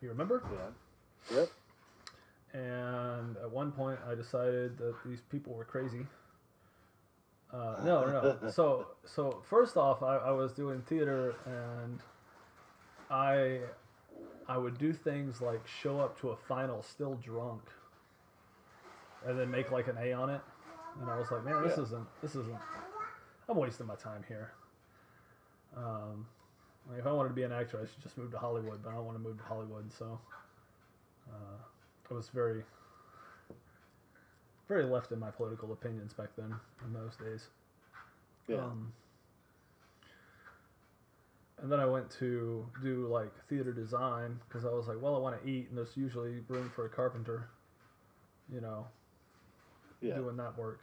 [0.00, 0.42] You remember?
[0.52, 1.36] Yeah.
[1.38, 1.48] Yep.
[2.52, 6.06] And at one point, I decided that these people were crazy.
[7.54, 8.50] Uh, no, no, no.
[8.50, 12.00] So, so first off, I, I was doing theater, and
[13.10, 13.60] I,
[14.48, 17.62] I would do things like show up to a final still drunk,
[19.24, 20.40] and then make like an A on it.
[21.00, 21.84] And I was like, man, this Yeah.
[21.84, 22.58] isn't, this isn't.
[23.48, 24.52] I'm wasting my time here.
[25.76, 26.26] Um,
[26.90, 28.90] like, if I wanted to be an actor, I should just move to Hollywood, but
[28.90, 30.18] I don't want to move to Hollywood, so.
[31.28, 31.56] Uh,
[32.10, 32.62] I was very,
[34.68, 36.54] very left in my political opinions back then,
[36.84, 37.48] in those days.
[38.48, 38.56] Yeah.
[38.56, 38.92] Um,
[41.62, 45.18] and then I went to do like theater design because I was like, well, I
[45.18, 47.48] want to eat, and there's usually room for a carpenter,
[48.52, 48.86] you know,
[50.00, 50.14] yeah.
[50.14, 50.80] doing that work.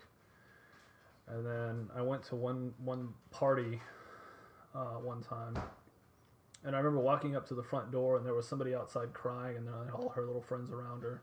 [1.27, 3.79] And then I went to one one party
[4.73, 5.61] uh, one time,
[6.63, 9.57] and I remember walking up to the front door, and there was somebody outside crying,
[9.57, 11.21] and then all her little friends around her.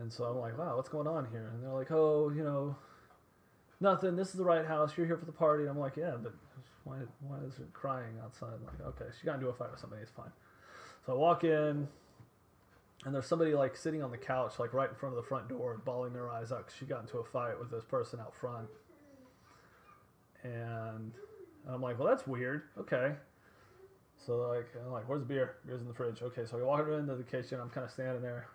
[0.00, 1.52] And so I'm like, wow, what's going on here?
[1.52, 2.74] And they're like, oh, you know,
[3.80, 4.16] nothing.
[4.16, 4.92] This is the right house.
[4.96, 5.64] You're here for the party.
[5.64, 6.32] And I'm like, yeah, but
[6.84, 8.54] why why is it crying outside?
[8.64, 10.02] Like, okay, she got into a fight with somebody.
[10.02, 10.32] It's fine.
[11.04, 11.86] So I walk in,
[13.04, 15.48] and there's somebody like sitting on the couch, like right in front of the front
[15.48, 18.34] door, bawling their eyes out because she got into a fight with this person out
[18.34, 18.68] front.
[20.42, 21.12] And
[21.68, 22.62] I'm like, well, that's weird.
[22.78, 23.12] Okay.
[24.26, 25.56] So like, I'm like, where's the beer?
[25.66, 26.22] Beer's in the fridge.
[26.22, 27.60] Okay, so I walk into the kitchen.
[27.60, 28.48] I'm kind of standing there,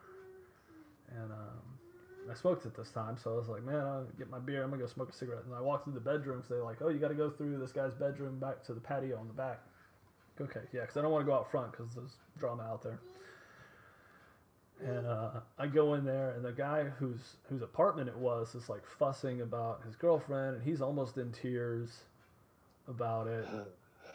[1.21, 3.17] and um, I smoked it this time.
[3.21, 4.63] So I was like, man, I'll get my beer.
[4.63, 5.43] I'm gonna go smoke a cigarette.
[5.45, 6.45] And I walk through the bedrooms.
[6.49, 9.17] They're like, oh, you got to go through this guy's bedroom back to the patio
[9.17, 9.61] on the back.
[10.41, 12.99] Okay, yeah, because I don't want to go out front because there's drama out there.
[14.83, 18.67] And uh, I go in there, and the guy whose whose apartment it was is
[18.67, 22.01] like fussing about his girlfriend, and he's almost in tears
[22.87, 23.47] about it.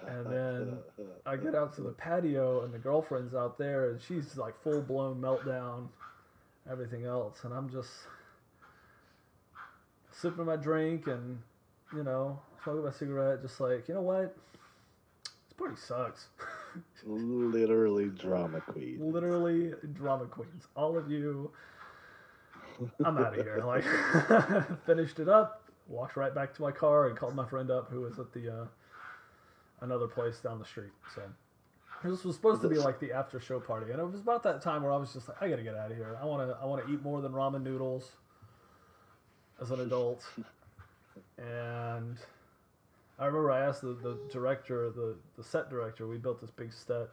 [0.07, 0.79] And then
[1.27, 4.83] I get out to the patio, and the girlfriend's out there, and she's like full
[4.83, 5.89] blown meltdown,
[6.71, 7.91] everything else, and I'm just
[10.13, 11.39] sipping my drink and
[11.95, 14.37] you know, smoking my cigarette, just like, you know what?
[15.25, 16.29] This party sucks.
[17.07, 18.99] Literally drama queen.
[19.01, 20.65] Literally drama queens.
[20.77, 21.51] All of you.
[23.05, 23.63] I'm out of here.
[23.67, 23.85] Like,
[24.87, 28.03] finished it up, walked right back to my car, and called my friend up who
[28.03, 28.67] was at the uh,
[29.81, 30.93] another place down the street.
[31.15, 31.23] So
[32.03, 34.63] this was supposed to be like the after show party, and it was about that
[34.63, 36.17] time where I was just like, I gotta get out of here.
[36.21, 38.11] I wanna I wanna eat more than ramen noodles
[39.61, 40.25] as an adult.
[41.39, 42.19] and
[43.19, 46.73] I remember I asked the, the director, the, the set director, we built this big
[46.73, 47.09] set.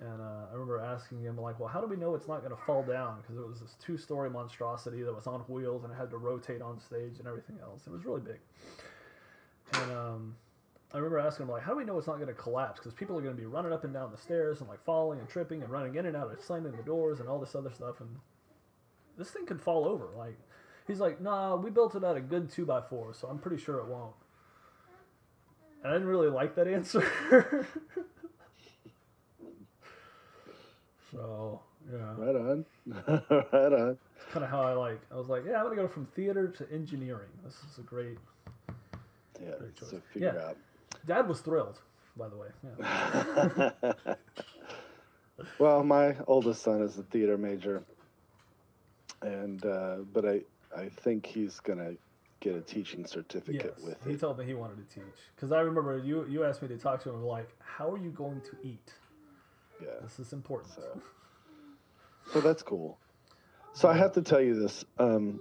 [0.00, 2.54] And uh, I remember asking him, like, well, how do we know it's not going
[2.54, 3.20] to fall down?
[3.20, 6.16] Because it was this two story monstrosity that was on wheels and it had to
[6.16, 7.82] rotate on stage and everything else.
[7.86, 8.40] It was really big.
[9.74, 10.36] And um,
[10.94, 12.78] I remember asking him, like, how do we know it's not going to collapse?
[12.78, 15.18] Because people are going to be running up and down the stairs and, like, falling
[15.18, 17.72] and tripping and running in and out and slamming the doors and all this other
[17.72, 18.00] stuff.
[18.00, 18.08] And
[19.18, 20.10] this thing could fall over.
[20.16, 20.38] Like,
[20.86, 23.60] he's like, nah, we built it out a good 2 by 4 so I'm pretty
[23.60, 24.14] sure it won't.
[25.82, 27.04] And I didn't really like that answer.
[31.10, 31.60] so,
[31.92, 32.14] yeah.
[32.16, 32.64] Right on.
[33.52, 33.98] right on.
[34.16, 35.00] It's kind of how I like.
[35.12, 37.28] I was like, yeah, I'm gonna go from theater to engineering.
[37.44, 38.16] This is a great.
[39.42, 39.50] Yeah.
[39.58, 39.90] Great choice.
[39.90, 40.46] So figure Yeah.
[40.48, 40.56] out.
[41.06, 41.80] Dad was thrilled,
[42.16, 42.48] by the way.
[42.78, 44.14] Yeah.
[45.58, 47.84] well, my oldest son is a theater major,
[49.22, 50.40] and uh, but I
[50.76, 51.92] I think he's gonna
[52.40, 54.20] get a teaching certificate yes, with he it.
[54.20, 57.02] told me he wanted to teach because I remember you you asked me to talk
[57.04, 58.92] to him like, how are you going to eat?
[59.80, 59.88] yeah.
[60.02, 60.72] This is important.
[60.74, 61.00] So,
[62.32, 62.98] so that's cool.
[63.72, 64.84] So I have to tell you this.
[64.98, 65.40] Um,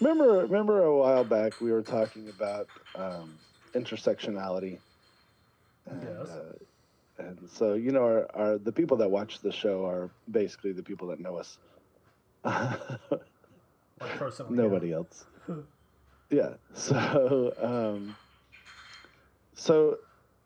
[0.00, 3.38] remember, remember a while back we were talking about um,
[3.74, 4.80] intersectionality.
[5.86, 6.28] And, Yes.
[6.28, 6.52] Uh,
[7.18, 10.82] and so you know, our, our the people that watch the show are basically the
[10.82, 11.58] people that know us.
[14.50, 15.26] Nobody else.
[16.30, 16.54] yeah.
[16.74, 18.16] So, um,
[19.54, 19.98] so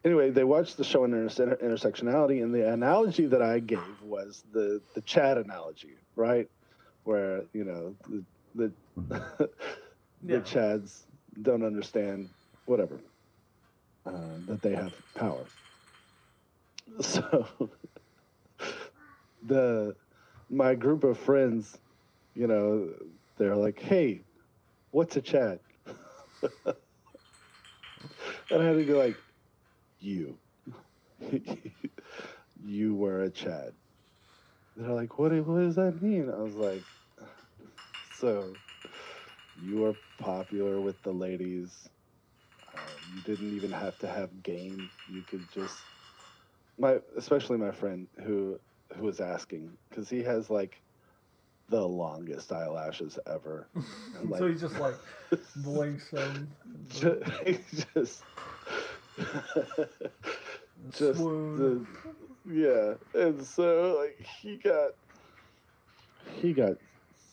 [0.05, 4.43] anyway, they watched the show on inter- intersectionality, and the analogy that I gave was
[4.53, 6.49] the the Chad analogy, right?
[7.05, 8.25] Where you know the
[8.55, 9.51] the, the
[10.23, 10.39] Yeah.
[10.41, 11.07] Chads
[11.41, 12.31] don't understand
[12.65, 13.01] whatever
[14.07, 15.51] uh, that they have power.
[17.01, 17.71] So
[19.47, 19.97] the
[20.51, 21.79] my group of friends,
[22.35, 22.93] you know,
[23.39, 24.25] they're like, "Hey,
[24.91, 26.75] what's a Chad?" and
[28.51, 29.23] I had to be like,
[29.99, 30.39] "You,
[32.63, 33.75] you were a Chad."
[34.77, 35.33] They're like, "What?
[35.47, 36.87] What does that mean?" I was like,
[38.23, 38.61] "So,
[39.57, 41.91] you were popular with the ladies.
[42.75, 44.91] Um, you didn't even have to have game.
[45.09, 45.87] You could just
[46.79, 48.61] my, especially my friend who
[48.97, 50.83] who was asking because he has like
[51.69, 53.69] the longest eyelashes ever.
[54.21, 54.97] And, so like, he just like
[55.57, 56.49] blinks them.
[57.47, 57.59] he
[57.95, 58.25] just
[60.91, 61.87] just swoon.
[62.45, 64.93] the, yeah and so like he got
[66.41, 66.75] he got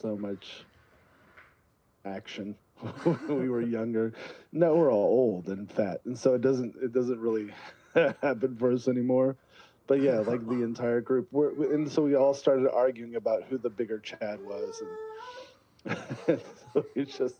[0.01, 0.65] so much
[2.05, 2.55] action
[3.03, 4.13] when we were younger
[4.51, 7.51] now we're all old and fat and so it doesn't it doesn't really
[8.21, 9.35] happen for us anymore
[9.87, 13.57] but yeah like the entire group we're, and so we all started arguing about who
[13.57, 14.81] the bigger chad was
[15.85, 16.39] and
[16.73, 17.35] so it's just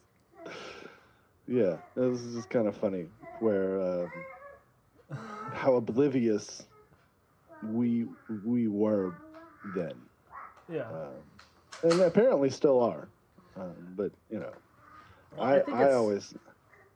[1.48, 3.06] yeah it was just kind of funny
[3.40, 4.11] where um,
[5.53, 6.65] how oblivious
[7.64, 8.06] we
[8.45, 9.14] we were
[9.76, 9.94] then,
[10.72, 10.88] yeah.
[10.88, 13.07] um, and apparently still are.
[13.60, 14.52] Um, but you know,
[15.36, 16.34] Well, I think I, always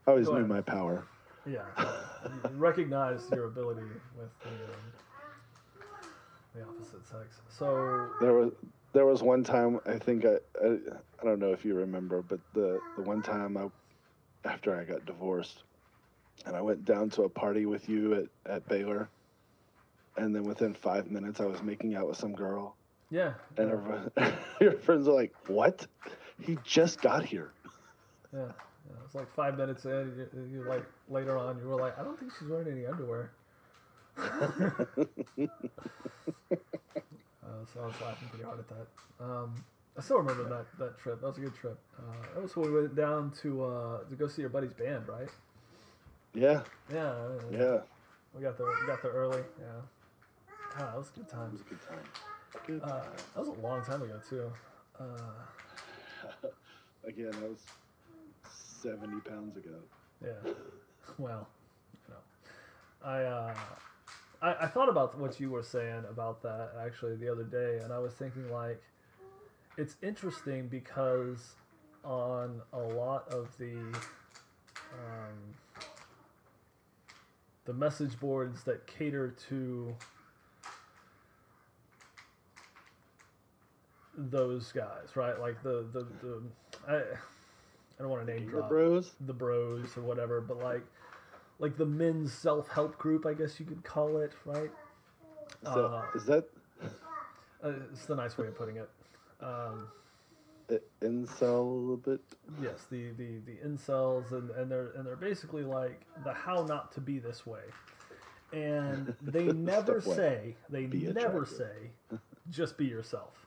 [0.07, 0.47] I always knew ahead.
[0.47, 1.05] my power.
[1.45, 1.63] Yeah,
[2.23, 3.81] you recognize your ability
[4.17, 4.79] with the, um,
[6.55, 7.41] the opposite sex.
[7.49, 8.51] So There was
[8.93, 10.67] there was one time I think I, I
[11.21, 13.67] I don't know if you remember, but the the one time I
[14.45, 15.63] after I got divorced,
[16.45, 19.09] and I went down to a party with you at at Baylor,
[20.17, 22.77] and then within five minutes I was making out with some girl,
[23.09, 24.11] yeah, and yeah, everyone,
[24.61, 25.87] your friends are like, "What?
[26.41, 27.51] He just got here."
[28.33, 28.95] yeah, yeah.
[29.05, 30.27] It's like five minutes in.
[30.33, 33.31] You, you like later on, you were like, I don't think she's wearing any underwear.
[37.43, 38.87] Uh, so I was laughing pretty hard at that.
[39.23, 39.53] Um,
[39.97, 41.19] I still remember that, that trip.
[41.21, 41.77] That was a good trip.
[41.97, 42.01] Uh,
[42.33, 45.27] that was when we went down to uh, to go see your buddy's band, right?
[46.33, 46.61] yeah,
[46.91, 47.13] Yeah.
[47.51, 47.79] yeah.
[48.33, 48.67] We got there.
[48.67, 49.43] We got there early.
[49.59, 49.65] Yeah.
[50.77, 51.51] God, that was good It times.
[51.51, 51.99] was a good time.
[52.65, 53.01] Good Uh,
[53.35, 54.51] that was a long time ago too.
[54.99, 55.03] Uh,
[57.05, 57.59] Again, that was
[58.81, 59.75] seventy pounds ago.
[60.23, 60.51] yeah.
[61.17, 61.47] Well,
[62.07, 63.55] you know, I, uh,
[64.41, 67.91] I I thought about what you were saying about that actually the other day, and
[67.91, 68.81] I was thinking like,
[69.77, 71.55] it's interesting because
[72.03, 73.75] on a lot of the
[74.93, 75.55] um,
[77.65, 79.95] the message boards that cater to
[84.17, 85.39] those guys, right?
[85.39, 86.41] Like the the, the
[86.87, 87.01] I I
[87.99, 89.11] don't want to name Gamer drop Bros.
[89.21, 90.83] the bros or whatever, but like
[91.59, 94.71] like the men's self help group, I guess you could call it, right?
[95.63, 96.45] Is that, Uh, is that
[97.63, 98.89] Uh, it's the nice way of putting it.
[99.39, 99.87] Um,
[101.01, 102.21] incel a little bit?
[102.61, 106.91] yes, the, the, the incels and, and they're and they're basically like the how not
[106.93, 107.61] to be this way.
[108.51, 111.49] And they never say they be never attractive.
[112.11, 112.17] say
[112.49, 113.42] just be yourself.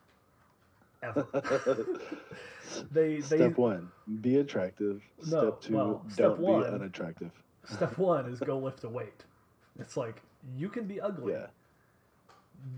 [1.07, 1.27] Ever.
[2.91, 5.03] they they Step one, be attractive.
[5.27, 7.31] No, Step two, well, step don't one- be unattractive.
[7.65, 9.25] step one is go lift a weight.
[9.79, 10.23] It's like
[10.57, 11.33] you can be ugly.
[11.35, 11.47] Yeah.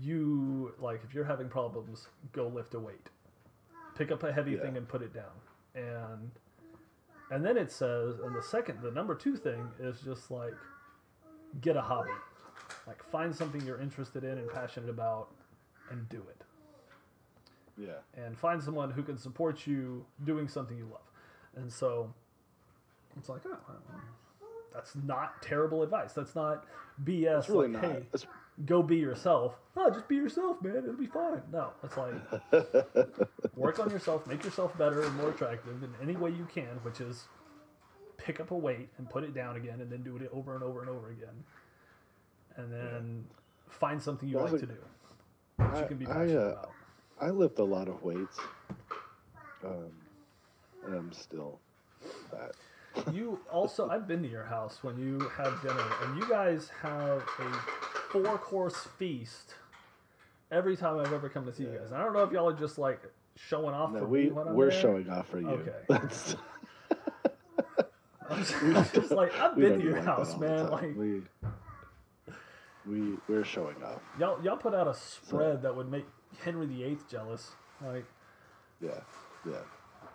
[0.01, 3.09] You like if you're having problems, go lift a weight.
[3.97, 4.61] Pick up a heavy Yeah.
[4.61, 5.31] thing and put it down.
[5.75, 6.31] And
[7.31, 10.53] and then it says and the second the number 2 thing is just like
[11.61, 12.11] get a hobby.
[12.87, 15.29] Like find something you're interested in and passionate about
[15.91, 16.43] and do it.
[17.79, 17.93] Yeah.
[18.25, 21.01] and find someone who can support you doing something you love.
[21.55, 22.13] And so
[23.17, 23.57] it's like, oh,
[24.73, 26.13] that's not terrible advice.
[26.13, 26.65] That's not
[27.03, 27.39] BS.
[27.39, 27.91] It's really like, not.
[27.91, 28.25] hey, It's-
[28.65, 29.55] go be yourself.
[29.77, 30.77] Oh, just be yourself, man.
[30.77, 31.41] It'll be fine.
[31.51, 32.13] No, it's like
[33.55, 36.99] work on yourself, make yourself better and more attractive in any way you can, which
[36.99, 37.23] is
[38.17, 40.63] pick up a weight and put it down again, and then do it over and
[40.63, 41.43] over and over again,
[42.57, 43.23] and then
[43.69, 44.73] find something you Well, I like to do,
[45.55, 46.71] which I- you can be I, passionate uh, about.
[47.21, 48.37] I lift a lot of weights.
[49.65, 49.91] Um,
[50.85, 51.59] and I'm still
[52.31, 52.51] fat.
[53.13, 57.21] You also, I've been to your house when you have dinner, and you guys have
[57.39, 57.51] a
[58.11, 59.53] four course feast
[60.51, 61.91] every time I've ever come to see you guys.
[61.91, 62.99] And I don't know if y'all are just like
[63.35, 64.81] showing off No, for we me when I'm we're there.
[64.81, 65.47] showing off for you.
[65.49, 65.71] Okay.
[65.87, 66.35] That's,
[68.29, 70.69] I'm just, I'm just like I've been to your like house, man.
[70.71, 71.21] Like we
[72.87, 74.01] we we're showing off.
[74.19, 76.05] y'all, y'all put out a spread that would make
[76.43, 77.51] Henry VIII jealous.
[77.85, 78.05] Like,
[78.81, 78.91] Yeah,
[79.45, 79.53] yeah.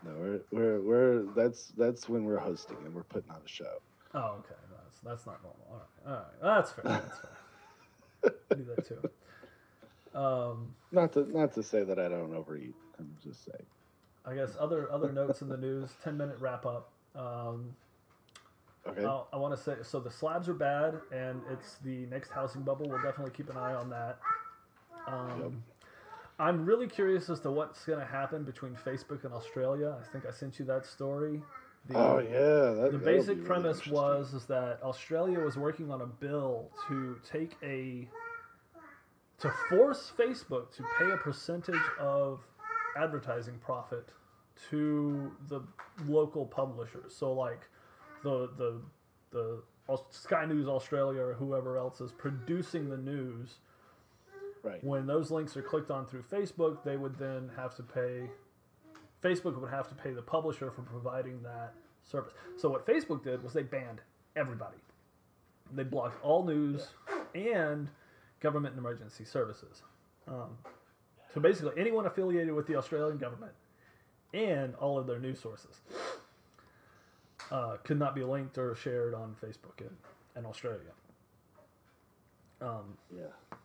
[0.05, 3.79] No, we're we're we're that's that's when we're hosting and we're putting on a show.
[4.15, 5.67] oh, okay, that's that's not normal.
[5.71, 6.85] All right, all right, that's fair.
[6.85, 8.35] That's fair.
[8.51, 10.19] I do that too.
[10.19, 12.75] Um, Not to not to say that I don't overeat.
[12.99, 13.67] I'm just saying.
[14.27, 15.91] I guess other other notes in the news.
[16.03, 16.91] Ten minute wrap up.
[17.17, 17.75] Um,
[18.87, 19.03] Okay.
[19.03, 22.61] I'll- I want to say so the slabs are bad, and it's the next housing
[22.61, 22.87] bubble.
[22.87, 24.19] We'll definitely keep an eye on that.
[25.07, 25.53] Um, Yep.
[26.39, 29.97] I'm really curious as to what's going to happen between Facebook and Australia.
[30.01, 31.41] I think I sent you that story.
[31.89, 32.83] The, oh yeah.
[32.83, 37.19] That, the basic really premise was is that Australia was working on a bill to
[37.31, 38.09] take a
[39.39, 42.41] to force Facebook to pay a percentage of
[42.97, 44.09] advertising profit
[44.71, 45.61] to the
[46.07, 47.15] local publishers.
[47.15, 47.63] So like
[48.23, 48.81] the the
[49.31, 49.63] the
[50.11, 53.59] Sky News Australia or whoever else is producing the news
[54.65, 54.83] right.
[54.83, 58.29] when those links are clicked on through Facebook, they would then have to pay.
[59.23, 61.73] Facebook would have to pay the publisher for providing that
[62.03, 62.33] service.
[62.57, 64.01] So what Facebook did was they banned
[64.37, 64.77] everybody.
[65.73, 66.89] They blocked all news
[67.35, 67.89] and
[68.41, 69.83] government and emergency services.
[70.29, 70.59] Um,
[71.33, 73.53] so basically, anyone affiliated with the Australian government
[74.35, 75.81] and all of their news sources
[77.51, 79.91] uh, could not be linked or shared on Facebook in,
[80.37, 80.93] in Australia.
[82.61, 83.57] Um, Yeah.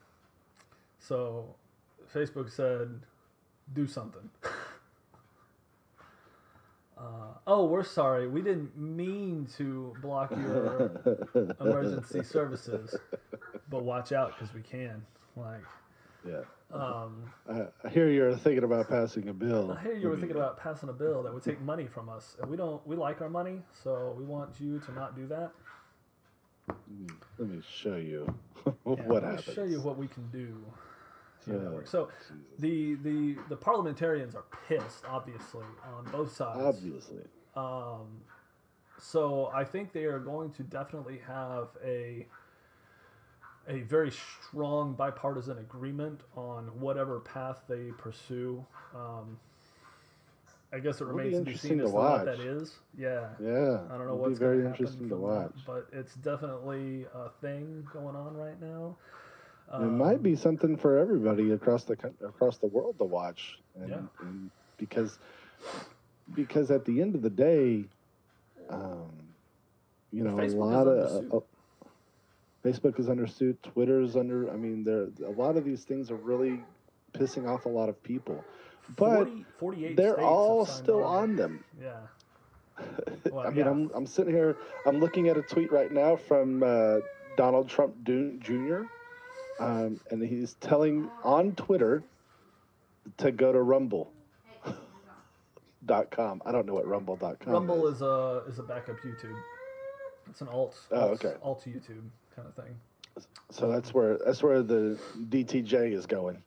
[1.00, 1.56] So
[2.14, 3.02] Facebook said,
[3.74, 4.30] do something.
[6.98, 8.28] uh, oh, we're sorry.
[8.28, 10.92] We didn't mean to block your
[11.62, 12.96] emergency services,
[13.70, 15.06] but watch out because we can.
[15.38, 15.64] Like,
[16.28, 16.42] Yeah.
[16.74, 19.72] um, I, I hear you're thinking about passing a bill.
[19.80, 22.36] I hear you were thinking about passing a bill that would take money from us,
[22.42, 22.86] and we don't.
[22.86, 25.52] We like our money, so we want you to not do that.
[27.38, 28.32] Let me show you
[28.66, 29.56] Yeah, what let me happens.
[29.56, 30.56] show you what we can do.
[31.45, 31.90] See how that works.
[31.90, 32.10] So
[32.60, 35.66] the the the parliamentarians are pissed, obviously,
[35.98, 36.60] on both sides.
[36.61, 37.24] Obviously.
[37.56, 38.22] Um,
[38.99, 42.26] so I think they are going to definitely have a
[43.68, 48.66] a very strong bipartisan agreement on whatever path they pursue.
[48.95, 49.38] Um,
[50.72, 52.26] I guess it It'll be remains to be interesting seen to as to what watch.
[52.26, 52.76] that is.
[52.98, 53.30] Yeah.
[53.40, 53.80] Yeah.
[53.90, 55.52] I don't know it'll what's be very going to happen interesting to watch.
[55.56, 58.95] that, but it's definitely a thing going on right now.
[59.72, 61.94] It Um, might be something for everybody across the
[62.26, 64.02] across the world to watch, and, Yeah.
[64.22, 65.20] and because
[66.36, 67.86] because at the end of the day,
[68.70, 69.10] um,
[70.12, 71.34] you know, Facebook is a lot under of suit.
[71.34, 71.40] uh,
[72.64, 73.62] Facebook is under suit.
[73.64, 74.50] Twitter's under.
[74.52, 76.64] I mean, there a lot of these things are really
[77.14, 78.44] pissing off a lot of people.
[78.96, 79.28] but
[79.60, 81.64] 40, they're all still on them.
[81.82, 81.94] Yeah.
[83.32, 83.70] Well, I mean, yeah.
[83.70, 84.56] I'm I'm sitting here.
[84.86, 87.00] I'm looking at a tweet right now from uh,
[87.36, 88.84] Donald Trump Jr.
[89.60, 92.03] Um, and he's telling on Twitter
[93.18, 94.11] to go to Rumble.
[95.86, 96.41] dot com.
[96.45, 98.02] I don't know what Rumble.com Rumble is.
[98.02, 99.38] a is a backup YouTube.
[100.30, 100.76] It's an alt.
[100.91, 101.36] Oh, alt, okay.
[101.41, 102.03] Alt YouTube
[102.36, 102.76] kind of thing.
[103.52, 104.98] So that's where that's where the
[105.30, 106.41] DTJ is going.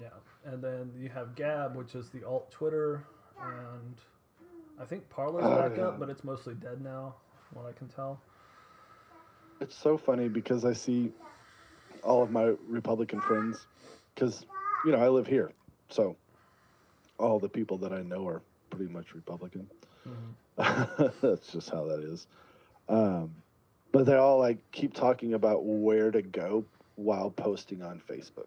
[0.00, 0.08] Yeah,
[0.44, 3.04] and then you have Gab, which is the alt Twitter,
[3.42, 3.94] and
[4.80, 5.84] I think Parler's Oh, back yeah.
[5.88, 7.14] up, but it's mostly dead now,
[7.48, 8.20] from what I can tell.
[9.60, 11.12] It's so funny because I see
[12.02, 13.66] all of my Republican friends,
[14.14, 14.44] because
[14.84, 15.52] you know I live here,
[15.88, 16.16] so
[17.18, 19.68] all the people that I know are pretty much Republican.
[20.06, 20.34] Mhm.
[21.20, 22.26] That's just how that is.
[22.88, 23.34] Um,
[23.92, 26.64] but they all like keep talking about where to go
[26.96, 28.46] while posting on Facebook.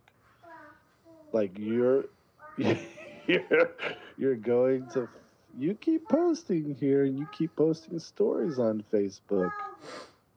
[1.32, 2.06] Like you're
[2.58, 3.72] you're
[4.18, 5.10] you're going to
[5.56, 9.52] you keep posting here and you keep posting stories on Facebook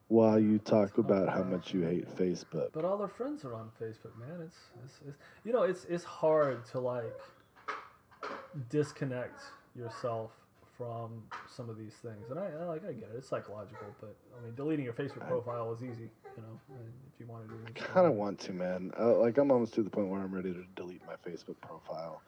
[0.09, 2.69] while you talk about how much you hate Facebook.
[2.73, 4.41] But all their friends are on Facebook, man.
[4.41, 7.13] It's, it's, it's you know it's it's hard to like
[8.69, 9.41] disconnect
[9.75, 10.31] yourself
[10.77, 11.23] from
[11.53, 13.17] some of these things, and I, I like I get it.
[13.17, 16.75] It's psychological, but I mean, deleting your Facebook profile is easy, you know,
[17.13, 17.59] if you want to do.
[17.65, 17.75] it.
[17.75, 18.91] kind of want to, man.
[18.97, 22.21] Uh, like I'm almost to the point where I'm ready to delete my Facebook profile.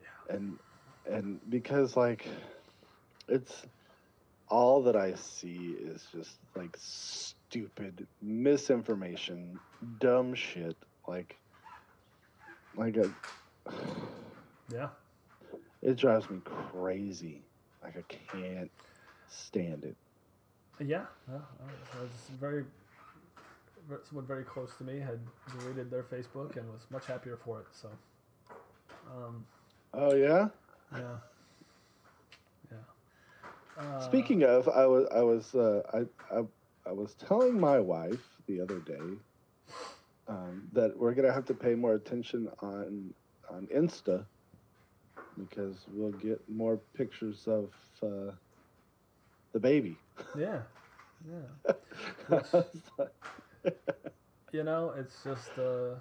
[0.00, 0.36] Yeah.
[0.36, 0.58] And
[1.06, 2.26] and because like
[3.28, 3.66] it's
[4.50, 9.58] all that I see is just like stupid misinformation,
[9.98, 11.36] dumb shit, like
[12.76, 13.10] like a
[14.72, 14.88] Yeah.
[15.82, 17.42] it drives me crazy.
[17.82, 18.70] Like I can't
[19.28, 19.96] stand it.
[20.80, 21.38] Yeah, yeah.
[21.38, 22.10] I was
[22.40, 22.64] very,
[24.08, 25.18] someone very close to me had
[25.58, 27.66] deleted their Facebook and was much happier for it.
[27.72, 27.88] So,
[29.10, 29.44] um,
[29.94, 30.48] Oh yeah?
[30.92, 31.16] yeah, yeah.
[33.78, 36.42] Uh, Speaking of, I was I was uh, I, I
[36.86, 39.18] I was telling my wife the other day
[40.28, 43.12] um, that we're gonna have to pay more attention on
[43.50, 44.24] on Insta
[45.38, 47.70] because we'll get more pictures of
[48.02, 48.32] uh,
[49.52, 49.96] the baby.
[50.38, 50.62] yeah,
[51.30, 52.40] yeah.
[52.98, 53.12] Like,
[54.52, 55.94] You know, it's just uh,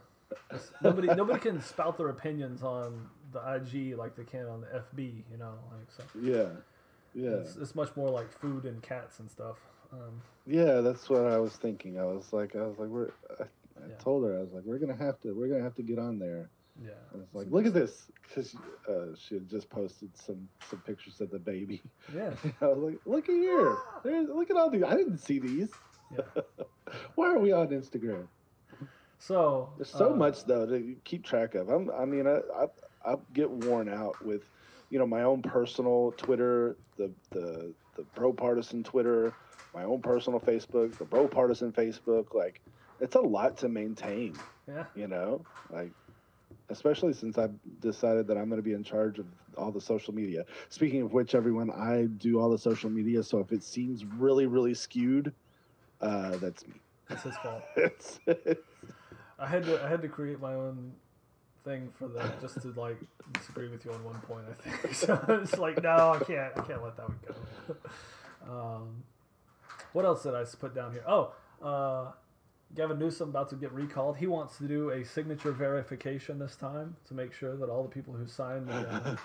[0.52, 4.68] it's, nobody nobody can spout their opinions on the IG like they can on the
[4.68, 5.24] FB.
[5.32, 6.04] You know, like so.
[6.20, 6.50] yeah,
[7.20, 9.58] yeah, It's, it's much more like food and cats and stuff.
[9.92, 10.82] Um, yeah.
[10.82, 12.00] That's what I was thinking.
[12.00, 13.10] I was like, I was like, we're.
[13.40, 13.96] I, I Yeah.
[14.00, 16.20] told her I was like, we're gonna have to, we're gonna have to get on
[16.20, 16.50] there.
[16.84, 16.92] yeah.
[17.14, 18.56] I was like, look at this, because
[18.90, 21.82] uh, she had just posted some some pictures of the baby.
[22.14, 22.32] Yeah.
[22.62, 24.84] I was like, look at here, There's, look at all these.
[24.84, 25.70] I didn't see these.
[26.12, 26.42] Yeah.
[27.16, 28.28] Why are we on Instagram?
[29.18, 31.70] So There's so uh, much though to keep track of.
[31.70, 32.66] I'm, I mean, I, I
[33.06, 34.44] I get worn out with,
[34.90, 39.34] you know, my own personal Twitter, the the the BroPartisan Twitter,
[39.74, 42.34] my own personal Facebook, the BroPartisan Facebook.
[42.34, 42.62] Like,
[43.00, 44.36] it's a lot to maintain.
[44.68, 44.84] Yeah.
[44.94, 45.42] you know
[45.72, 45.90] like
[46.70, 49.26] especially since i've decided that i'm going to be in charge of
[49.58, 53.40] all the social media speaking of which everyone i do all the social media so
[53.40, 55.34] if it seems really really skewed
[56.02, 56.76] uh that's me
[57.08, 57.64] That's his fault.
[57.78, 58.62] it's, it's
[59.40, 60.92] I had to I had to create my own
[61.64, 62.98] thing for that just to like
[63.34, 64.46] disagree with you on one point.
[64.50, 65.24] I think so.
[65.44, 66.54] It's like no, I can't.
[66.56, 67.76] I can't let that one go.
[68.50, 69.04] Um,
[69.94, 71.04] what else did I put down here?
[71.08, 72.12] Oh, uh,
[72.76, 74.18] Gavin Newsom about to get recalled.
[74.18, 77.90] He wants to do a signature verification this time to make sure that all the
[77.90, 79.16] people who signed the, uh,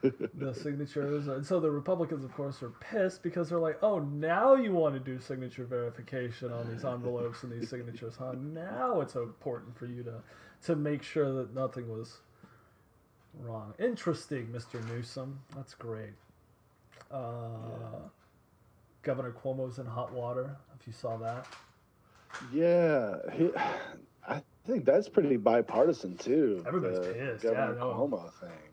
[0.34, 1.28] the signatures.
[1.28, 4.94] And so the Republicans, of course, are pissed because they're like, oh, now you want
[4.94, 8.32] to do signature verification on these envelopes and these signatures, huh?
[8.38, 10.22] Now it's important for you to,
[10.64, 12.18] to make sure that nothing was
[13.40, 13.74] wrong.
[13.78, 14.84] Interesting, Mr.
[14.88, 15.40] Newsom.
[15.56, 16.12] That's great.
[17.10, 18.08] Uh,
[19.02, 21.46] Governor Cuomo's in hot water, if you saw that.
[22.52, 23.48] yeah he,
[24.26, 27.86] i think that's pretty bipartisan too Everybody's the pissed, yeah, governor no.
[27.94, 28.72] Cuomo thing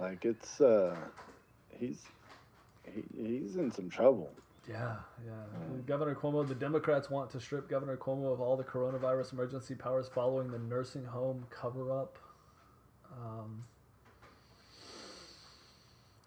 [0.00, 0.94] like it's uh
[1.76, 2.02] he's
[2.84, 4.30] he, he's in some trouble
[4.68, 5.80] Yeah, yeah.
[5.86, 10.08] Governor Cuomo, the Democrats want to strip Governor Cuomo of all the coronavirus emergency powers
[10.14, 12.18] following the nursing home cover up.
[13.12, 13.64] Um,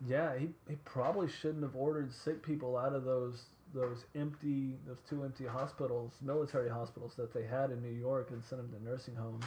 [0.08, 3.44] yeah, he, he probably shouldn't have ordered sick people out of those
[3.74, 8.44] those empty those two empty hospitals, military hospitals that they had in New York and
[8.44, 9.46] sent them to nursing homes.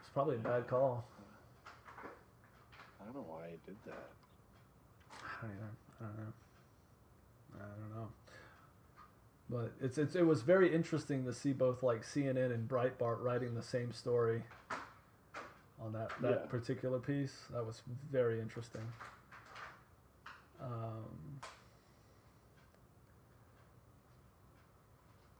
[0.00, 1.06] It's probably a bad call.
[3.00, 4.08] i don't know why he did that
[5.42, 5.70] I don't either.
[6.00, 6.32] I don't know.
[7.64, 8.08] I don't know.
[9.50, 13.54] But it's, it's it was very interesting to see both like CNN and Breitbart writing
[13.54, 14.42] the same story
[15.80, 16.46] on that that Yeah.
[16.48, 17.44] particular piece.
[17.52, 18.82] That was very interesting.
[20.60, 21.40] Um,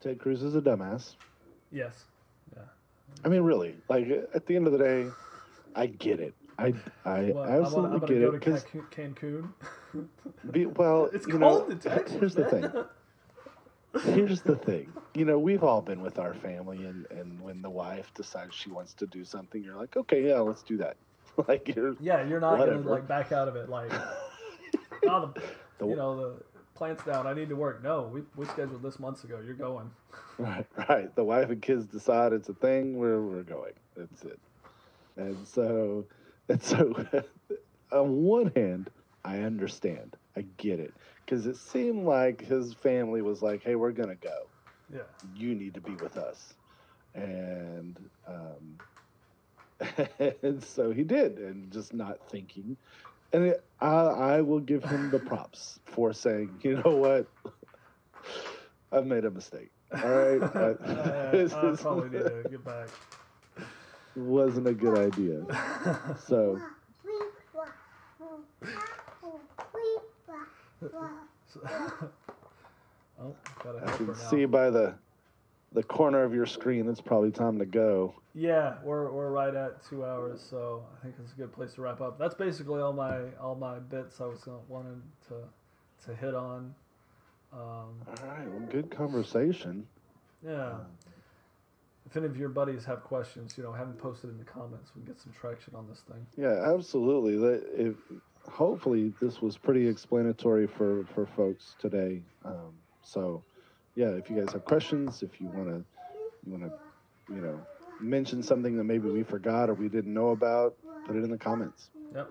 [0.01, 1.14] Ted Cruz is a dumbass.
[1.72, 2.05] yes,
[2.55, 2.62] yeah.
[3.24, 3.74] I mean, really.
[3.88, 5.06] Like at the end of the day,
[5.74, 6.34] I get it.
[6.59, 6.74] I
[7.06, 9.48] I Well, absolutely gonna, I'm get it because Cancun.
[10.50, 12.12] be, well, it's you know, Texas.
[12.18, 12.72] here's the thing.
[14.14, 14.92] Here's the thing.
[15.14, 18.70] You know, we've all been with our family, and and when the wife decides she
[18.70, 20.96] wants to do something, you're like, okay, yeah, let's do that.
[21.48, 22.78] like you're, yeah, you're not Whatever.
[22.78, 23.68] gonna like back out of it.
[23.68, 23.92] Like,
[25.06, 25.42] oh, the,
[25.78, 26.42] The- you know, the
[26.74, 27.26] plant's down.
[27.26, 27.82] I need to work.
[27.84, 29.38] No, we we scheduled this months ago.
[29.44, 29.90] You're going.
[30.38, 31.14] Right, right.
[31.14, 32.96] The wife and kids decide it's a thing.
[32.96, 33.72] We're we're going.
[33.96, 34.40] That's it.
[35.16, 36.04] And so,
[36.48, 36.92] and so,
[37.92, 38.90] on one hand,
[39.24, 40.16] I understand.
[40.36, 44.51] I get it because it seemed like his family was like, "Hey, we're gonna go.
[44.92, 45.02] Yeah.
[45.34, 46.55] You need to be with us,"
[47.14, 48.78] and um,
[50.42, 52.76] and so he did, and just not thinking.
[53.32, 57.32] And it, I, I will give him the props for saying, "You know what?
[58.92, 60.42] I've made a mistake." All right.
[60.56, 62.88] I, I- I this is- probably need to get back.
[64.14, 65.44] wasn't a good idea.
[66.26, 66.60] So
[73.20, 74.94] oh, gotta I can see by the
[75.73, 78.15] the corner of your screen it's probably time to go.
[78.36, 81.82] Yeah, we're, we're right at two hours, so I think it's a good place to
[81.82, 82.19] wrap up.
[82.19, 85.35] That's basically all my all my bits I was gonna, wanted to
[86.06, 86.74] to hit on.
[87.52, 88.48] Um, All right.
[88.48, 89.86] Well, good conversation.
[90.44, 90.74] yeah.
[92.06, 94.90] If any of your buddies have questions, you know, have them posted in the comments.
[94.94, 96.27] We can get some traction on this thing.
[96.36, 97.35] Yeah, absolutely.
[97.77, 97.97] If
[98.50, 102.22] hopefully this was pretty explanatory for for folks today.
[102.44, 103.42] Um, so
[103.94, 105.84] yeah, if you guys have questions, if you want to
[106.44, 107.60] you want to you know
[108.00, 110.74] mention something that maybe we forgot or we didn't know about,
[111.06, 111.90] put it in the comments.
[112.14, 112.30] Yep.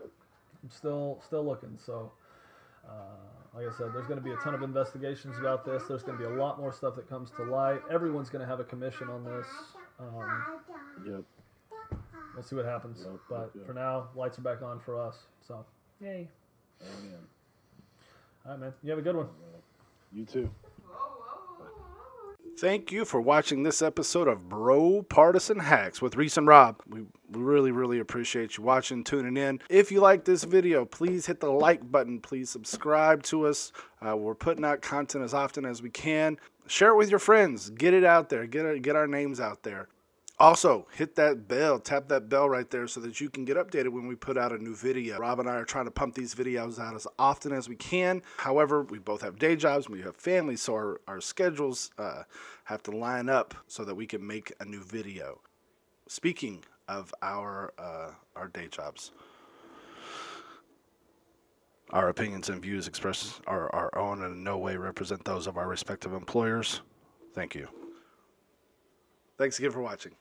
[0.63, 1.77] I'm still still looking.
[1.85, 2.11] So,
[2.87, 2.91] uh,
[3.55, 5.83] like I said, there's going to be a ton of investigations about this.
[5.87, 7.81] There's going to be a lot more stuff that comes to light.
[7.91, 9.47] Everyone's going to have a commission on this.
[9.99, 10.43] Um,
[11.05, 11.23] Yep.
[12.33, 12.99] we'll see what happens.
[13.01, 15.17] Yep, but yep, for now, lights are back on for us.
[15.45, 15.65] So,
[16.03, 16.27] yay!
[16.81, 17.19] Amen.
[18.45, 18.73] All right, man.
[18.83, 19.27] You have a good one.
[20.11, 20.49] You too.
[22.59, 26.81] Thank you for watching this episode of BroPartisan Hacks with Reese and Rob.
[26.87, 27.01] We
[27.31, 29.59] we really, really appreciate you watching, tuning in.
[29.69, 32.19] If you like this video, please hit the like button.
[32.19, 33.71] Please subscribe to us.
[34.05, 36.37] Uh, we're putting out content as often as we can.
[36.67, 37.71] Share it with your friends.
[37.71, 38.45] Get it out there.
[38.45, 39.87] Get, it, get our names out there.
[40.39, 43.89] Also, hit that bell, tap that bell right there so that you can get updated
[43.89, 45.19] when we put out a new video.
[45.19, 48.21] Rob and I are trying to pump these videos out as often as we can.
[48.37, 52.23] However, we both have day jobs, and we have families, so our, our schedules uh,
[52.63, 55.39] have to line up so that we can make a new video.
[56.07, 59.11] Speaking of our uh, our day jobs,
[61.91, 65.57] our opinions and views expressed are our own and in no way represent those of
[65.57, 66.81] our respective employers.
[67.33, 67.67] Thank you.
[69.37, 70.13] Thanks again for watching.